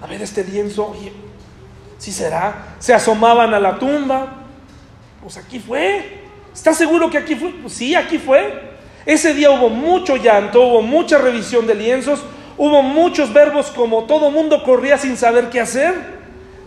A 0.02 0.08
ver, 0.08 0.22
este 0.22 0.44
lienzo, 0.44 0.90
oye, 0.90 1.12
¿sí 1.98 2.12
será? 2.12 2.76
Se 2.80 2.94
asomaban 2.94 3.54
a 3.54 3.60
la 3.60 3.80
tumba. 3.80 4.44
Pues 5.22 5.38
aquí 5.38 5.60
fue. 5.60 6.22
¿Estás 6.54 6.78
seguro 6.78 7.10
que 7.10 7.18
aquí 7.18 7.36
fue? 7.36 7.50
Pues 7.62 7.74
sí, 7.74 7.96
aquí 7.96 8.18
fue. 8.18 8.78
Ese 9.06 9.34
día 9.34 9.52
hubo 9.52 9.70
mucho 9.70 10.18
llanto, 10.18 10.62
hubo 10.62 10.82
mucha 10.82 11.18
revisión 11.18 11.66
de 11.66 11.76
lienzos, 11.76 12.24
Hubo 12.58 12.82
muchos 12.82 13.32
verbos 13.32 13.68
como 13.68 14.06
todo 14.06 14.32
mundo 14.32 14.64
corría 14.64 14.98
sin 14.98 15.16
saber 15.16 15.50
qué 15.50 15.60
hacer. 15.60 16.18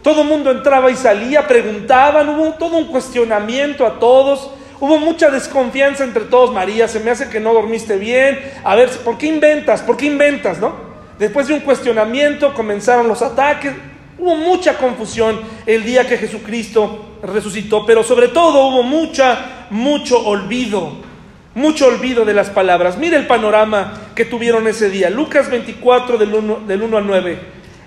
Todo 0.02 0.24
mundo 0.24 0.50
entraba 0.50 0.90
y 0.90 0.96
salía, 0.96 1.46
preguntaban, 1.46 2.28
hubo 2.28 2.52
todo 2.54 2.78
un 2.78 2.86
cuestionamiento 2.86 3.84
a 3.84 3.98
todos. 3.98 4.50
Hubo 4.78 4.98
mucha 4.98 5.30
desconfianza 5.30 6.04
entre 6.04 6.24
todos. 6.24 6.52
María, 6.52 6.88
se 6.88 7.00
me 7.00 7.10
hace 7.10 7.28
que 7.28 7.40
no 7.40 7.52
dormiste 7.52 7.96
bien. 7.96 8.38
A 8.64 8.76
ver, 8.76 8.88
¿por 9.04 9.18
qué 9.18 9.26
inventas? 9.26 9.82
¿Por 9.82 9.96
qué 9.96 10.06
inventas? 10.06 10.58
¿No? 10.58 10.74
Después 11.18 11.48
de 11.48 11.54
un 11.54 11.60
cuestionamiento 11.60 12.54
comenzaron 12.54 13.08
los 13.08 13.20
ataques. 13.20 13.74
Hubo 14.18 14.36
mucha 14.36 14.78
confusión 14.78 15.40
el 15.66 15.82
día 15.82 16.06
que 16.06 16.16
Jesucristo 16.16 17.16
resucitó, 17.22 17.84
pero 17.84 18.02
sobre 18.02 18.28
todo 18.28 18.68
hubo 18.68 18.82
mucha, 18.82 19.66
mucho 19.70 20.24
olvido 20.24 21.09
mucho 21.54 21.86
olvido 21.86 22.24
de 22.24 22.34
las 22.34 22.50
palabras. 22.50 22.98
Mire 22.98 23.16
el 23.16 23.26
panorama 23.26 23.94
que 24.14 24.24
tuvieron 24.24 24.66
ese 24.68 24.90
día. 24.90 25.10
Lucas 25.10 25.50
24 25.50 26.18
del 26.18 26.34
1, 26.34 26.60
del 26.66 26.82
1 26.82 26.96
al 26.96 27.06
9. 27.06 27.38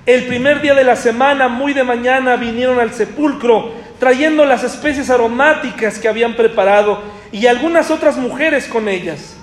El 0.06 0.26
primer 0.26 0.62
día 0.62 0.74
de 0.74 0.84
la 0.84 0.96
semana, 0.96 1.48
muy 1.48 1.74
de 1.74 1.84
mañana, 1.84 2.36
vinieron 2.36 2.80
al 2.80 2.94
sepulcro 2.94 3.72
trayendo 4.00 4.44
las 4.44 4.64
especies 4.64 5.10
aromáticas 5.10 5.98
que 5.98 6.10
habían 6.10 6.36
preparado 6.36 7.00
y 7.32 7.48
algunas 7.48 7.90
otras 7.90 8.18
mujeres 8.18 8.68
con 8.68 8.90
ellas. 8.90 9.38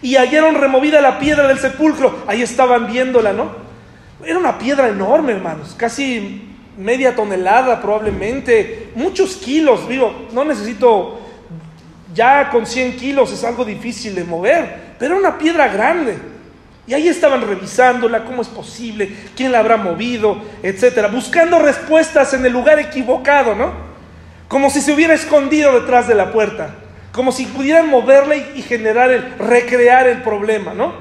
Y 0.00 0.16
hallaron 0.16 0.54
removida 0.54 1.00
la 1.00 1.18
piedra 1.18 1.48
del 1.48 1.58
sepulcro. 1.58 2.22
Ahí 2.28 2.42
estaban 2.42 2.86
viéndola, 2.86 3.32
¿no? 3.32 3.50
Era 4.24 4.38
una 4.38 4.58
piedra 4.58 4.88
enorme, 4.88 5.32
hermanos, 5.32 5.74
casi 5.76 6.50
media 6.78 7.14
tonelada 7.14 7.80
probablemente, 7.80 8.90
muchos 8.94 9.36
kilos, 9.36 9.88
digo, 9.88 10.28
no 10.32 10.44
necesito 10.44 11.20
ya 12.14 12.48
con 12.50 12.66
100 12.66 12.96
kilos 12.96 13.32
es 13.32 13.44
algo 13.44 13.64
difícil 13.64 14.14
de 14.14 14.24
mover, 14.24 14.94
pero 14.98 15.16
era 15.16 15.28
una 15.28 15.38
piedra 15.38 15.68
grande. 15.68 16.16
Y 16.86 16.94
ahí 16.94 17.08
estaban 17.08 17.46
revisándola, 17.46 18.24
cómo 18.24 18.42
es 18.42 18.48
posible, 18.48 19.10
quién 19.34 19.52
la 19.52 19.60
habrá 19.60 19.76
movido, 19.76 20.38
etcétera, 20.62 21.08
buscando 21.08 21.58
respuestas 21.58 22.34
en 22.34 22.44
el 22.44 22.52
lugar 22.52 22.78
equivocado, 22.78 23.54
¿no? 23.54 23.72
Como 24.48 24.68
si 24.68 24.82
se 24.82 24.92
hubiera 24.92 25.14
escondido 25.14 25.80
detrás 25.80 26.06
de 26.06 26.14
la 26.14 26.30
puerta, 26.30 26.74
como 27.10 27.32
si 27.32 27.46
pudieran 27.46 27.88
moverla 27.88 28.36
y, 28.36 28.60
generar 28.60 29.10
el, 29.10 29.38
recrear 29.38 30.06
el 30.06 30.22
problema, 30.22 30.74
¿no? 30.74 30.92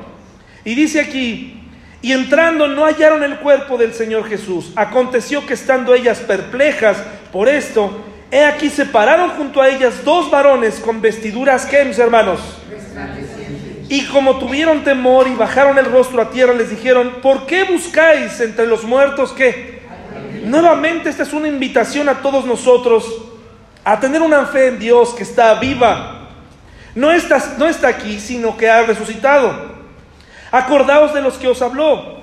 Y 0.64 0.74
dice 0.76 1.02
aquí, 1.02 1.70
y 2.02 2.14
entrando 2.14 2.68
no 2.68 2.86
hallaron 2.86 3.24
el 3.24 3.38
cuerpo 3.40 3.78
del 3.78 3.94
Señor 3.94 4.28
Jesús. 4.30 4.72
Aconteció 4.76 5.46
que 5.46 5.54
estando 5.54 5.94
ellas 5.94 6.20
perplejas 6.20 6.98
por 7.32 7.50
esto, 7.50 7.98
He 8.34 8.44
aquí 8.44 8.68
se 8.72 8.88
pararon 8.88 9.30
junto 9.30 9.62
a 9.62 9.70
ellas 9.70 10.04
dos 10.04 10.32
varones 10.32 10.80
con 10.80 11.00
vestiduras 11.00 11.68
que, 11.68 11.86
mis 11.86 12.00
hermanos, 12.00 12.40
y 13.88 14.06
como 14.06 14.40
tuvieron 14.40 14.84
temor 14.84 15.28
y 15.28 15.36
bajaron 15.36 15.78
el 15.78 15.86
rostro 15.86 16.20
a 16.20 16.32
tierra, 16.32 16.52
les 16.56 16.72
dijeron, 16.72 17.18
¿por 17.22 17.46
qué 17.46 17.64
buscáis 17.64 18.40
entre 18.40 18.66
los 18.66 18.86
muertos 18.86 19.34
qué? 19.34 19.84
Nuevamente 20.46 21.12
esta 21.12 21.22
es 21.22 21.32
una 21.32 21.48
invitación 21.48 22.10
a 22.10 22.24
todos 22.24 22.44
nosotros 22.48 23.06
a 23.84 24.00
tener 24.00 24.24
una 24.24 24.48
fe 24.48 24.70
en 24.70 24.80
Dios 24.80 25.14
que 25.14 25.22
está 25.22 25.54
viva. 25.60 26.30
No 26.96 27.12
está, 27.12 27.38
no 27.60 27.68
está 27.68 27.90
aquí, 27.90 28.20
sino 28.20 28.58
que 28.58 28.68
ha 28.68 28.82
resucitado. 28.82 29.76
Acordaos 30.50 31.14
de 31.14 31.22
los 31.22 31.36
que 31.36 31.50
os 31.50 31.62
habló 31.62 32.18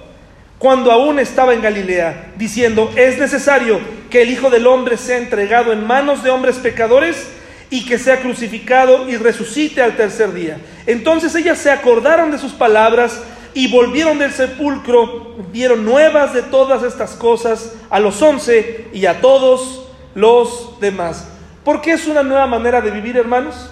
cuando 0.58 0.90
aún 0.90 1.20
estaba 1.20 1.54
en 1.54 1.62
Galilea, 1.62 2.32
diciendo, 2.36 2.90
es 2.96 3.16
necesario 3.16 3.99
que 4.10 4.22
el 4.22 4.30
Hijo 4.30 4.50
del 4.50 4.66
Hombre 4.66 4.96
sea 4.96 5.16
entregado 5.16 5.72
en 5.72 5.86
manos 5.86 6.22
de 6.22 6.30
hombres 6.30 6.56
pecadores 6.56 7.30
y 7.70 7.86
que 7.86 7.98
sea 7.98 8.20
crucificado 8.20 9.08
y 9.08 9.16
resucite 9.16 9.80
al 9.80 9.96
tercer 9.96 10.32
día. 10.32 10.58
Entonces 10.86 11.34
ellas 11.36 11.58
se 11.58 11.70
acordaron 11.70 12.32
de 12.32 12.38
sus 12.38 12.52
palabras 12.52 13.22
y 13.54 13.70
volvieron 13.70 14.18
del 14.18 14.32
sepulcro, 14.32 15.36
dieron 15.52 15.84
nuevas 15.84 16.34
de 16.34 16.42
todas 16.42 16.82
estas 16.82 17.12
cosas 17.12 17.74
a 17.88 18.00
los 18.00 18.20
once 18.20 18.88
y 18.92 19.06
a 19.06 19.20
todos 19.20 19.88
los 20.14 20.78
demás. 20.80 21.28
¿Por 21.64 21.80
qué 21.80 21.92
es 21.92 22.06
una 22.06 22.22
nueva 22.22 22.46
manera 22.46 22.80
de 22.80 22.90
vivir, 22.90 23.16
hermanos? 23.16 23.70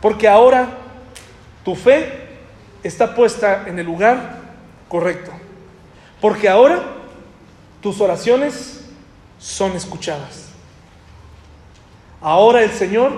Porque 0.00 0.26
ahora 0.26 0.68
tu 1.64 1.76
fe 1.76 2.28
está 2.82 3.14
puesta 3.14 3.64
en 3.66 3.78
el 3.78 3.86
lugar 3.86 4.40
correcto. 4.88 5.30
Porque 6.20 6.48
ahora 6.48 6.82
tus 7.80 8.00
oraciones 8.00 8.79
son 9.40 9.72
escuchadas. 9.72 10.50
Ahora 12.20 12.62
el 12.62 12.70
Señor 12.70 13.12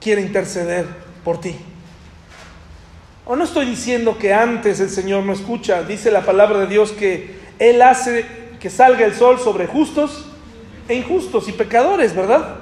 quiere 0.00 0.22
interceder 0.22 0.86
por 1.22 1.40
ti. 1.40 1.54
O 3.26 3.36
no 3.36 3.44
estoy 3.44 3.66
diciendo 3.66 4.18
que 4.18 4.34
antes 4.34 4.80
el 4.80 4.90
Señor 4.90 5.24
no 5.24 5.32
escucha, 5.32 5.82
dice 5.82 6.10
la 6.10 6.22
palabra 6.22 6.58
de 6.60 6.66
Dios 6.66 6.92
que 6.92 7.38
Él 7.58 7.80
hace 7.82 8.44
que 8.58 8.70
salga 8.70 9.04
el 9.04 9.14
sol 9.14 9.38
sobre 9.38 9.66
justos 9.66 10.24
e 10.88 10.94
injustos 10.94 11.48
y 11.48 11.52
pecadores, 11.52 12.14
¿verdad? 12.14 12.56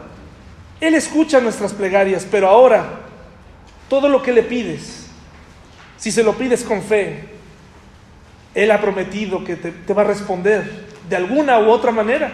Él 0.80 0.96
escucha 0.96 1.40
nuestras 1.40 1.72
plegarias, 1.72 2.26
pero 2.28 2.48
ahora 2.48 3.00
todo 3.88 4.08
lo 4.08 4.20
que 4.20 4.32
le 4.32 4.42
pides, 4.42 5.06
si 5.96 6.10
se 6.10 6.24
lo 6.24 6.32
pides 6.34 6.64
con 6.64 6.82
fe, 6.82 7.28
él 8.54 8.70
ha 8.72 8.80
prometido 8.80 9.44
que 9.44 9.54
te, 9.54 9.94
va 9.94 10.02
a 10.02 10.06
responder 10.06 10.91
de 11.09 11.16
alguna 11.16 11.59
u 11.59 11.70
otra 11.70 11.90
manera. 11.90 12.30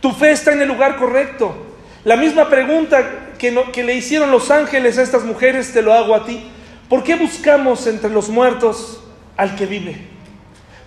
Tu 0.00 0.12
fe 0.12 0.30
está 0.30 0.52
en 0.52 0.62
el 0.62 0.68
lugar 0.68 0.96
correcto. 0.96 1.54
La 2.04 2.16
misma 2.16 2.48
pregunta 2.48 3.34
que, 3.38 3.50
le 3.82 3.94
hicieron 3.94 4.30
los 4.30 4.50
ángeles 4.50 4.98
a 4.98 5.02
estas 5.02 5.24
mujeres 5.24 5.72
te 5.72 5.82
lo 5.82 5.92
hago 5.92 6.14
a 6.14 6.24
ti. 6.24 6.46
¿Por 6.88 7.02
qué 7.02 7.16
buscamos 7.16 7.86
entre 7.86 8.10
los 8.10 8.28
muertos 8.28 9.02
al 9.36 9.56
que 9.56 9.66
vive? 9.66 9.96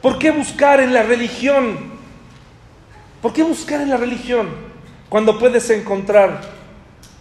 ¿Por 0.01 0.17
qué 0.17 0.31
buscar 0.31 0.79
en 0.79 0.93
la 0.93 1.03
religión 1.03 1.99
¿Por 3.21 3.33
qué 3.33 3.43
buscar 3.43 3.81
en 3.81 3.89
la 3.89 3.97
religión 3.97 4.47
cuando 5.09 5.39
puedes 5.39 5.69
encontrar 5.69 6.39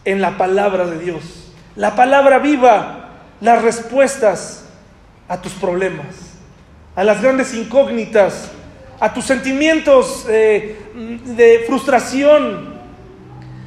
en 0.05 0.21
la 0.21 0.39
palabra 0.39 0.87
de 0.87 0.99
Dios, 0.99 1.53
la 1.75 1.97
palabra 1.97 2.39
viva, 2.39 3.09
las 3.41 3.63
respuestas 3.63 4.67
a 5.29 5.43
tus 5.43 5.53
problemas, 5.53 6.07
a 6.95 7.03
las 7.03 7.21
grandes 7.21 7.53
incógnitas, 7.53 8.51
a 9.01 9.13
tus 9.15 9.25
sentimientos 9.25 10.27
eh, 10.29 10.79
de 10.95 11.65
frustración, 11.67 12.79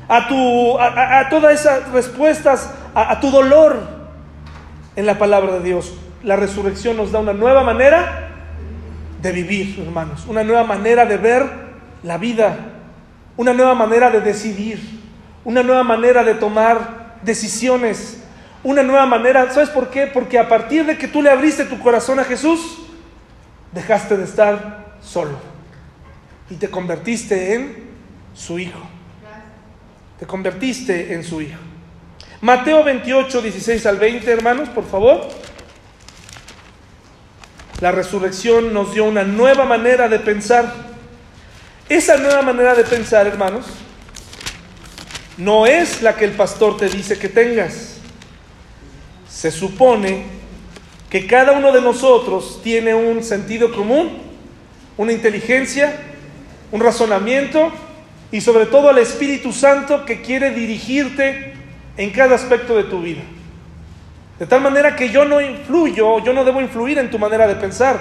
a, 0.07 0.27
tu, 0.27 0.77
a, 0.77 1.27
todas 1.29 1.59
esas 1.59 1.89
respuestas, 1.91 2.69
a, 2.93 3.11
a 3.11 3.19
tu 3.19 3.32
dolor 3.32 3.79
en 4.95 5.05
la 5.05 5.17
palabra 5.17 5.53
de 5.53 5.63
Dios. 5.63 5.93
La 6.23 6.36
resurrección 6.36 6.97
nos 6.97 7.11
da 7.11 7.19
una 7.19 7.34
nueva 7.34 7.63
manera 7.63 8.29
de 9.21 9.32
vivir, 9.32 9.79
hermanos, 9.79 10.25
una 10.27 10.43
nueva 10.43 10.63
manera 10.63 11.05
de 11.05 11.17
ver 11.17 11.45
la 12.03 12.17
vida, 12.17 12.57
una 13.38 13.53
nueva 13.53 13.75
manera 13.75 14.09
de 14.09 14.19
decidir, 14.19 14.79
una 15.45 15.63
nueva 15.63 15.84
manera 15.84 16.23
de 16.23 16.36
tomar 16.36 17.17
decisiones, 17.23 18.21
una 18.63 18.84
nueva 18.84 19.05
manera, 19.05 19.51
¿sabes 19.51 19.69
por 19.69 19.89
qué? 19.89 20.07
Porque 20.07 20.38
a 20.38 20.47
partir 20.49 20.86
de 20.86 20.97
que 20.97 21.07
tú 21.07 21.21
le 21.21 21.29
abriste 21.29 21.65
tu 21.65 21.79
corazón 21.79 22.19
a 22.19 22.23
Jesús, 22.23 22.79
dejaste 23.71 24.17
de 24.17 24.25
estar 24.25 24.90
solo 25.04 25.38
y 26.49 26.56
te 26.56 26.70
convertiste 26.70 27.54
en 27.54 27.91
su 28.36 28.60
hijo. 28.60 28.80
Te 30.20 30.28
convertiste 30.28 31.14
en 31.14 31.24
su 31.24 31.41
hijo. 31.41 31.58
Mateo 32.41 32.84
28, 32.84 33.41
16 33.41 33.86
al 33.86 33.97
20, 33.97 34.32
hermanos, 34.32 34.70
por 34.70 34.86
favor. 34.86 35.30
La 37.80 37.91
resurrección 37.91 38.74
nos 38.74 38.93
dio 38.93 39.06
una 39.06 39.24
nueva 39.24 39.64
manera 39.66 40.08
de 40.08 40.20
pensar. 40.20 40.72
Esa 41.88 42.18
nueva 42.18 42.41
manera 42.41 42.76
de 42.76 42.84
pensar, 42.84 43.26
hermanos, 43.28 43.66
no 45.38 45.66
es 45.66 46.02
la 46.02 46.16
que 46.16 46.26
el 46.26 46.32
pastor 46.32 46.78
te 46.78 46.89
dice 46.89 47.18
que 47.18 47.30
tengas. 47.30 47.95
Se 49.30 49.52
supone 49.52 50.26
que 51.10 51.26
cada 51.26 51.54
uno 51.54 51.72
de 51.72 51.82
nosotros 51.82 52.60
tiene 52.62 52.93
un 52.93 53.24
sentido 53.24 53.74
común, 53.74 54.30
una 54.97 55.11
inteligencia, 55.11 55.95
un 56.71 56.81
razonamiento 56.81 57.71
y 58.31 58.41
sobre 58.41 58.65
todo 58.65 58.89
al 58.89 58.97
Espíritu 58.97 59.51
Santo 59.51 60.05
que 60.05 60.21
quiere 60.21 60.51
dirigirte 60.51 61.53
en 61.97 62.11
cada 62.11 62.35
aspecto 62.35 62.75
de 62.75 62.83
tu 62.83 63.01
vida. 63.01 63.21
De 64.39 64.47
tal 64.47 64.61
manera 64.61 64.95
que 64.95 65.09
yo 65.09 65.25
no 65.25 65.39
influyo, 65.41 66.23
yo 66.23 66.33
no 66.33 66.43
debo 66.43 66.61
influir 66.61 66.97
en 66.97 67.11
tu 67.11 67.19
manera 67.19 67.47
de 67.47 67.55
pensar. 67.55 67.99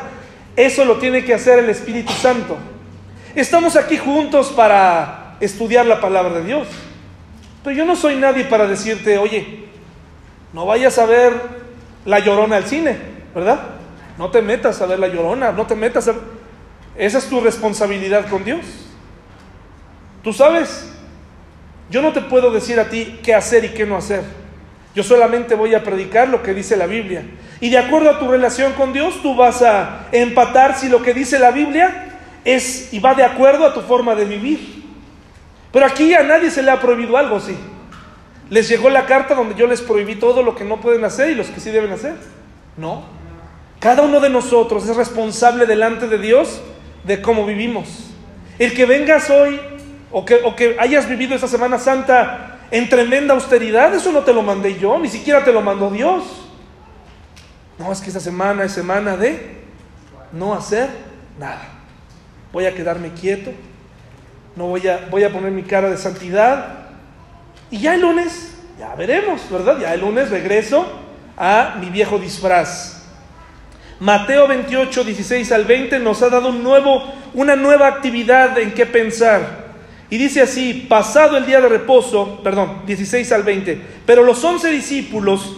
Eso 0.56 0.84
lo 0.84 0.96
tiene 0.96 1.24
que 1.24 1.34
hacer 1.34 1.58
el 1.58 1.68
Espíritu 1.68 2.12
Santo. 2.12 2.56
Estamos 3.34 3.76
aquí 3.76 3.98
juntos 3.98 4.48
para 4.48 5.36
estudiar 5.40 5.86
la 5.86 6.00
palabra 6.00 6.38
de 6.38 6.44
Dios. 6.44 6.68
Pero 7.62 7.76
yo 7.76 7.84
no 7.84 7.94
soy 7.94 8.16
nadie 8.16 8.44
para 8.44 8.66
decirte, 8.66 9.18
oye, 9.18 9.64
no 10.52 10.66
vayas 10.66 10.98
a 10.98 11.06
ver 11.06 11.32
la 12.04 12.18
llorona 12.20 12.56
al 12.56 12.64
cine, 12.64 12.96
¿verdad? 13.34 13.60
No 14.18 14.30
te 14.30 14.42
metas 14.42 14.80
a 14.80 14.86
ver 14.86 14.98
la 14.98 15.08
llorona, 15.08 15.52
no 15.52 15.66
te 15.66 15.74
metas 15.74 16.08
a... 16.08 16.14
Esa 17.00 17.16
es 17.16 17.30
tu 17.30 17.40
responsabilidad 17.40 18.28
con 18.28 18.44
Dios. 18.44 18.60
Tú 20.22 20.34
sabes, 20.34 20.92
yo 21.88 22.02
no 22.02 22.12
te 22.12 22.20
puedo 22.20 22.50
decir 22.50 22.78
a 22.78 22.90
ti 22.90 23.20
qué 23.22 23.34
hacer 23.34 23.64
y 23.64 23.70
qué 23.70 23.86
no 23.86 23.96
hacer. 23.96 24.22
Yo 24.94 25.02
solamente 25.02 25.54
voy 25.54 25.72
a 25.72 25.82
predicar 25.82 26.28
lo 26.28 26.42
que 26.42 26.52
dice 26.52 26.76
la 26.76 26.84
Biblia. 26.84 27.24
Y 27.58 27.70
de 27.70 27.78
acuerdo 27.78 28.10
a 28.10 28.18
tu 28.18 28.28
relación 28.28 28.74
con 28.74 28.92
Dios, 28.92 29.22
tú 29.22 29.34
vas 29.34 29.62
a 29.62 30.08
empatar 30.12 30.76
si 30.76 30.90
lo 30.90 31.00
que 31.00 31.14
dice 31.14 31.38
la 31.38 31.52
Biblia 31.52 32.18
es 32.44 32.92
y 32.92 32.98
va 32.98 33.14
de 33.14 33.24
acuerdo 33.24 33.64
a 33.64 33.72
tu 33.72 33.80
forma 33.80 34.14
de 34.14 34.26
vivir. 34.26 34.84
Pero 35.72 35.86
aquí 35.86 36.12
a 36.12 36.22
nadie 36.22 36.50
se 36.50 36.62
le 36.62 36.70
ha 36.70 36.82
prohibido 36.82 37.16
algo, 37.16 37.40
sí. 37.40 37.56
Les 38.50 38.68
llegó 38.68 38.90
la 38.90 39.06
carta 39.06 39.34
donde 39.34 39.54
yo 39.54 39.66
les 39.66 39.80
prohibí 39.80 40.16
todo 40.16 40.42
lo 40.42 40.54
que 40.54 40.64
no 40.64 40.82
pueden 40.82 41.02
hacer 41.04 41.30
y 41.30 41.34
los 41.34 41.46
que 41.46 41.60
sí 41.60 41.70
deben 41.70 41.92
hacer. 41.92 42.16
No. 42.76 43.04
Cada 43.78 44.02
uno 44.02 44.20
de 44.20 44.28
nosotros 44.28 44.86
es 44.86 44.94
responsable 44.96 45.64
delante 45.64 46.06
de 46.06 46.18
Dios 46.18 46.60
de 47.04 47.22
cómo 47.22 47.46
vivimos. 47.46 48.10
El 48.58 48.74
que 48.74 48.86
vengas 48.86 49.30
hoy 49.30 49.60
o 50.10 50.24
que, 50.24 50.36
o 50.44 50.54
que 50.54 50.76
hayas 50.78 51.08
vivido 51.08 51.34
esta 51.34 51.48
Semana 51.48 51.78
Santa 51.78 52.58
en 52.70 52.88
tremenda 52.88 53.34
austeridad. 53.34 53.94
Eso 53.94 54.12
no 54.12 54.20
te 54.20 54.32
lo 54.32 54.42
mandé 54.42 54.78
yo, 54.78 54.98
ni 54.98 55.08
siquiera 55.08 55.44
te 55.44 55.52
lo 55.52 55.60
mandó 55.60 55.90
Dios. 55.90 56.24
No, 57.78 57.90
es 57.90 58.00
que 58.00 58.08
esta 58.08 58.20
semana 58.20 58.64
es 58.64 58.72
semana 58.72 59.16
de 59.16 59.62
no 60.32 60.54
hacer 60.54 60.88
nada. 61.38 61.62
Voy 62.52 62.66
a 62.66 62.74
quedarme 62.74 63.12
quieto, 63.12 63.52
no 64.56 64.66
voy 64.66 64.86
a, 64.86 65.06
voy 65.10 65.24
a 65.24 65.32
poner 65.32 65.50
mi 65.52 65.62
cara 65.62 65.88
de 65.88 65.96
santidad. 65.96 66.88
Y 67.70 67.78
ya 67.78 67.94
el 67.94 68.02
lunes, 68.02 68.54
ya 68.78 68.94
veremos, 68.96 69.48
¿verdad? 69.50 69.78
Ya 69.80 69.94
el 69.94 70.00
lunes 70.00 70.30
regreso 70.30 70.86
a 71.36 71.76
mi 71.80 71.88
viejo 71.88 72.18
disfraz. 72.18 72.99
Mateo 74.00 74.48
28, 74.48 75.04
16 75.04 75.52
al 75.52 75.66
20 75.66 75.98
nos 75.98 76.22
ha 76.22 76.30
dado 76.30 76.48
un 76.48 76.62
nuevo, 76.62 77.04
una 77.34 77.54
nueva 77.54 77.86
actividad 77.86 78.58
en 78.58 78.72
qué 78.72 78.86
pensar. 78.86 79.68
Y 80.08 80.16
dice 80.16 80.40
así, 80.40 80.86
pasado 80.88 81.36
el 81.36 81.44
día 81.44 81.60
de 81.60 81.68
reposo, 81.68 82.40
perdón, 82.42 82.82
16 82.86 83.30
al 83.32 83.42
20, 83.42 83.78
pero 84.06 84.24
los 84.24 84.42
once 84.42 84.70
discípulos 84.70 85.54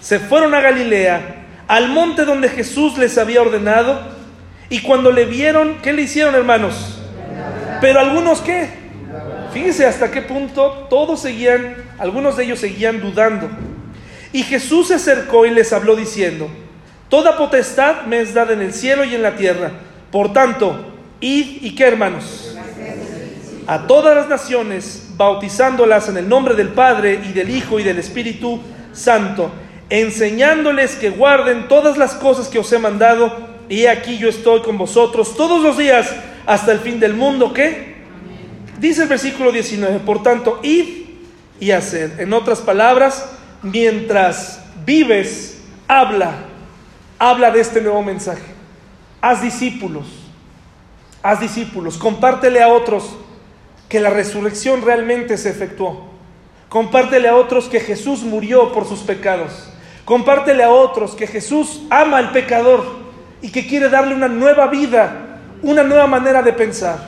se 0.00 0.18
fueron 0.18 0.54
a 0.54 0.62
Galilea, 0.62 1.44
al 1.68 1.90
monte 1.90 2.24
donde 2.24 2.48
Jesús 2.48 2.96
les 2.96 3.18
había 3.18 3.42
ordenado, 3.42 4.00
y 4.70 4.80
cuando 4.80 5.12
le 5.12 5.26
vieron, 5.26 5.76
¿qué 5.82 5.92
le 5.92 6.02
hicieron 6.02 6.34
hermanos? 6.34 6.98
Pero 7.82 8.00
algunos 8.00 8.40
qué? 8.40 8.70
Fíjense 9.52 9.84
hasta 9.84 10.10
qué 10.10 10.22
punto 10.22 10.86
todos 10.88 11.20
seguían, 11.20 11.76
algunos 11.98 12.38
de 12.38 12.44
ellos 12.44 12.58
seguían 12.58 13.02
dudando. 13.02 13.50
Y 14.32 14.44
Jesús 14.44 14.88
se 14.88 14.94
acercó 14.94 15.44
y 15.44 15.50
les 15.50 15.74
habló 15.74 15.94
diciendo, 15.94 16.48
Toda 17.12 17.36
potestad 17.36 18.06
me 18.06 18.22
es 18.22 18.32
dada 18.32 18.54
en 18.54 18.62
el 18.62 18.72
cielo 18.72 19.04
y 19.04 19.14
en 19.14 19.20
la 19.20 19.36
tierra. 19.36 19.70
Por 20.10 20.32
tanto, 20.32 20.74
id 21.20 21.58
y 21.60 21.74
qué 21.74 21.84
hermanos 21.84 22.56
a 23.66 23.86
todas 23.86 24.16
las 24.16 24.30
naciones, 24.30 25.08
bautizándolas 25.14 26.08
en 26.08 26.16
el 26.16 26.26
nombre 26.26 26.54
del 26.54 26.70
Padre 26.70 27.20
y 27.28 27.34
del 27.34 27.50
Hijo 27.50 27.78
y 27.78 27.82
del 27.82 27.98
Espíritu 27.98 28.62
Santo, 28.94 29.50
enseñándoles 29.90 30.94
que 30.96 31.10
guarden 31.10 31.68
todas 31.68 31.98
las 31.98 32.14
cosas 32.14 32.48
que 32.48 32.58
os 32.58 32.72
he 32.72 32.78
mandado, 32.78 33.46
y 33.68 33.84
aquí 33.84 34.16
yo 34.16 34.30
estoy 34.30 34.62
con 34.62 34.78
vosotros 34.78 35.36
todos 35.36 35.62
los 35.62 35.76
días 35.76 36.10
hasta 36.46 36.72
el 36.72 36.78
fin 36.78 36.98
del 36.98 37.12
mundo. 37.12 37.52
¿Qué? 37.52 38.04
Dice 38.80 39.02
el 39.02 39.08
versículo 39.08 39.52
19, 39.52 39.98
por 39.98 40.22
tanto, 40.22 40.60
id 40.62 41.08
y 41.60 41.72
haced. 41.72 42.20
En 42.20 42.32
otras 42.32 42.62
palabras, 42.62 43.28
mientras 43.60 44.64
vives, 44.86 45.58
habla, 45.86 46.46
habla 47.30 47.52
de 47.52 47.60
este 47.60 47.80
nuevo 47.80 48.02
mensaje. 48.02 48.42
Haz 49.20 49.42
discípulos, 49.42 50.06
haz 51.22 51.38
discípulos, 51.38 51.96
compártele 51.96 52.60
a 52.60 52.66
otros 52.66 53.16
que 53.88 54.00
la 54.00 54.10
resurrección 54.10 54.82
realmente 54.82 55.38
se 55.38 55.50
efectuó. 55.50 56.10
Compártele 56.68 57.28
a 57.28 57.36
otros 57.36 57.66
que 57.66 57.78
Jesús 57.78 58.24
murió 58.24 58.72
por 58.72 58.88
sus 58.88 59.02
pecados. 59.02 59.70
Compártele 60.04 60.64
a 60.64 60.70
otros 60.70 61.14
que 61.14 61.28
Jesús 61.28 61.82
ama 61.90 62.18
al 62.18 62.32
pecador 62.32 62.84
y 63.40 63.52
que 63.52 63.68
quiere 63.68 63.88
darle 63.88 64.16
una 64.16 64.26
nueva 64.26 64.66
vida, 64.66 65.38
una 65.62 65.84
nueva 65.84 66.08
manera 66.08 66.42
de 66.42 66.52
pensar. 66.52 66.98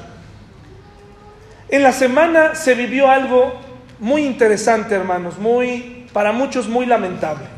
En 1.68 1.82
la 1.82 1.90
semana 1.90 2.54
se 2.54 2.74
vivió 2.74 3.10
algo 3.10 3.54
muy 3.98 4.22
interesante, 4.24 4.94
hermanos, 4.94 5.38
muy 5.38 6.06
para 6.12 6.30
muchos 6.30 6.68
muy 6.68 6.86
lamentable. 6.86 7.53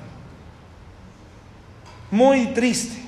Muy 2.11 2.47
triste. 2.49 3.03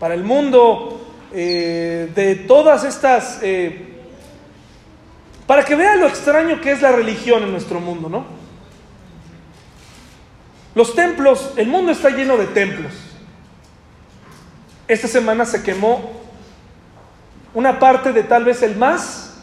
Para 0.00 0.14
el 0.14 0.24
mundo 0.24 1.06
eh, 1.32 2.10
de 2.14 2.34
todas 2.34 2.84
estas 2.84 3.38
eh, 3.42 3.86
para 5.46 5.64
que 5.64 5.76
vean 5.76 6.00
lo 6.00 6.08
extraño 6.08 6.60
que 6.60 6.72
es 6.72 6.82
la 6.82 6.92
religión 6.92 7.44
en 7.44 7.52
nuestro 7.52 7.80
mundo, 7.80 8.08
¿no? 8.08 8.24
Los 10.74 10.94
templos, 10.94 11.52
el 11.56 11.68
mundo 11.68 11.92
está 11.92 12.10
lleno 12.10 12.36
de 12.36 12.46
templos. 12.46 12.92
Esta 14.88 15.08
semana 15.08 15.44
se 15.46 15.62
quemó 15.62 16.20
una 17.54 17.78
parte 17.78 18.12
de 18.12 18.24
tal 18.24 18.44
vez 18.44 18.62
el 18.62 18.76
más 18.76 19.38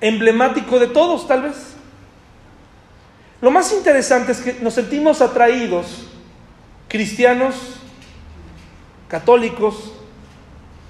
emblemático 0.00 0.78
de 0.78 0.88
todos, 0.88 1.28
tal 1.28 1.42
vez. 1.42 1.56
Lo 3.40 3.50
más 3.50 3.72
interesante 3.72 4.32
es 4.32 4.40
que 4.40 4.54
nos 4.54 4.74
sentimos 4.74 5.20
atraídos, 5.20 6.08
cristianos, 6.88 7.77
católicos, 9.08 9.92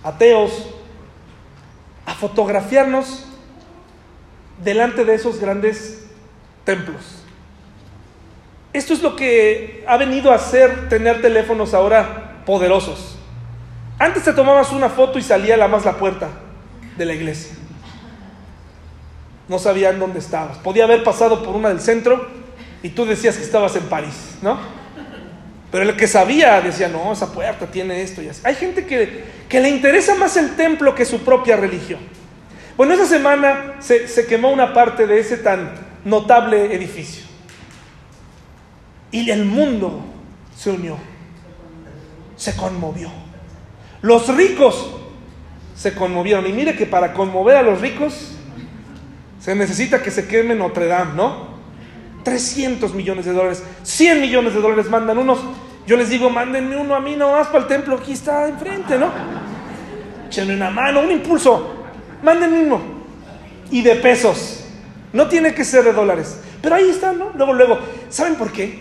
ateos, 0.03 0.69
a 2.05 2.15
fotografiarnos 2.15 3.27
delante 4.63 5.05
de 5.05 5.15
esos 5.15 5.39
grandes 5.39 6.07
templos. 6.65 7.23
Esto 8.73 8.93
es 8.93 9.03
lo 9.03 9.17
que 9.17 9.85
ha 9.87 9.97
venido 9.97 10.31
a 10.33 10.37
hacer 10.37 10.89
tener 10.89 11.23
teléfonos 11.23 11.75
ahora 11.75 12.43
poderosos. 12.45 13.17
Antes 13.99 14.25
te 14.25 14.33
tomabas 14.33 14.73
una 14.73 14.89
foto 14.89 15.19
y 15.19 15.23
salía 15.23 15.57
la 15.57 15.69
más 15.69 15.85
la 15.85 15.97
puerta 15.97 16.29
de 16.97 17.05
la 17.05 17.15
iglesia. 17.15 17.57
no 19.49 19.59
sabían 19.59 19.99
dónde 19.99 20.19
estabas. 20.19 20.59
Podía 20.59 20.85
haber 20.85 21.03
pasado 21.03 21.43
por 21.43 21.57
una 21.57 21.71
del 21.71 21.81
centro 21.81 22.29
y 22.83 22.91
tú 22.91 23.07
decías 23.07 23.37
que 23.37 23.43
estabas 23.43 23.75
en 23.77 23.85
París, 23.85 24.37
¿no? 24.43 24.59
Pero 25.71 25.85
el 25.85 25.97
que 25.97 26.07
sabía 26.07 26.61
decía, 26.61 26.89
no, 26.89 27.13
esa 27.13 27.33
puerta 27.33 27.67
tiene 27.67 28.03
esto 28.03 28.23
y 28.23 28.29
así. 28.29 28.41
Hay 28.45 28.55
gente 28.55 28.87
que, 28.87 29.25
que 29.49 29.61
le 29.61 29.69
interesa 29.69 30.15
más 30.15 30.37
el 30.37 30.57
templo 30.57 30.95
que 30.95 31.05
su 31.05 31.21
propia 31.21 31.57
religión. 31.57 32.01
Bueno, 32.77 32.95
esa 32.95 33.07
semana 33.07 33.77
se, 33.81 34.09
se 34.09 34.27
quemó 34.27 34.51
una 34.51 34.73
parte 34.73 35.07
de 35.07 35.19
ese 35.19 35.37
tan 35.37 35.73
notable 36.05 36.75
edificio. 36.75 37.25
Y 39.11 39.31
el 39.31 39.45
mundo 39.45 40.05
se 40.57 40.71
unió, 40.71 40.97
se 42.37 42.57
conmovió. 42.57 43.11
Los 44.01 44.35
ricos 44.35 44.95
se 45.75 45.95
conmovieron. 45.95 46.47
Y 46.47 46.53
mire 46.53 46.77
que 46.77 46.87
para 46.87 47.13
conmover 47.13 47.57
a 47.57 47.63
los 47.63 47.81
ricos 47.81 48.33
se 49.41 49.55
necesita 49.55 50.03
que 50.03 50.11
se 50.11 50.27
queme 50.27 50.55
Notre 50.55 50.87
Dame, 50.87 51.15
¿no? 51.15 51.58
300 52.29 52.95
millones 52.95 53.25
de 53.25 53.33
dólares, 53.33 53.63
100 53.83 54.21
millones 54.21 54.55
de 54.55 54.61
dólares 54.61 54.91
mandan 54.91 55.17
unos. 55.17 55.39
Yo 55.87 55.97
les 55.97 56.11
digo, 56.11 56.29
mándenme 56.29 56.77
uno 56.77 56.95
a 56.95 57.01
mí 57.01 57.17
nomás 57.17 57.47
para 57.47 57.61
el 57.61 57.67
templo, 57.67 57.97
aquí 57.97 58.13
está 58.13 58.47
enfrente, 58.47 58.99
¿no? 58.99 59.11
Échenme 60.29 60.55
una 60.55 60.69
mano, 60.71 61.01
un 61.01 61.11
impulso. 61.11 61.87
Mándenme 62.23 62.65
uno. 62.65 62.81
Y 63.71 63.81
de 63.81 63.95
pesos. 63.97 64.65
No 65.15 65.27
tiene 65.27 65.55
que 65.55 65.65
ser 65.65 65.85
de 65.85 65.95
dólares. 65.95 66.41
Pero 66.61 66.75
ahí 66.75 66.91
está, 66.91 67.13
¿no? 67.13 67.31
Luego, 67.35 67.55
luego. 67.55 67.79
¿Saben 68.11 68.35
por 68.35 68.53
qué? 68.53 68.79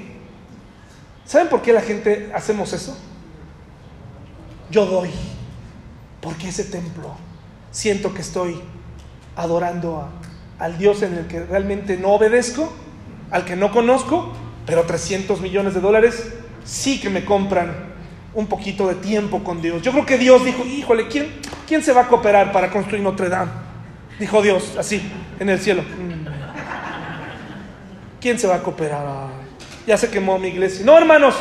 ¿Saben 1.26 1.48
por 1.48 1.62
qué 1.62 1.72
la 1.72 1.82
gente 1.82 2.30
hacemos 2.36 2.74
eso? 2.74 2.98
Yo 4.70 4.86
doy. 4.86 5.10
Porque 6.20 6.50
ese 6.50 6.66
templo 6.66 7.16
siento 7.72 8.14
que 8.14 8.22
estoy 8.22 8.60
adorando 9.38 10.10
al 10.60 10.78
Dios 10.78 11.02
en 11.02 11.14
el 11.14 11.28
que 11.28 11.46
realmente 11.46 11.96
no 11.96 12.10
obedezco, 12.10 12.74
al 13.32 13.46
que 13.46 13.56
no 13.56 13.72
conozco, 13.72 14.34
pero 14.66 14.84
300 14.84 15.42
millones 15.42 15.74
de 15.74 15.82
dólares 15.82 16.34
sí 16.64 17.00
que 17.00 17.10
me 17.10 17.26
compran 17.26 17.96
un 18.34 18.48
poquito 18.48 18.88
de 18.88 18.96
tiempo 18.96 19.44
con 19.44 19.62
Dios. 19.62 19.82
Yo 19.82 19.92
creo 19.92 20.06
que 20.06 20.18
Dios 20.18 20.46
dijo, 20.46 20.64
híjole, 20.66 21.08
¿quién, 21.08 21.28
quién 21.68 21.82
se 21.82 21.94
va 21.94 22.02
a 22.02 22.08
cooperar 22.08 22.52
para 22.52 22.70
construir 22.70 23.02
Notre 23.02 23.30
Dame? 23.30 23.52
Dijo 24.20 24.42
Dios, 24.42 24.76
así, 24.78 25.02
en 25.40 25.50
el 25.50 25.60
cielo. 25.60 25.82
Mm. 25.82 26.28
¿Quién 28.20 28.38
se 28.38 28.48
va 28.48 28.56
a 28.56 28.64
cooperar? 28.64 29.06
Ya 29.86 29.98
se 29.98 30.10
quemó 30.10 30.38
mi 30.38 30.50
iglesia. 30.50 30.86
No, 30.86 30.98
hermanos, 30.98 31.36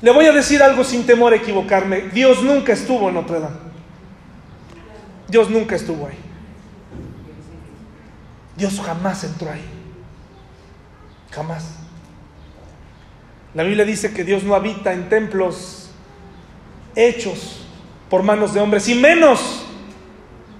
le 0.00 0.10
voy 0.12 0.26
a 0.26 0.32
decir 0.32 0.62
algo 0.62 0.84
sin 0.84 1.06
temor 1.06 1.32
a 1.32 1.36
equivocarme. 1.36 2.02
Dios 2.12 2.42
nunca 2.42 2.72
estuvo 2.72 3.08
en 3.08 3.14
Notre 3.14 3.40
Dame. 3.40 3.56
Dios 5.28 5.50
nunca 5.50 5.74
estuvo 5.74 6.06
ahí. 6.06 6.27
Dios 8.58 8.80
jamás 8.84 9.22
entró 9.22 9.50
ahí. 9.50 9.64
Jamás. 11.30 11.76
La 13.54 13.62
Biblia 13.62 13.84
dice 13.84 14.12
que 14.12 14.24
Dios 14.24 14.42
no 14.42 14.54
habita 14.54 14.92
en 14.92 15.08
templos 15.08 15.90
hechos 16.96 17.66
por 18.10 18.24
manos 18.24 18.52
de 18.52 18.60
hombres, 18.60 18.88
y 18.88 18.94
menos 18.96 19.64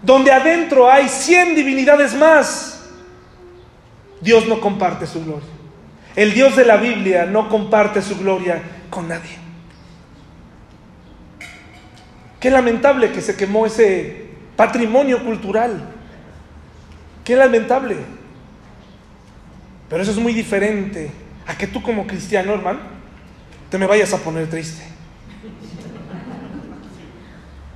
donde 0.02 0.30
adentro 0.30 0.88
hay 0.88 1.08
cien 1.08 1.56
divinidades 1.56 2.14
más. 2.14 2.88
Dios 4.20 4.46
no 4.46 4.60
comparte 4.60 5.06
su 5.06 5.24
gloria. 5.24 5.48
El 6.14 6.34
Dios 6.34 6.54
de 6.56 6.64
la 6.64 6.76
Biblia 6.76 7.26
no 7.26 7.48
comparte 7.48 8.00
su 8.00 8.16
gloria 8.16 8.62
con 8.90 9.08
nadie. 9.08 9.38
Qué 12.38 12.50
lamentable 12.50 13.10
que 13.10 13.20
se 13.20 13.36
quemó 13.36 13.66
ese 13.66 14.28
patrimonio 14.56 15.24
cultural. 15.24 15.97
Qué 17.28 17.36
lamentable. 17.36 17.94
Pero 19.90 20.02
eso 20.02 20.12
es 20.12 20.16
muy 20.16 20.32
diferente 20.32 21.10
a 21.46 21.58
que 21.58 21.66
tú 21.66 21.82
como 21.82 22.06
cristiano, 22.06 22.54
hermano, 22.54 22.78
te 23.68 23.76
me 23.76 23.86
vayas 23.86 24.14
a 24.14 24.16
poner 24.16 24.48
triste. 24.48 24.82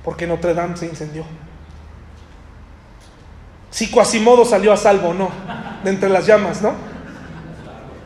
Porque 0.03 0.25
Notre 0.25 0.55
Dame 0.55 0.75
se 0.75 0.87
incendió. 0.87 1.23
Si 3.69 3.91
Quasimodo 3.91 4.43
salió 4.43 4.73
a 4.73 4.77
salvo, 4.77 5.13
no, 5.13 5.29
de 5.83 5.91
entre 5.91 6.09
las 6.09 6.25
llamas, 6.25 6.63
¿no? 6.63 6.73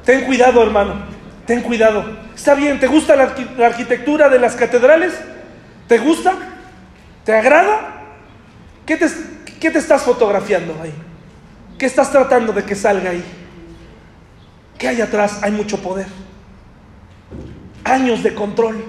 Ten 0.03 0.25
cuidado, 0.25 0.61
hermano, 0.61 0.95
ten 1.45 1.61
cuidado. 1.61 2.03
Está 2.35 2.55
bien, 2.55 2.77
¿te 2.77 2.87
gusta 2.87 3.15
la, 3.15 3.33
arquitectura 3.65 4.27
de 4.27 4.39
las 4.39 4.57
catedrales? 4.57 5.13
¿Te 5.87 5.97
gusta? 5.97 6.33
¿Te 7.23 7.33
agrada? 7.33 8.03
¿Qué 8.85 8.97
te, 8.97 9.07
¿Qué 9.61 9.71
te 9.71 9.79
estás 9.79 10.01
fotografiando 10.01 10.77
ahí? 10.83 11.06
¿Qué 11.77 11.85
estás 11.85 12.11
tratando 12.11 12.53
de 12.53 12.63
que 12.63 12.75
salga 12.75 13.11
ahí? 13.11 13.23
¿Qué 14.77 14.87
hay 14.87 15.01
atrás? 15.01 15.39
Hay 15.41 15.51
mucho 15.51 15.81
poder. 15.81 16.07
Años 17.83 18.23
de 18.23 18.33
control. 18.33 18.83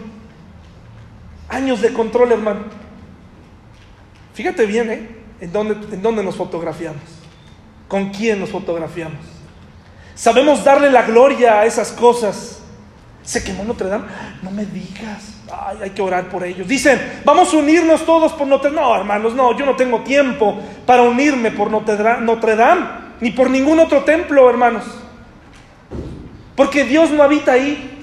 Años 1.49 1.81
de 1.81 1.93
control, 1.93 2.33
hermano. 2.33 2.65
Fíjate 4.35 4.67
bien, 4.67 4.91
¿eh? 4.91 5.09
¿En 5.41 5.53
dónde, 5.53 5.75
en 5.95 6.03
dónde 6.03 6.23
nos 6.23 6.37
fotografiamos? 6.37 7.03
¿Con 7.89 8.11
quién 8.11 8.41
nos 8.41 8.51
fotografiamos? 8.51 9.25
Sabemos 10.15 10.65
darle 10.65 10.91
la 10.91 11.03
gloria 11.03 11.61
a 11.61 11.67
esas 11.67 11.93
cosas 11.93 12.59
se 13.29 13.45
quemó 13.45 13.63
Notre 13.63 13.89
Dame. 13.89 14.07
No 14.43 14.51
me 14.51 14.65
digas. 14.65 15.35
Ay, 15.51 15.79
hay 15.83 15.91
que 15.91 16.03
orar 16.03 16.29
por 16.29 16.45
ellos. 16.45 16.69
Dicen, 16.69 17.21
vamos 17.25 17.53
a 17.53 17.57
unirnos 17.57 18.05
todos 18.05 18.33
por 18.33 18.47
Notre 18.47 18.71
Dame. 18.71 18.81
No, 18.81 18.97
hermanos, 18.97 19.35
no, 19.35 19.57
yo 19.57 19.65
no 19.65 19.77
tengo 19.77 20.01
tiempo 20.01 20.61
para 20.85 21.03
unirme 21.03 21.51
por 21.51 21.71
Notre 21.71 22.57
Dame, 22.57 22.87
ni 23.21 23.31
por 23.31 23.49
ningún 23.49 23.81
otro 23.81 24.05
templo, 24.05 24.49
hermanos. 24.49 24.85
Porque 26.55 26.85
Dios 26.85 27.11
no 27.11 27.23
habita 27.23 27.53
ahí. 27.53 27.95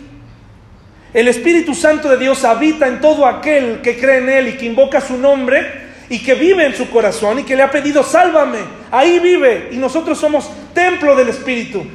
El 1.13 1.27
Espíritu 1.27 1.73
Santo 1.73 2.09
de 2.09 2.17
Dios 2.17 2.43
habita 2.43 2.87
en 2.87 2.99
todo 2.99 3.25
aquel 3.25 3.81
que 3.81 3.97
cree 3.97 4.17
en 4.17 4.29
Él 4.29 4.47
y 4.49 4.57
que 4.57 4.65
invoca 4.65 4.99
su 4.99 5.17
nombre 5.17 5.85
y 6.09 6.19
que 6.19 6.35
vive 6.35 6.65
en 6.65 6.75
su 6.75 6.89
corazón 6.89 7.39
y 7.39 7.43
que 7.43 7.55
le 7.55 7.63
ha 7.63 7.71
pedido, 7.71 8.03
sálvame. 8.03 8.59
Ahí 8.91 9.19
vive 9.19 9.69
y 9.71 9.77
nosotros 9.77 10.17
somos 10.17 10.49
templo 10.73 11.15
del 11.15 11.29
Espíritu. 11.29 11.85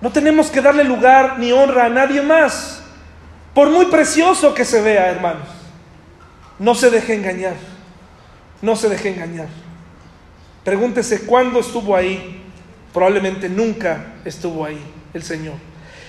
No 0.00 0.10
tenemos 0.10 0.50
que 0.50 0.60
darle 0.60 0.84
lugar 0.84 1.38
ni 1.38 1.52
honra 1.52 1.86
a 1.86 1.88
nadie 1.88 2.22
más, 2.22 2.82
por 3.56 3.70
muy 3.70 3.86
precioso 3.86 4.52
que 4.52 4.66
se 4.66 4.82
vea, 4.82 5.10
hermanos. 5.10 5.48
No 6.58 6.74
se 6.74 6.90
deje 6.90 7.14
engañar, 7.14 7.54
no 8.60 8.76
se 8.76 8.90
deje 8.90 9.08
engañar. 9.08 9.46
Pregúntese 10.62 11.24
cuándo 11.24 11.60
estuvo 11.60 11.96
ahí. 11.96 12.42
Probablemente 12.92 13.48
nunca 13.48 14.12
estuvo 14.26 14.62
ahí 14.62 14.78
el 15.14 15.22
Señor. 15.22 15.54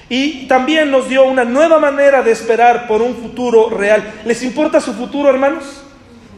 Y 0.10 0.45
también 0.50 0.91
nos 0.91 1.08
dio 1.08 1.24
una 1.24 1.45
nueva 1.45 1.80
manera 1.80 2.22
de 2.22 2.32
esperar 2.32 2.86
por 2.86 3.02
un 3.02 3.16
futuro 3.16 3.70
real. 3.70 4.04
¿Les 4.26 4.43
importa 4.43 4.82
su 4.82 4.93
futuro, 4.93 5.30
hermanos? 5.30 5.84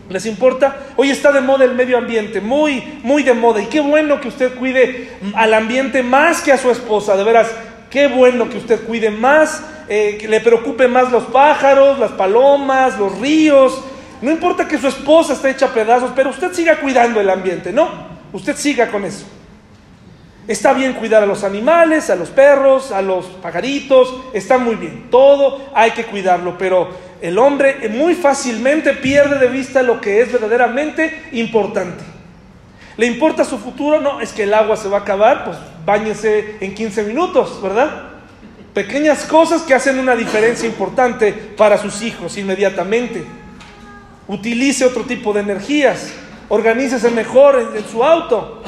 ¿Les 0.10 0.28
importa? 0.28 0.78
Hoy 0.96 1.10
está 1.10 1.32
de 1.32 1.42
moda 1.42 1.66
el 1.66 1.74
medio 1.74 1.98
ambiente, 1.98 2.40
muy, 2.40 3.00
muy 3.02 3.24
de 3.24 3.34
moda. 3.34 3.64
Y 3.64 3.66
qué 3.66 3.80
bueno 3.80 4.22
que 4.22 4.28
usted 4.28 4.54
cuide 4.54 5.10
al 5.34 5.56
ambiente 5.56 6.04
más 6.04 6.44
que 6.44 6.52
a 6.52 6.58
su 6.60 6.70
esposa, 6.70 7.18
de 7.18 7.24
veras. 7.24 7.50
Qué 7.90 8.06
bueno 8.06 8.48
que 8.48 8.58
usted 8.58 8.82
cuide 8.86 9.10
más, 9.10 9.64
eh, 9.90 10.18
que 10.22 10.28
le 10.28 10.40
preocupe 10.40 10.88
más 10.88 11.12
los 11.12 11.24
pájaros, 11.26 11.98
las 11.98 12.12
palomas, 12.12 13.00
los 13.00 13.18
ríos. 13.20 13.82
No 14.22 14.30
importa 14.30 14.68
que 14.68 14.78
su 14.78 14.88
esposa 14.88 15.34
esté 15.34 15.50
hecha 15.50 15.74
pedazos, 15.74 16.12
pero 16.16 16.30
usted 16.30 16.54
siga 16.54 16.80
cuidando 16.80 17.20
el 17.20 17.30
ambiente, 17.30 17.72
¿no? 17.72 17.90
Usted 18.32 18.56
siga 18.56 18.90
con 18.90 19.04
eso. 19.04 19.26
Está 20.48 20.74
bien 20.74 20.94
cuidar 20.94 21.24
a 21.24 21.26
los 21.26 21.44
animales, 21.44 22.12
a 22.12 22.16
los 22.16 22.30
perros, 22.30 22.92
a 22.92 23.02
los 23.02 23.26
pajaritos, 23.26 24.14
está 24.32 24.60
muy 24.60 24.76
bien. 24.76 25.08
Todo 25.10 25.60
hay 25.74 25.92
que 25.92 26.06
cuidarlo, 26.06 26.56
pero 26.58 26.90
el 27.20 27.40
hombre 27.40 27.90
muy 27.90 28.14
fácilmente 28.14 28.94
pierde 28.94 29.40
de 29.40 29.48
vista 29.48 29.82
lo 29.82 30.00
que 30.00 30.22
es 30.22 30.32
verdaderamente 30.32 31.30
importante. 31.32 32.04
¿Le 32.96 33.08
importa 33.08 33.44
su 33.44 33.58
futuro? 33.58 34.00
No, 34.00 34.22
es 34.22 34.34
que 34.34 34.44
el 34.44 34.54
agua 34.54 34.76
se 34.76 34.88
va 34.88 35.00
a 35.00 35.02
acabar, 35.02 35.46
pues 35.46 35.58
báñese 35.86 36.58
en 36.60 36.76
15 36.76 37.04
minutos, 37.04 37.60
¿verdad? 37.62 38.09
Pequeñas 38.74 39.26
cosas 39.26 39.64
que 39.64 39.74
hacen 39.74 39.98
una 39.98 40.16
diferencia 40.16 40.68
importante 40.68 41.34
para 41.34 41.78
sus 41.78 42.02
hijos 42.04 42.38
inmediatamente. 42.38 43.24
Utilice 44.28 44.86
otro 44.86 45.04
tipo 45.06 45.34
de 45.34 45.40
energías, 45.40 46.14
organícese 46.50 47.10
mejor 47.10 47.74
en, 47.76 47.84
su 47.86 48.04
auto. 48.04 48.62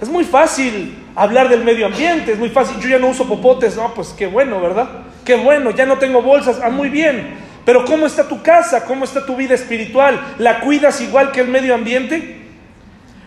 Es 0.00 0.08
muy 0.08 0.24
fácil 0.24 0.96
hablar 1.16 1.48
del 1.48 1.64
medio 1.64 1.86
ambiente, 1.86 2.32
es 2.32 2.38
muy 2.38 2.50
fácil. 2.50 2.78
Yo 2.80 2.88
ya 2.88 3.00
no 3.00 3.08
uso 3.08 3.26
popotes, 3.26 3.74
no, 3.74 3.92
pues 3.94 4.10
qué 4.10 4.28
bueno, 4.28 4.60
¿verdad? 4.60 4.88
Qué 5.24 5.34
bueno, 5.34 5.70
ya 5.72 5.86
no 5.86 5.98
tengo 5.98 6.22
bolsas, 6.22 6.60
ah, 6.62 6.70
muy 6.70 6.88
bien. 6.88 7.36
Pero 7.64 7.84
¿cómo 7.84 8.06
está 8.06 8.28
tu 8.28 8.40
casa? 8.42 8.84
¿Cómo 8.84 9.04
está 9.04 9.26
tu 9.26 9.34
vida 9.34 9.54
espiritual? 9.54 10.36
¿La 10.38 10.60
cuidas 10.60 11.00
igual 11.00 11.32
que 11.32 11.40
el 11.40 11.48
medio 11.48 11.74
ambiente? 11.74 12.36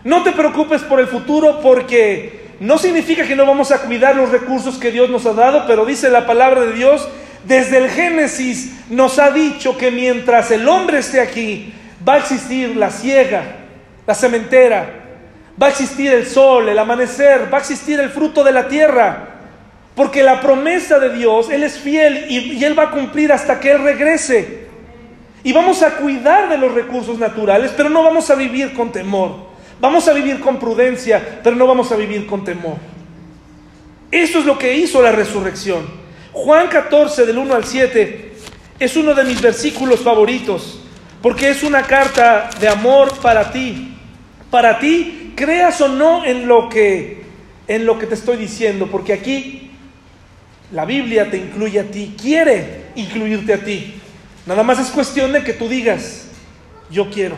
No 0.02 0.22
te 0.22 0.32
preocupes 0.32 0.82
por 0.82 0.98
el 0.98 1.06
futuro 1.06 1.60
porque 1.62 2.41
no 2.62 2.78
significa 2.78 3.26
que 3.26 3.36
no 3.36 3.46
vamos 3.46 3.70
a 3.72 3.82
cuidar 3.82 4.16
los 4.16 4.30
recursos 4.30 4.78
que 4.78 4.90
Dios 4.90 5.10
nos 5.10 5.26
ha 5.26 5.32
dado, 5.32 5.64
pero 5.66 5.84
dice 5.84 6.10
la 6.10 6.26
palabra 6.26 6.62
de 6.62 6.72
Dios, 6.72 7.08
desde 7.44 7.78
el 7.78 7.90
Génesis 7.90 8.72
nos 8.88 9.18
ha 9.18 9.30
dicho 9.30 9.76
que 9.76 9.90
mientras 9.90 10.50
el 10.50 10.68
hombre 10.68 10.98
esté 10.98 11.20
aquí, 11.20 11.74
va 12.06 12.14
a 12.14 12.18
existir 12.18 12.76
la 12.76 12.90
ciega, 12.90 13.42
la 14.06 14.14
cementera, 14.14 15.02
Va 15.60 15.66
a 15.66 15.70
existir 15.70 16.10
el 16.10 16.26
sol, 16.26 16.68
el 16.68 16.78
amanecer, 16.78 17.52
va 17.52 17.58
a 17.58 17.60
existir 17.60 18.00
el 18.00 18.10
fruto 18.10 18.42
de 18.42 18.52
la 18.52 18.68
tierra. 18.68 19.28
Porque 19.94 20.22
la 20.22 20.40
promesa 20.40 20.98
de 20.98 21.10
Dios, 21.10 21.50
Él 21.50 21.62
es 21.62 21.78
fiel 21.78 22.26
y, 22.30 22.64
Él 22.64 22.78
va 22.78 22.84
a 22.84 22.90
cumplir 22.90 23.30
hasta 23.32 23.60
que 23.60 23.70
Él 23.70 23.82
regrese. 23.82 24.62
Y 25.44 25.52
vamos 25.52 25.82
a 25.82 25.96
cuidar 25.96 26.48
de 26.48 26.56
los 26.56 26.72
recursos 26.72 27.18
naturales, 27.18 27.72
pero 27.76 27.90
no 27.90 28.02
vamos 28.02 28.30
a 28.30 28.34
vivir 28.34 28.72
con 28.72 28.90
temor. 28.90 29.51
Vamos 29.82 30.06
a 30.06 30.12
vivir 30.12 30.38
con 30.38 30.60
prudencia, 30.60 31.40
pero 31.42 31.56
no 31.56 31.66
vamos 31.66 31.90
a 31.90 31.96
vivir 31.96 32.24
con 32.24 32.44
temor. 32.44 32.76
Eso 34.12 34.38
es 34.38 34.44
lo 34.44 34.56
que 34.56 34.76
hizo 34.76 35.02
la 35.02 35.10
resurrección. 35.10 35.84
Juan 36.30 36.68
14 36.68 37.26
del 37.26 37.36
1 37.36 37.52
al 37.52 37.64
7 37.64 38.32
es 38.78 38.96
uno 38.96 39.12
de 39.12 39.24
mis 39.24 39.40
versículos 39.40 39.98
favoritos, 39.98 40.78
porque 41.20 41.50
es 41.50 41.64
una 41.64 41.82
carta 41.82 42.48
de 42.60 42.68
amor 42.68 43.18
para 43.18 43.50
ti. 43.50 43.96
Para 44.52 44.78
ti, 44.78 45.32
creas 45.34 45.80
o 45.80 45.88
no 45.88 46.24
en 46.24 46.46
lo 46.46 46.68
que 46.68 47.24
en 47.66 47.84
lo 47.84 47.98
que 47.98 48.06
te 48.06 48.14
estoy 48.14 48.36
diciendo, 48.36 48.86
porque 48.86 49.12
aquí 49.12 49.72
la 50.70 50.84
Biblia 50.84 51.28
te 51.28 51.38
incluye 51.38 51.80
a 51.80 51.90
ti, 51.90 52.14
quiere 52.22 52.84
incluirte 52.94 53.52
a 53.52 53.64
ti. 53.64 53.94
Nada 54.46 54.62
más 54.62 54.78
es 54.78 54.90
cuestión 54.90 55.32
de 55.32 55.42
que 55.42 55.54
tú 55.54 55.68
digas, 55.68 56.28
yo 56.88 57.10
quiero. 57.10 57.34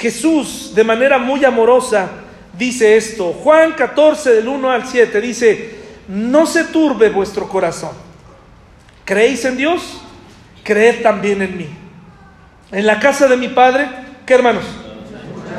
Jesús, 0.00 0.72
de 0.74 0.82
manera 0.82 1.18
muy 1.18 1.44
amorosa, 1.44 2.08
dice 2.56 2.96
esto. 2.96 3.34
Juan 3.34 3.72
14, 3.72 4.32
del 4.32 4.48
1 4.48 4.70
al 4.70 4.86
7, 4.86 5.20
dice, 5.20 5.74
no 6.08 6.46
se 6.46 6.64
turbe 6.64 7.10
vuestro 7.10 7.46
corazón. 7.46 7.90
¿Creéis 9.04 9.44
en 9.44 9.58
Dios? 9.58 10.00
Creed 10.64 11.02
también 11.02 11.42
en 11.42 11.54
mí. 11.54 11.68
En 12.72 12.86
la 12.86 12.98
casa 12.98 13.28
de 13.28 13.36
mi 13.36 13.48
Padre, 13.48 13.88
¿qué 14.24 14.32
hermanos? 14.32 14.64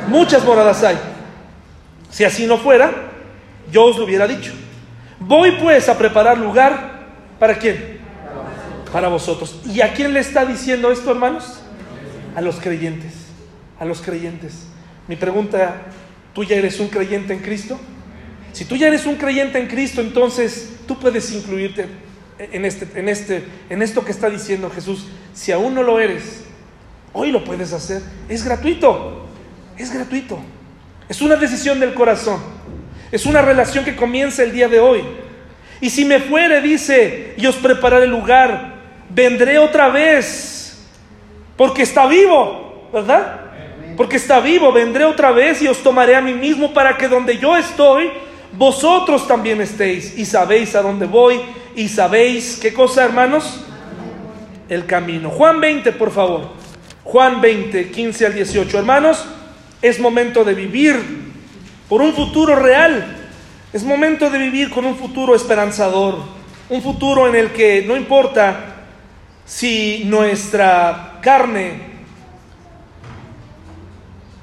Muchas 0.08 0.44
moradas 0.44 0.84
hay. 0.84 0.98
Si 2.10 2.24
así 2.24 2.48
no 2.48 2.58
fuera, 2.58 2.92
yo 3.72 3.84
os 3.86 3.98
lo 3.98 4.06
hubiera 4.06 4.26
dicho. 4.26 4.54
Voy 5.20 5.52
pues 5.62 5.88
a 5.88 6.00
preparar 6.00 6.40
lugar 6.40 7.02
para 7.38 7.60
quién? 7.60 8.00
Para 8.92 9.08
vosotros. 9.08 9.62
¿Y 9.68 9.82
a 9.82 9.94
quién 9.94 10.16
le 10.16 10.20
está 10.20 10.46
diciendo 10.46 10.92
esto, 10.92 11.12
hermanos? 11.12 11.60
A 12.36 12.42
los 12.42 12.56
creyentes. 12.56 13.21
A 13.82 13.86
los 13.86 14.00
creyentes. 14.02 14.68
Mi 15.10 15.18
pregunta, 15.18 15.82
¿tú 16.34 16.46
ya 16.46 16.56
eres 16.56 16.80
un 16.80 16.88
creyente 16.88 17.34
en 17.34 17.40
Cristo? 17.40 17.78
Si 18.54 18.64
tú 18.64 18.78
ya 18.78 18.88
eres 18.88 19.06
un 19.06 19.16
creyente 19.16 19.60
en 19.60 19.68
Cristo, 19.68 20.00
entonces 20.00 20.78
tú 20.88 21.00
puedes 21.00 21.32
incluirte 21.34 21.88
en, 22.38 22.64
este, 22.64 22.88
en, 22.98 23.10
este, 23.10 23.44
en 23.70 23.82
esto 23.82 24.06
que 24.06 24.12
está 24.12 24.30
diciendo 24.30 24.70
Jesús. 24.70 25.08
Si 25.34 25.52
aún 25.52 25.74
no 25.74 25.84
lo 25.84 26.00
eres, 26.00 26.44
hoy 27.12 27.32
lo 27.32 27.44
puedes 27.44 27.74
hacer. 27.74 28.02
Es 28.30 28.46
gratuito. 28.46 29.28
Es 29.78 29.92
gratuito. 29.94 30.40
Es 31.10 31.22
una 31.22 31.36
decisión 31.36 31.80
del 31.80 31.94
corazón. 31.94 32.40
Es 33.12 33.26
una 33.26 33.42
relación 33.42 33.84
que 33.84 33.96
comienza 33.96 34.44
el 34.44 34.54
día 34.54 34.70
de 34.70 34.80
hoy. 34.80 35.02
Y 35.82 35.90
si 35.90 36.06
me 36.06 36.20
fuere, 36.20 36.62
dice, 36.62 37.34
y 37.36 37.48
os 37.48 37.56
prepararé 37.56 38.06
el 38.06 38.12
lugar, 38.12 38.76
vendré 39.10 39.58
otra 39.58 39.90
vez, 39.90 40.78
porque 41.58 41.82
está 41.82 42.06
vivo, 42.08 42.90
¿verdad? 42.94 43.51
Porque 43.98 44.18
está 44.18 44.40
vivo, 44.40 44.72
vendré 44.72 45.06
otra 45.06 45.32
vez 45.32 45.62
y 45.62 45.68
os 45.68 45.80
tomaré 45.80 46.16
a 46.16 46.22
mí 46.22 46.34
mismo 46.34 46.74
para 46.74 46.98
que 46.98 47.08
donde 47.08 47.38
yo 47.38 47.56
estoy, 47.56 48.10
vosotros 48.54 49.28
también 49.28 49.62
estéis 49.62 50.18
y 50.18 50.26
sabéis 50.26 50.76
a 50.76 50.82
dónde 50.82 51.06
voy 51.06 51.40
y 51.76 51.88
sabéis 51.88 52.58
qué 52.62 52.74
cosa, 52.74 53.04
hermanos, 53.04 53.66
el 54.70 54.86
camino. 54.86 55.30
Juan 55.30 55.60
20, 55.60 55.92
por 55.94 56.12
favor. 56.12 56.50
Juan 57.04 57.42
20, 57.42 57.92
15 57.92 58.26
al 58.26 58.34
18. 58.34 58.78
Hermanos, 58.78 59.26
es 59.82 60.00
momento 60.00 60.44
de 60.44 60.54
vivir 60.54 60.96
por 61.90 62.02
un 62.02 62.14
futuro 62.14 62.56
real. 62.56 63.18
Es 63.74 63.84
momento 63.84 64.30
de 64.30 64.38
vivir 64.38 64.70
con 64.70 64.86
un 64.86 64.96
futuro 64.96 65.36
esperanzador, 65.36 66.20
un 66.70 66.82
futuro 66.82 67.28
en 67.28 67.36
el 67.36 67.52
que 67.52 67.84
no 67.88 67.96
importa 67.96 68.86
si 69.46 70.04
nuestra 70.06 71.20
carne 71.22 71.91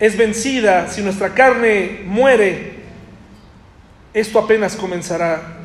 es 0.00 0.16
vencida, 0.16 0.88
si 0.88 1.02
nuestra 1.02 1.34
carne 1.34 2.02
muere, 2.04 2.78
esto 4.14 4.38
apenas 4.38 4.76
comenzará 4.76 5.58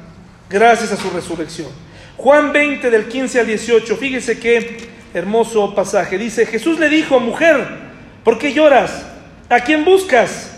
gracias 0.50 0.92
a 0.92 0.98
su 0.98 1.10
resurrección. 1.10 1.70
Juan 2.18 2.52
20 2.52 2.90
del 2.90 3.08
15 3.08 3.40
al 3.40 3.48
18, 3.48 3.96
fíjese 3.98 4.40
qué 4.40 4.78
hermoso 5.14 5.74
pasaje. 5.76 6.18
Dice, 6.18 6.46
Jesús 6.46 6.80
le 6.80 6.90
dijo, 6.90 7.20
mujer, 7.20 7.66
¿por 8.24 8.38
qué 8.38 8.54
lloras? 8.54 9.06
¿A 9.50 9.60
quién 9.60 9.86
buscas? 9.86 10.52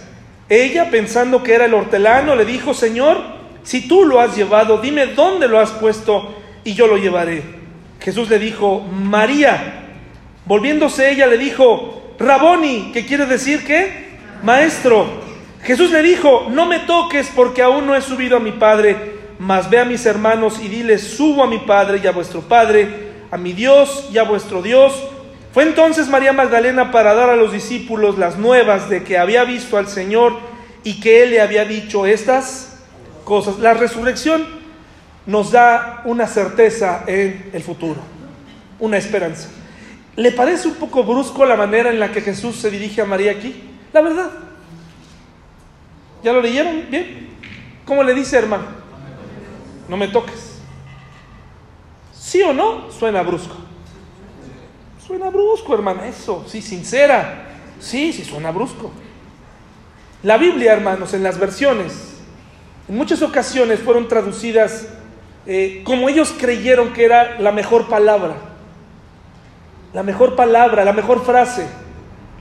Ella, 0.48 0.90
pensando 0.92 1.44
que 1.44 1.54
era 1.54 1.66
el 1.66 1.74
hortelano, 1.74 2.36
le 2.36 2.46
dijo, 2.46 2.74
Señor, 2.74 3.22
si 3.64 3.88
tú 3.88 4.06
lo 4.06 4.20
has 4.22 4.36
llevado, 4.36 4.78
dime 4.78 5.08
dónde 5.08 5.48
lo 5.48 5.60
has 5.60 5.72
puesto 5.72 6.36
y 6.64 6.74
yo 6.74 6.88
lo 6.88 6.98
llevaré. 6.98 7.42
Jesús 8.00 8.30
le 8.30 8.40
dijo, 8.40 8.80
María. 8.82 9.82
Volviéndose 10.46 11.10
ella 11.10 11.26
le 11.26 11.40
dijo, 11.40 12.05
Raboni, 12.20 12.92
que 12.94 13.06
quiere 13.06 13.26
decir 13.26 13.66
qué? 13.66 14.18
Maestro. 14.44 15.24
Jesús 15.64 15.92
le 15.92 16.04
dijo, 16.04 16.48
no 16.52 16.66
me 16.66 16.80
toques 16.80 17.32
porque 17.36 17.62
aún 17.62 17.88
no 17.88 17.96
he 17.96 18.02
subido 18.02 18.38
a 18.38 18.40
mi 18.40 18.52
Padre, 18.52 19.16
mas 19.40 19.70
ve 19.70 19.80
a 19.80 19.86
mis 19.86 20.06
hermanos 20.06 20.60
y 20.62 20.68
diles, 20.68 21.02
subo 21.02 21.44
a 21.44 21.48
mi 21.48 21.58
Padre 21.60 22.00
y 22.04 22.08
a 22.08 22.12
vuestro 22.12 22.42
Padre, 22.42 22.88
a 23.32 23.38
mi 23.38 23.54
Dios 23.54 24.10
y 24.14 24.18
a 24.18 24.24
vuestro 24.24 24.62
Dios. 24.62 24.94
Fue 25.54 25.64
entonces 25.64 26.08
María 26.08 26.34
Magdalena 26.34 26.92
para 26.92 27.16
dar 27.16 27.30
a 27.30 27.36
los 27.36 27.52
discípulos 27.52 28.18
las 28.18 28.38
nuevas 28.38 28.90
de 28.90 29.04
que 29.04 29.18
había 29.18 29.44
visto 29.44 29.78
al 29.78 29.88
Señor 29.88 30.38
y 30.84 31.00
que 31.00 31.24
Él 31.24 31.32
le 31.32 31.42
había 31.42 31.66
dicho 31.66 32.06
estas 32.06 32.84
cosas. 33.24 33.60
La 33.60 33.74
resurrección 33.74 34.46
nos 35.26 35.52
da 35.52 36.02
una 36.06 36.28
certeza 36.28 37.04
en 37.08 37.50
el 37.54 37.64
futuro, 37.64 38.00
una 38.80 38.98
esperanza. 38.98 39.50
¿Le 40.16 40.32
parece 40.32 40.68
un 40.68 40.76
poco 40.76 41.04
brusco 41.04 41.46
la 41.46 41.56
manera 41.56 41.90
en 41.90 42.00
la 42.00 42.12
que 42.12 42.22
Jesús 42.22 42.56
se 42.56 42.72
dirige 42.72 43.02
a 43.02 43.06
María 43.06 43.32
aquí? 43.32 43.56
La 43.92 44.02
verdad. 44.02 44.32
¿Ya 46.24 46.32
lo 46.32 46.42
leyeron? 46.42 46.86
¿Bien? 46.90 47.30
¿Cómo 47.86 48.04
le 48.04 48.14
dice 48.14 48.38
hermano? 48.38 48.66
No 49.90 49.98
me 49.98 50.08
toques. 50.08 50.60
¿Sí 52.14 52.42
o 52.42 52.54
no? 52.54 52.92
Suena 52.92 53.22
brusco. 53.22 53.56
Suena 55.06 55.30
brusco, 55.30 55.76
hermana, 55.76 56.08
eso, 56.08 56.46
sí, 56.48 56.62
sincera. 56.62 57.46
Sí, 57.80 58.12
sí, 58.12 58.26
suena 58.26 58.50
brusco. 58.52 58.92
La 60.24 60.38
Biblia, 60.38 60.74
hermanos, 60.74 61.14
en 61.14 61.22
las 61.22 61.38
versiones, 61.38 62.16
en 62.90 62.98
muchas 62.98 63.22
ocasiones 63.22 63.80
fueron 63.80 64.08
traducidas 64.08 64.88
eh, 65.46 65.84
como 65.84 66.10
ellos 66.10 66.34
creyeron 66.40 66.94
que 66.94 67.06
era 67.06 67.40
la 67.40 67.52
mejor 67.52 67.88
palabra. 67.88 68.36
La 69.96 70.04
mejor 70.04 70.36
palabra, 70.36 70.86
la 70.86 70.94
mejor 70.94 71.26
frase. 71.26 71.66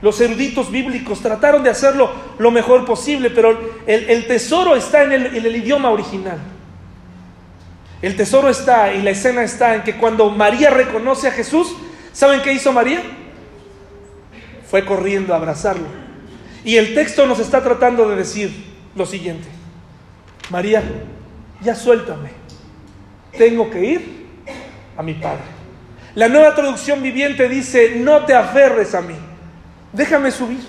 Los 0.03 0.21
eruditos 0.21 0.69
bíblicos 0.69 1.21
trataron 1.21 1.63
de 1.63 1.71
hacerlo 1.71 2.11
lo 2.37 2.51
mejor 2.51 2.85
posible, 2.85 3.31
pero 3.31 3.57
el, 3.87 4.27
tesoro 4.27 4.75
está 4.75 5.03
en 5.05 5.13
el, 5.13 5.25
en 5.37 5.43
el 5.43 5.55
idioma 5.55 5.89
original. 5.89 6.37
El 8.03 8.15
tesoro 8.15 8.49
está 8.49 8.93
y 8.93 9.01
la 9.01 9.09
escena 9.09 9.41
está 9.41 9.73
en 9.73 9.81
que 9.81 9.97
cuando 9.97 10.29
María 10.29 10.69
reconoce 10.69 11.29
a 11.29 11.31
Jesús, 11.31 11.75
¿Saben 12.15 12.41
qué 12.41 12.53
hizo 12.53 12.71
María? 12.71 13.01
Fue 14.69 14.85
corriendo 14.85 15.33
a 15.33 15.37
abrazarlo. 15.37 15.85
Y 16.63 16.77
el 16.77 16.95
texto 16.95 17.27
nos 17.27 17.39
está 17.39 17.61
tratando 17.61 18.07
de 18.09 18.15
decir 18.15 18.51
lo 18.95 19.05
siguiente. 19.05 19.45
María, 20.49 20.81
ya 21.61 21.75
suéltame. 21.75 22.29
Tengo 23.37 23.69
que 23.69 23.83
ir 23.83 24.27
a 24.95 25.03
mi 25.03 25.15
Padre. 25.15 25.54
La 26.15 26.29
nueva 26.29 26.55
traducción 26.55 27.03
viviente 27.03 27.47
dice, 27.49 27.95
no 27.97 28.25
te 28.25 28.33
aferres 28.33 28.95
a 28.95 29.01
mí. 29.01 29.15
Déjame 29.91 30.31
subir. 30.31 30.59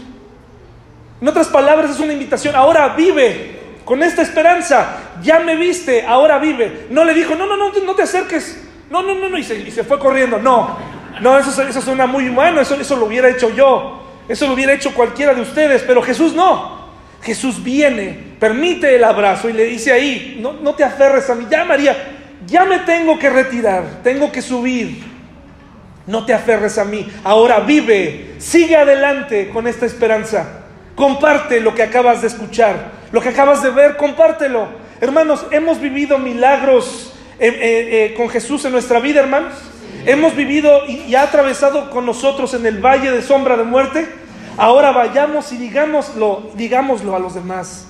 En 1.20 1.28
otras 1.28 1.48
palabras, 1.48 1.92
es 1.92 2.00
una 2.00 2.12
invitación. 2.12 2.54
Ahora 2.54 2.88
vive 2.96 3.56
con 3.84 4.02
esta 4.02 4.22
esperanza. 4.22 4.98
Ya 5.22 5.38
me 5.38 5.56
viste, 5.56 6.04
ahora 6.04 6.38
vive. 6.38 6.88
No 6.90 7.04
le 7.04 7.14
dijo, 7.14 7.34
no, 7.34 7.46
no, 7.46 7.56
no, 7.56 7.72
no 7.72 7.94
te 7.94 8.02
acerques. 8.02 8.64
No, 8.90 9.02
no, 9.02 9.14
no, 9.14 9.28
no. 9.28 9.38
Y 9.38 9.44
se, 9.44 9.84
fue 9.84 9.98
corriendo. 9.98 10.38
No, 10.38 10.76
no, 11.20 11.38
eso, 11.38 11.62
eso 11.62 11.80
suena 11.80 12.06
muy 12.06 12.28
humano, 12.28 12.60
eso, 12.60 12.74
eso 12.74 12.96
lo 12.96 13.06
hubiera 13.06 13.28
hecho 13.28 13.50
yo, 13.50 14.02
eso 14.28 14.46
lo 14.46 14.52
hubiera 14.52 14.72
hecho 14.72 14.92
cualquiera 14.92 15.32
de 15.32 15.40
ustedes, 15.40 15.82
pero 15.86 16.02
Jesús 16.02 16.34
no. 16.34 16.76
Jesús 17.22 17.62
viene, 17.62 18.34
permite 18.38 18.94
el 18.94 19.02
abrazo 19.02 19.48
y 19.48 19.52
le 19.52 19.64
dice 19.64 19.92
ahí, 19.92 20.38
no, 20.40 20.52
no 20.52 20.74
te 20.74 20.84
aferres 20.84 21.28
a 21.30 21.34
mí, 21.34 21.46
ya 21.50 21.64
María, 21.64 21.96
ya 22.46 22.64
me 22.64 22.80
tengo 22.80 23.18
que 23.18 23.30
retirar, 23.30 23.82
tengo 24.04 24.30
que 24.30 24.42
subir, 24.42 25.02
no 26.06 26.24
te 26.24 26.34
aferres 26.34 26.78
a 26.78 26.84
mí, 26.84 27.10
ahora 27.24 27.60
vive, 27.60 28.34
sigue 28.38 28.76
adelante 28.76 29.50
con 29.52 29.66
esta 29.66 29.86
esperanza, 29.86 30.64
comparte 30.94 31.60
lo 31.60 31.74
que 31.74 31.82
acabas 31.82 32.20
de 32.20 32.28
escuchar, 32.28 32.92
lo 33.12 33.20
que 33.20 33.30
acabas 33.30 33.62
de 33.62 33.70
ver, 33.70 33.96
compártelo. 33.96 34.68
Hermanos, 35.00 35.46
hemos 35.50 35.80
vivido 35.80 36.18
milagros 36.18 37.12
eh, 37.38 37.48
eh, 37.48 37.54
eh, 37.60 38.14
con 38.16 38.28
Jesús 38.28 38.64
en 38.64 38.72
nuestra 38.72 39.00
vida, 39.00 39.20
hermanos 39.20 39.52
hemos 40.06 40.36
vivido 40.36 40.86
y, 40.86 41.14
ha 41.14 41.22
atravesado 41.22 41.90
con 41.90 42.06
nosotros 42.06 42.54
en 42.54 42.64
el 42.64 42.78
valle 42.78 43.10
de 43.10 43.22
sombra 43.22 43.56
de 43.56 43.64
muerte, 43.64 44.06
ahora 44.56 44.92
vayamos 44.92 45.52
y 45.52 45.58
digámoslo, 45.58 46.50
digámoslo 46.54 47.14
a 47.14 47.18
los 47.18 47.34
demás. 47.34 47.86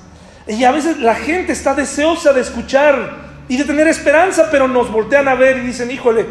Y 0.49 0.65
a 0.65 0.73
veces 0.73 0.99
la 0.99 1.15
gente 1.15 1.53
está 1.53 1.75
deseosa 1.75 2.33
de 2.33 2.41
escuchar 2.41 3.27
y 3.49 3.57
de 3.57 3.65
tener 3.65 3.87
esperanza, 3.87 4.49
pero 4.51 4.67
nos 4.67 4.91
voltean 4.91 5.29
a 5.29 5.35
ver 5.35 5.59
y 5.59 5.61
dicen, 5.61 5.91
híjole, 5.91 6.27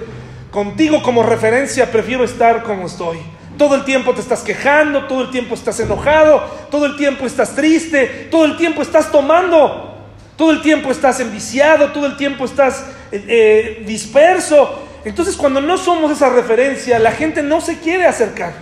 contigo 0.55 1.03
como 1.03 1.21
referencia 1.21 1.91
prefiero 1.91 2.23
estar 2.23 2.63
como 2.63 2.87
estoy. 2.87 3.17
Todo 3.57 3.75
el 3.75 3.83
tiempo 3.83 4.13
te 4.13 4.21
estás 4.21 4.41
quejando, 4.41 5.05
todo 5.05 5.23
el 5.23 5.29
tiempo 5.29 5.53
estás 5.53 5.81
enojado, 5.81 6.39
todo 6.71 6.85
el 6.85 6.95
tiempo 6.95 7.25
estás 7.25 7.53
triste, 7.53 8.29
todo 8.31 8.45
el 8.45 8.55
tiempo 8.55 8.81
estás 8.81 9.11
tomando, 9.11 9.97
todo 10.37 10.51
el 10.51 10.61
tiempo 10.61 10.91
estás 10.91 11.19
enviciado, 11.19 11.91
todo 11.91 12.05
el 12.05 12.15
tiempo 12.15 12.45
estás 12.45 12.85
eh, 13.11 13.25
eh, 13.27 13.83
disperso. 13.85 14.81
Entonces 15.03 15.35
cuando 15.35 15.59
no 15.59 15.77
somos 15.77 16.09
esa 16.09 16.29
referencia, 16.29 16.99
la 16.99 17.11
gente 17.11 17.43
no 17.43 17.59
se 17.59 17.77
quiere 17.79 18.05
acercar. 18.05 18.53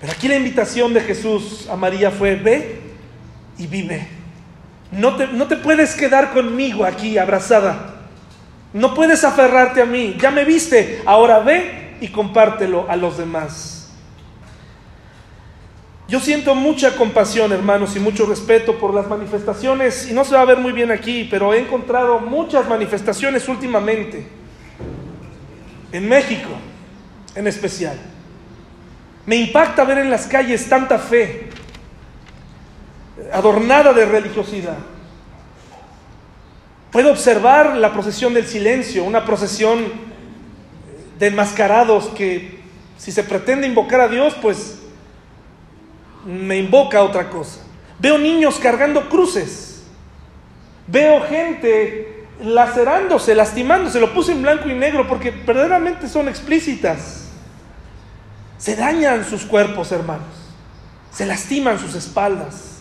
Pero 0.00 0.10
aquí 0.10 0.26
la 0.26 0.36
invitación 0.36 0.94
de 0.94 1.02
Jesús 1.02 1.68
a 1.70 1.76
María 1.76 2.10
fue, 2.10 2.36
ve 2.36 2.80
y 3.58 3.66
vive. 3.66 4.08
No 4.90 5.16
te, 5.16 5.26
no 5.26 5.48
te 5.48 5.56
puedes 5.56 5.94
quedar 5.94 6.32
conmigo 6.32 6.82
aquí 6.86 7.18
abrazada. 7.18 7.91
No 8.72 8.94
puedes 8.94 9.22
aferrarte 9.24 9.82
a 9.82 9.86
mí. 9.86 10.16
Ya 10.18 10.30
me 10.30 10.44
viste, 10.44 11.02
ahora 11.04 11.40
ve 11.40 11.96
y 12.00 12.08
compártelo 12.08 12.86
a 12.88 12.96
los 12.96 13.18
demás. 13.18 13.92
Yo 16.08 16.20
siento 16.20 16.54
mucha 16.54 16.96
compasión, 16.96 17.52
hermanos, 17.52 17.96
y 17.96 18.00
mucho 18.00 18.26
respeto 18.26 18.78
por 18.78 18.92
las 18.92 19.06
manifestaciones, 19.08 20.10
y 20.10 20.12
no 20.12 20.24
se 20.24 20.34
va 20.34 20.42
a 20.42 20.44
ver 20.44 20.58
muy 20.58 20.72
bien 20.72 20.90
aquí, 20.90 21.26
pero 21.30 21.54
he 21.54 21.60
encontrado 21.60 22.18
muchas 22.18 22.68
manifestaciones 22.68 23.48
últimamente, 23.48 24.26
en 25.90 26.08
México 26.08 26.50
en 27.34 27.46
especial. 27.46 27.98
Me 29.24 29.36
impacta 29.36 29.84
ver 29.84 29.98
en 29.98 30.10
las 30.10 30.26
calles 30.26 30.68
tanta 30.68 30.98
fe, 30.98 31.48
adornada 33.32 33.92
de 33.92 34.04
religiosidad. 34.04 34.76
Puedo 36.92 37.10
observar 37.10 37.76
la 37.76 37.92
procesión 37.92 38.34
del 38.34 38.46
silencio, 38.46 39.02
una 39.02 39.24
procesión 39.24 39.84
de 41.18 41.26
enmascarados 41.28 42.08
que 42.08 42.60
si 42.98 43.10
se 43.10 43.24
pretende 43.24 43.66
invocar 43.66 44.02
a 44.02 44.08
Dios, 44.08 44.36
pues 44.42 44.78
me 46.26 46.58
invoca 46.58 47.02
otra 47.02 47.30
cosa. 47.30 47.60
Veo 47.98 48.18
niños 48.18 48.56
cargando 48.56 49.08
cruces. 49.08 49.84
Veo 50.86 51.22
gente 51.22 52.26
lacerándose, 52.42 53.34
lastimándose. 53.34 53.98
Lo 53.98 54.12
puse 54.12 54.32
en 54.32 54.42
blanco 54.42 54.68
y 54.68 54.74
negro 54.74 55.08
porque 55.08 55.30
verdaderamente 55.30 56.08
son 56.08 56.28
explícitas. 56.28 57.30
Se 58.58 58.76
dañan 58.76 59.24
sus 59.24 59.46
cuerpos, 59.46 59.92
hermanos. 59.92 60.26
Se 61.10 61.24
lastiman 61.24 61.78
sus 61.78 61.94
espaldas. 61.94 62.71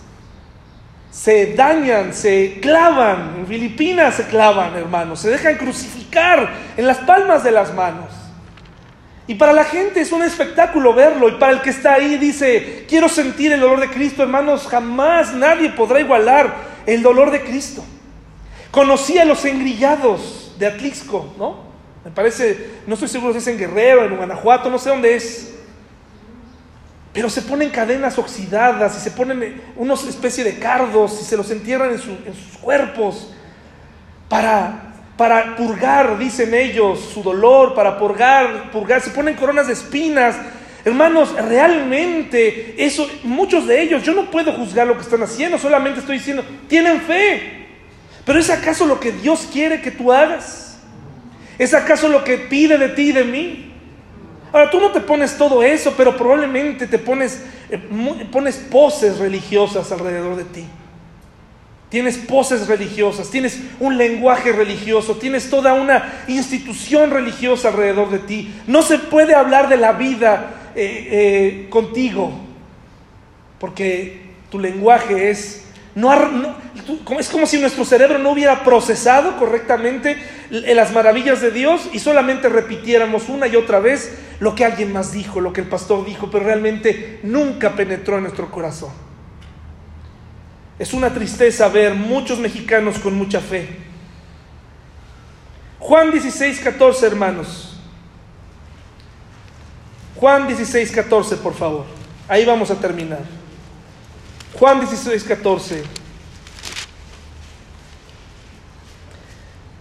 Se 1.12 1.54
dañan, 1.56 2.14
se 2.14 2.60
clavan. 2.62 3.36
En 3.40 3.48
Filipinas 3.48 4.16
se 4.16 4.26
clavan, 4.28 4.76
hermanos. 4.76 5.20
Se 5.20 5.30
dejan 5.30 5.56
crucificar 5.56 6.50
en 6.78 6.88
las 6.88 7.00
palmas 7.00 7.44
de 7.44 7.52
las 7.52 7.74
manos. 7.74 8.10
Y 9.28 9.36
para 9.36 9.54
la 9.54 9.66
gente 9.66 10.02
es 10.02 10.12
un 10.12 10.24
espectáculo 10.24 10.94
verlo. 10.94 11.28
Y 11.28 11.34
para 11.34 11.52
el 11.52 11.62
que 11.62 11.70
está 11.70 11.96
ahí 11.96 12.18
dice, 12.18 12.86
quiero 12.88 13.10
sentir 13.10 13.52
el 13.52 13.60
dolor 13.60 13.82
de 13.82 13.90
Cristo, 13.90 14.24
hermanos, 14.24 14.68
jamás 14.68 15.34
nadie 15.34 15.70
podrá 15.70 16.00
igualar 16.00 16.56
el 16.86 17.04
dolor 17.04 17.30
de 17.30 17.42
Cristo. 17.42 17.84
Conocí 18.72 19.18
a 19.20 19.26
los 19.26 19.44
engrillados 19.44 20.56
de 20.58 20.68
Atlixco, 20.68 21.34
¿no? 21.38 21.72
Me 22.06 22.12
parece, 22.12 22.72
no 22.88 22.94
estoy 22.94 23.10
seguro 23.10 23.34
si 23.34 23.40
es 23.40 23.48
en 23.48 23.58
Guerrero, 23.58 24.06
en 24.06 24.16
Guanajuato, 24.16 24.70
no 24.70 24.80
sé 24.80 24.90
dónde 24.90 25.16
es. 25.16 25.61
Pero 27.14 27.30
se 27.30 27.42
ponen 27.42 27.70
cadenas 27.70 28.18
oxidadas 28.18 28.98
y 28.98 29.02
se 29.02 29.12
ponen 29.12 29.62
unos 29.76 30.08
especie 30.08 30.44
de 30.44 30.60
cardos 30.60 31.20
y 31.22 31.26
se 31.26 31.36
los 31.36 31.52
entierran 31.52 31.90
en, 31.90 31.96
en 31.96 32.34
sus 32.34 32.58
cuerpos 32.58 33.34
para 34.30 34.92
para 35.22 35.56
purgar, 35.56 36.18
dicen 36.18 36.52
ellos, 36.56 37.00
su 37.14 37.22
dolor, 37.22 37.76
para 37.76 38.00
purgar, 38.00 38.72
purgar, 38.72 39.02
se 39.02 39.12
ponen 39.12 39.36
coronas 39.36 39.68
de 39.68 39.74
espinas. 39.74 40.36
Hermanos, 40.84 41.36
realmente 41.36 42.74
eso, 42.84 43.08
muchos 43.22 43.68
de 43.68 43.84
ellos, 43.84 44.02
yo 44.02 44.16
no 44.16 44.32
puedo 44.32 44.52
juzgar 44.54 44.88
lo 44.88 44.96
que 44.96 45.04
están 45.04 45.22
haciendo, 45.22 45.60
solamente 45.60 46.00
estoy 46.00 46.18
diciendo, 46.18 46.44
tienen 46.68 47.02
fe. 47.02 47.68
Pero 48.26 48.40
¿es 48.40 48.50
acaso 48.50 48.88
lo 48.88 49.00
que 49.00 49.12
Dios 49.12 49.48
quiere 49.54 49.80
que 49.80 49.92
tú 49.92 50.12
hagas? 50.12 50.80
¿Es 51.60 51.76
acaso 51.76 52.08
lo 52.08 52.24
que 52.24 52.40
pide 52.40 52.80
de 52.80 52.90
ti 52.90 53.10
y 53.10 53.12
de 53.12 53.24
mí? 53.24 53.71
Ahora, 54.54 54.70
tú 54.70 54.80
no 54.80 54.92
te 54.92 55.00
pones 55.00 55.38
todo 55.38 55.64
eso, 55.64 55.94
pero 55.96 56.18
probablemente 56.18 56.86
te 56.88 57.00
pones, 57.00 57.44
eh, 57.70 57.80
pones 58.32 58.58
poses 58.58 59.18
religiosas 59.18 59.92
alrededor 59.92 60.36
de 60.36 60.44
ti. 60.44 60.66
Tienes 61.90 62.18
poses 62.18 62.68
religiosas, 62.68 63.30
tienes 63.30 63.60
un 63.80 63.98
lenguaje 63.98 64.54
religioso, 64.54 65.18
tienes 65.18 65.50
toda 65.50 65.74
una 65.74 66.24
institución 66.28 67.12
religiosa 67.12 67.68
alrededor 67.68 68.10
de 68.10 68.20
ti. 68.20 68.54
No 68.66 68.82
se 68.82 68.98
puede 68.98 69.36
hablar 69.36 69.68
de 69.68 69.78
la 69.78 69.92
vida 69.94 70.72
eh, 70.74 71.08
eh, 71.12 71.68
contigo, 71.70 72.32
porque 73.60 74.22
tu 74.50 74.58
lenguaje 74.58 75.30
es, 75.30 75.66
no, 75.96 76.14
es 77.20 77.30
como 77.30 77.46
si 77.46 77.60
nuestro 77.60 77.84
cerebro 77.84 78.18
no 78.18 78.32
hubiera 78.32 78.64
procesado 78.64 79.38
correctamente 79.38 80.18
las 80.50 80.94
maravillas 80.94 81.42
de 81.42 81.52
Dios 81.52 81.90
y 81.92 82.00
solamente 82.00 82.48
repitiéramos 82.48 83.28
una 83.28 83.48
y 83.48 83.58
otra 83.58 83.80
vez 83.80 84.18
lo 84.40 84.56
que 84.56 84.64
alguien 84.64 84.94
más 84.94 85.12
dijo, 85.12 85.42
lo 85.42 85.52
que 85.52 85.62
el 85.62 85.68
pastor 85.68 86.06
dijo, 86.06 86.32
pero 86.32 86.46
realmente 86.46 87.20
nunca 87.24 87.76
penetró 87.76 88.16
en 88.18 88.24
nuestro 88.24 88.50
corazón. 88.50 88.92
Es 90.80 90.94
una 90.94 91.14
tristeza 91.14 91.68
ver 91.68 91.94
muchos 91.94 92.40
mexicanos 92.40 92.98
con 92.98 93.14
mucha 93.16 93.40
fe. 93.40 93.68
Juan 95.78 96.10
16, 96.12 96.60
14, 96.60 97.06
hermanos. 97.06 97.78
Juan 100.16 100.48
16, 100.48 100.92
14, 100.92 101.38
por 101.38 101.54
favor. 101.54 101.86
Ahí 102.28 102.46
vamos 102.46 102.72
a 102.72 102.76
terminar. 102.76 103.41
Juan 104.54 104.80
16, 104.80 105.24
14. 105.24 105.84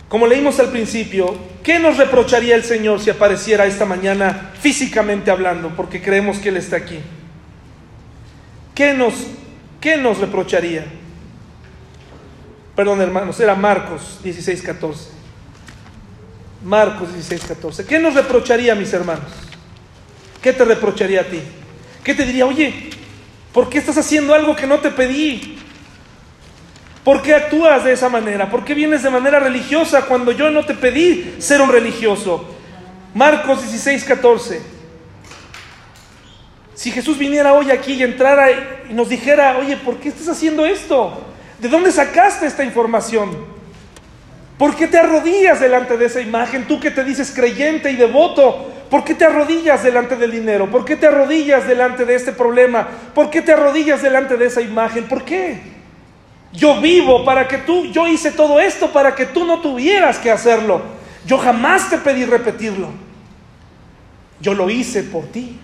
Como 0.08 0.26
leímos 0.26 0.58
al 0.58 0.70
principio, 0.70 1.36
¿qué 1.62 1.78
nos 1.78 1.96
reprocharía 1.96 2.56
el 2.56 2.64
Señor 2.64 3.00
si 3.00 3.10
apareciera 3.10 3.66
esta 3.66 3.84
mañana 3.84 4.52
físicamente 4.60 5.30
hablando? 5.30 5.74
Porque 5.76 6.02
creemos 6.02 6.38
que 6.38 6.48
Él 6.48 6.56
está 6.56 6.76
aquí. 6.76 6.98
¿Qué 8.74 8.92
nos 8.92 9.14
¿qué 9.80 9.96
nos 9.96 10.18
reprocharía? 10.18 10.84
Perdón, 12.74 13.00
hermanos, 13.00 13.38
era 13.40 13.54
Marcos 13.54 14.20
16, 14.22 14.62
14. 14.62 15.10
Marcos 16.64 17.12
16, 17.12 17.44
14. 17.44 17.86
¿Qué 17.86 17.98
nos 17.98 18.14
reprocharía, 18.14 18.74
mis 18.74 18.92
hermanos? 18.92 19.30
¿Qué 20.42 20.52
te 20.52 20.64
reprocharía 20.64 21.20
a 21.22 21.24
ti? 21.24 21.40
¿Qué 22.02 22.14
te 22.14 22.24
diría, 22.24 22.46
oye, 22.46 22.90
¿por 23.52 23.68
qué 23.68 23.78
estás 23.78 23.98
haciendo 23.98 24.34
algo 24.34 24.56
que 24.56 24.66
no 24.66 24.78
te 24.80 24.90
pedí? 24.90 25.58
¿Por 27.04 27.22
qué 27.22 27.34
actúas 27.34 27.84
de 27.84 27.92
esa 27.92 28.08
manera? 28.08 28.50
¿Por 28.50 28.64
qué 28.64 28.74
vienes 28.74 29.02
de 29.02 29.10
manera 29.10 29.40
religiosa 29.40 30.02
cuando 30.02 30.32
yo 30.32 30.50
no 30.50 30.64
te 30.64 30.74
pedí 30.74 31.36
ser 31.38 31.60
un 31.60 31.70
religioso? 31.70 32.44
Marcos 33.14 33.62
16, 33.62 34.04
14. 34.04 34.60
Si 36.74 36.90
Jesús 36.90 37.18
viniera 37.18 37.52
hoy 37.52 37.70
aquí 37.70 37.94
y 37.94 38.02
entrara 38.02 38.50
y 38.88 38.92
nos 38.92 39.08
dijera, 39.08 39.58
oye, 39.58 39.76
¿por 39.76 39.96
qué 39.96 40.08
estás 40.08 40.28
haciendo 40.28 40.64
esto? 40.64 41.20
¿De 41.58 41.68
dónde 41.68 41.90
sacaste 41.92 42.46
esta 42.46 42.64
información? 42.64 43.36
¿Por 44.56 44.76
qué 44.76 44.86
te 44.86 44.98
arrodillas 44.98 45.60
delante 45.60 45.96
de 45.96 46.06
esa 46.06 46.20
imagen? 46.20 46.66
Tú 46.66 46.78
que 46.80 46.90
te 46.90 47.02
dices 47.02 47.32
creyente 47.34 47.90
y 47.90 47.96
devoto, 47.96 48.70
¿por 48.90 49.04
qué 49.04 49.14
te 49.14 49.24
arrodillas 49.24 49.82
delante 49.82 50.16
del 50.16 50.32
dinero? 50.32 50.70
¿Por 50.70 50.84
qué 50.84 50.96
te 50.96 51.06
arrodillas 51.06 51.66
delante 51.66 52.04
de 52.04 52.14
este 52.16 52.32
problema? 52.32 52.86
¿Por 53.14 53.30
qué 53.30 53.40
te 53.40 53.52
arrodillas 53.52 54.02
delante 54.02 54.36
de 54.36 54.46
esa 54.46 54.60
imagen? 54.60 55.04
¿Por 55.04 55.24
qué? 55.24 55.60
Yo 56.52 56.80
vivo 56.80 57.24
para 57.24 57.46
que 57.46 57.58
tú, 57.58 57.86
yo 57.86 58.08
hice 58.08 58.32
todo 58.32 58.58
esto 58.58 58.92
para 58.92 59.14
que 59.14 59.26
tú 59.26 59.44
no 59.44 59.60
tuvieras 59.60 60.18
que 60.18 60.30
hacerlo. 60.30 60.82
Yo 61.24 61.38
jamás 61.38 61.88
te 61.88 61.98
pedí 61.98 62.24
repetirlo. 62.24 62.88
Yo 64.40 64.54
lo 64.54 64.68
hice 64.68 65.04
por 65.04 65.26
ti. 65.26 65.58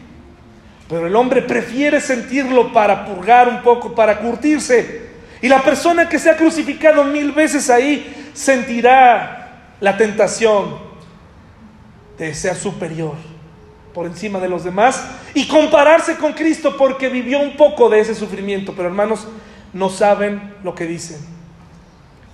Pero 0.88 1.08
el 1.08 1.16
hombre 1.16 1.42
prefiere 1.42 2.00
sentirlo 2.00 2.72
para 2.72 3.04
purgar 3.04 3.48
un 3.48 3.62
poco, 3.62 3.94
para 3.94 4.18
curtirse. 4.18 5.06
Y 5.42 5.48
la 5.48 5.62
persona 5.62 6.08
que 6.08 6.18
se 6.18 6.30
ha 6.30 6.36
crucificado 6.36 7.02
mil 7.04 7.32
veces 7.32 7.68
ahí 7.68 8.30
sentirá 8.32 9.72
la 9.80 9.96
tentación 9.96 10.85
de 12.18 12.34
ser 12.34 12.56
superior 12.56 13.14
por 13.94 14.06
encima 14.06 14.38
de 14.38 14.48
los 14.48 14.64
demás 14.64 15.06
y 15.34 15.46
compararse 15.46 16.16
con 16.16 16.32
Cristo 16.32 16.76
porque 16.76 17.08
vivió 17.08 17.40
un 17.40 17.56
poco 17.56 17.88
de 17.88 18.00
ese 18.00 18.14
sufrimiento. 18.14 18.74
Pero 18.76 18.88
hermanos, 18.88 19.26
no 19.72 19.88
saben 19.88 20.54
lo 20.62 20.74
que 20.74 20.86
dicen. 20.86 21.18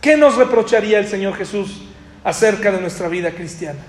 ¿Qué 0.00 0.16
nos 0.16 0.36
reprocharía 0.36 0.98
el 0.98 1.06
Señor 1.06 1.34
Jesús 1.34 1.82
acerca 2.24 2.72
de 2.72 2.80
nuestra 2.80 3.08
vida 3.08 3.30
cristiana? 3.30 3.80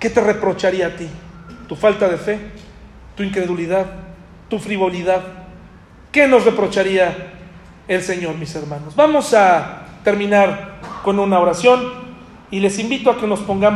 ¿Qué 0.00 0.10
te 0.10 0.20
reprocharía 0.20 0.88
a 0.88 0.96
ti? 0.96 1.08
¿Tu 1.68 1.76
falta 1.76 2.08
de 2.08 2.16
fe? 2.16 2.38
tu 3.16 3.22
incredulidad, 3.22 3.86
tu 4.48 4.58
frivolidad. 4.58 5.22
¿Qué 6.12 6.28
nos 6.28 6.44
reprocharía 6.44 7.32
el 7.88 8.02
Señor, 8.02 8.36
mis 8.36 8.54
hermanos? 8.54 8.94
Vamos 8.94 9.34
a 9.34 9.86
terminar 10.04 10.76
con 11.02 11.18
una 11.18 11.40
oración 11.40 11.82
y 12.50 12.60
les 12.60 12.78
invito 12.78 13.10
a 13.10 13.18
que 13.18 13.26
nos 13.26 13.40
pongamos 13.40 13.74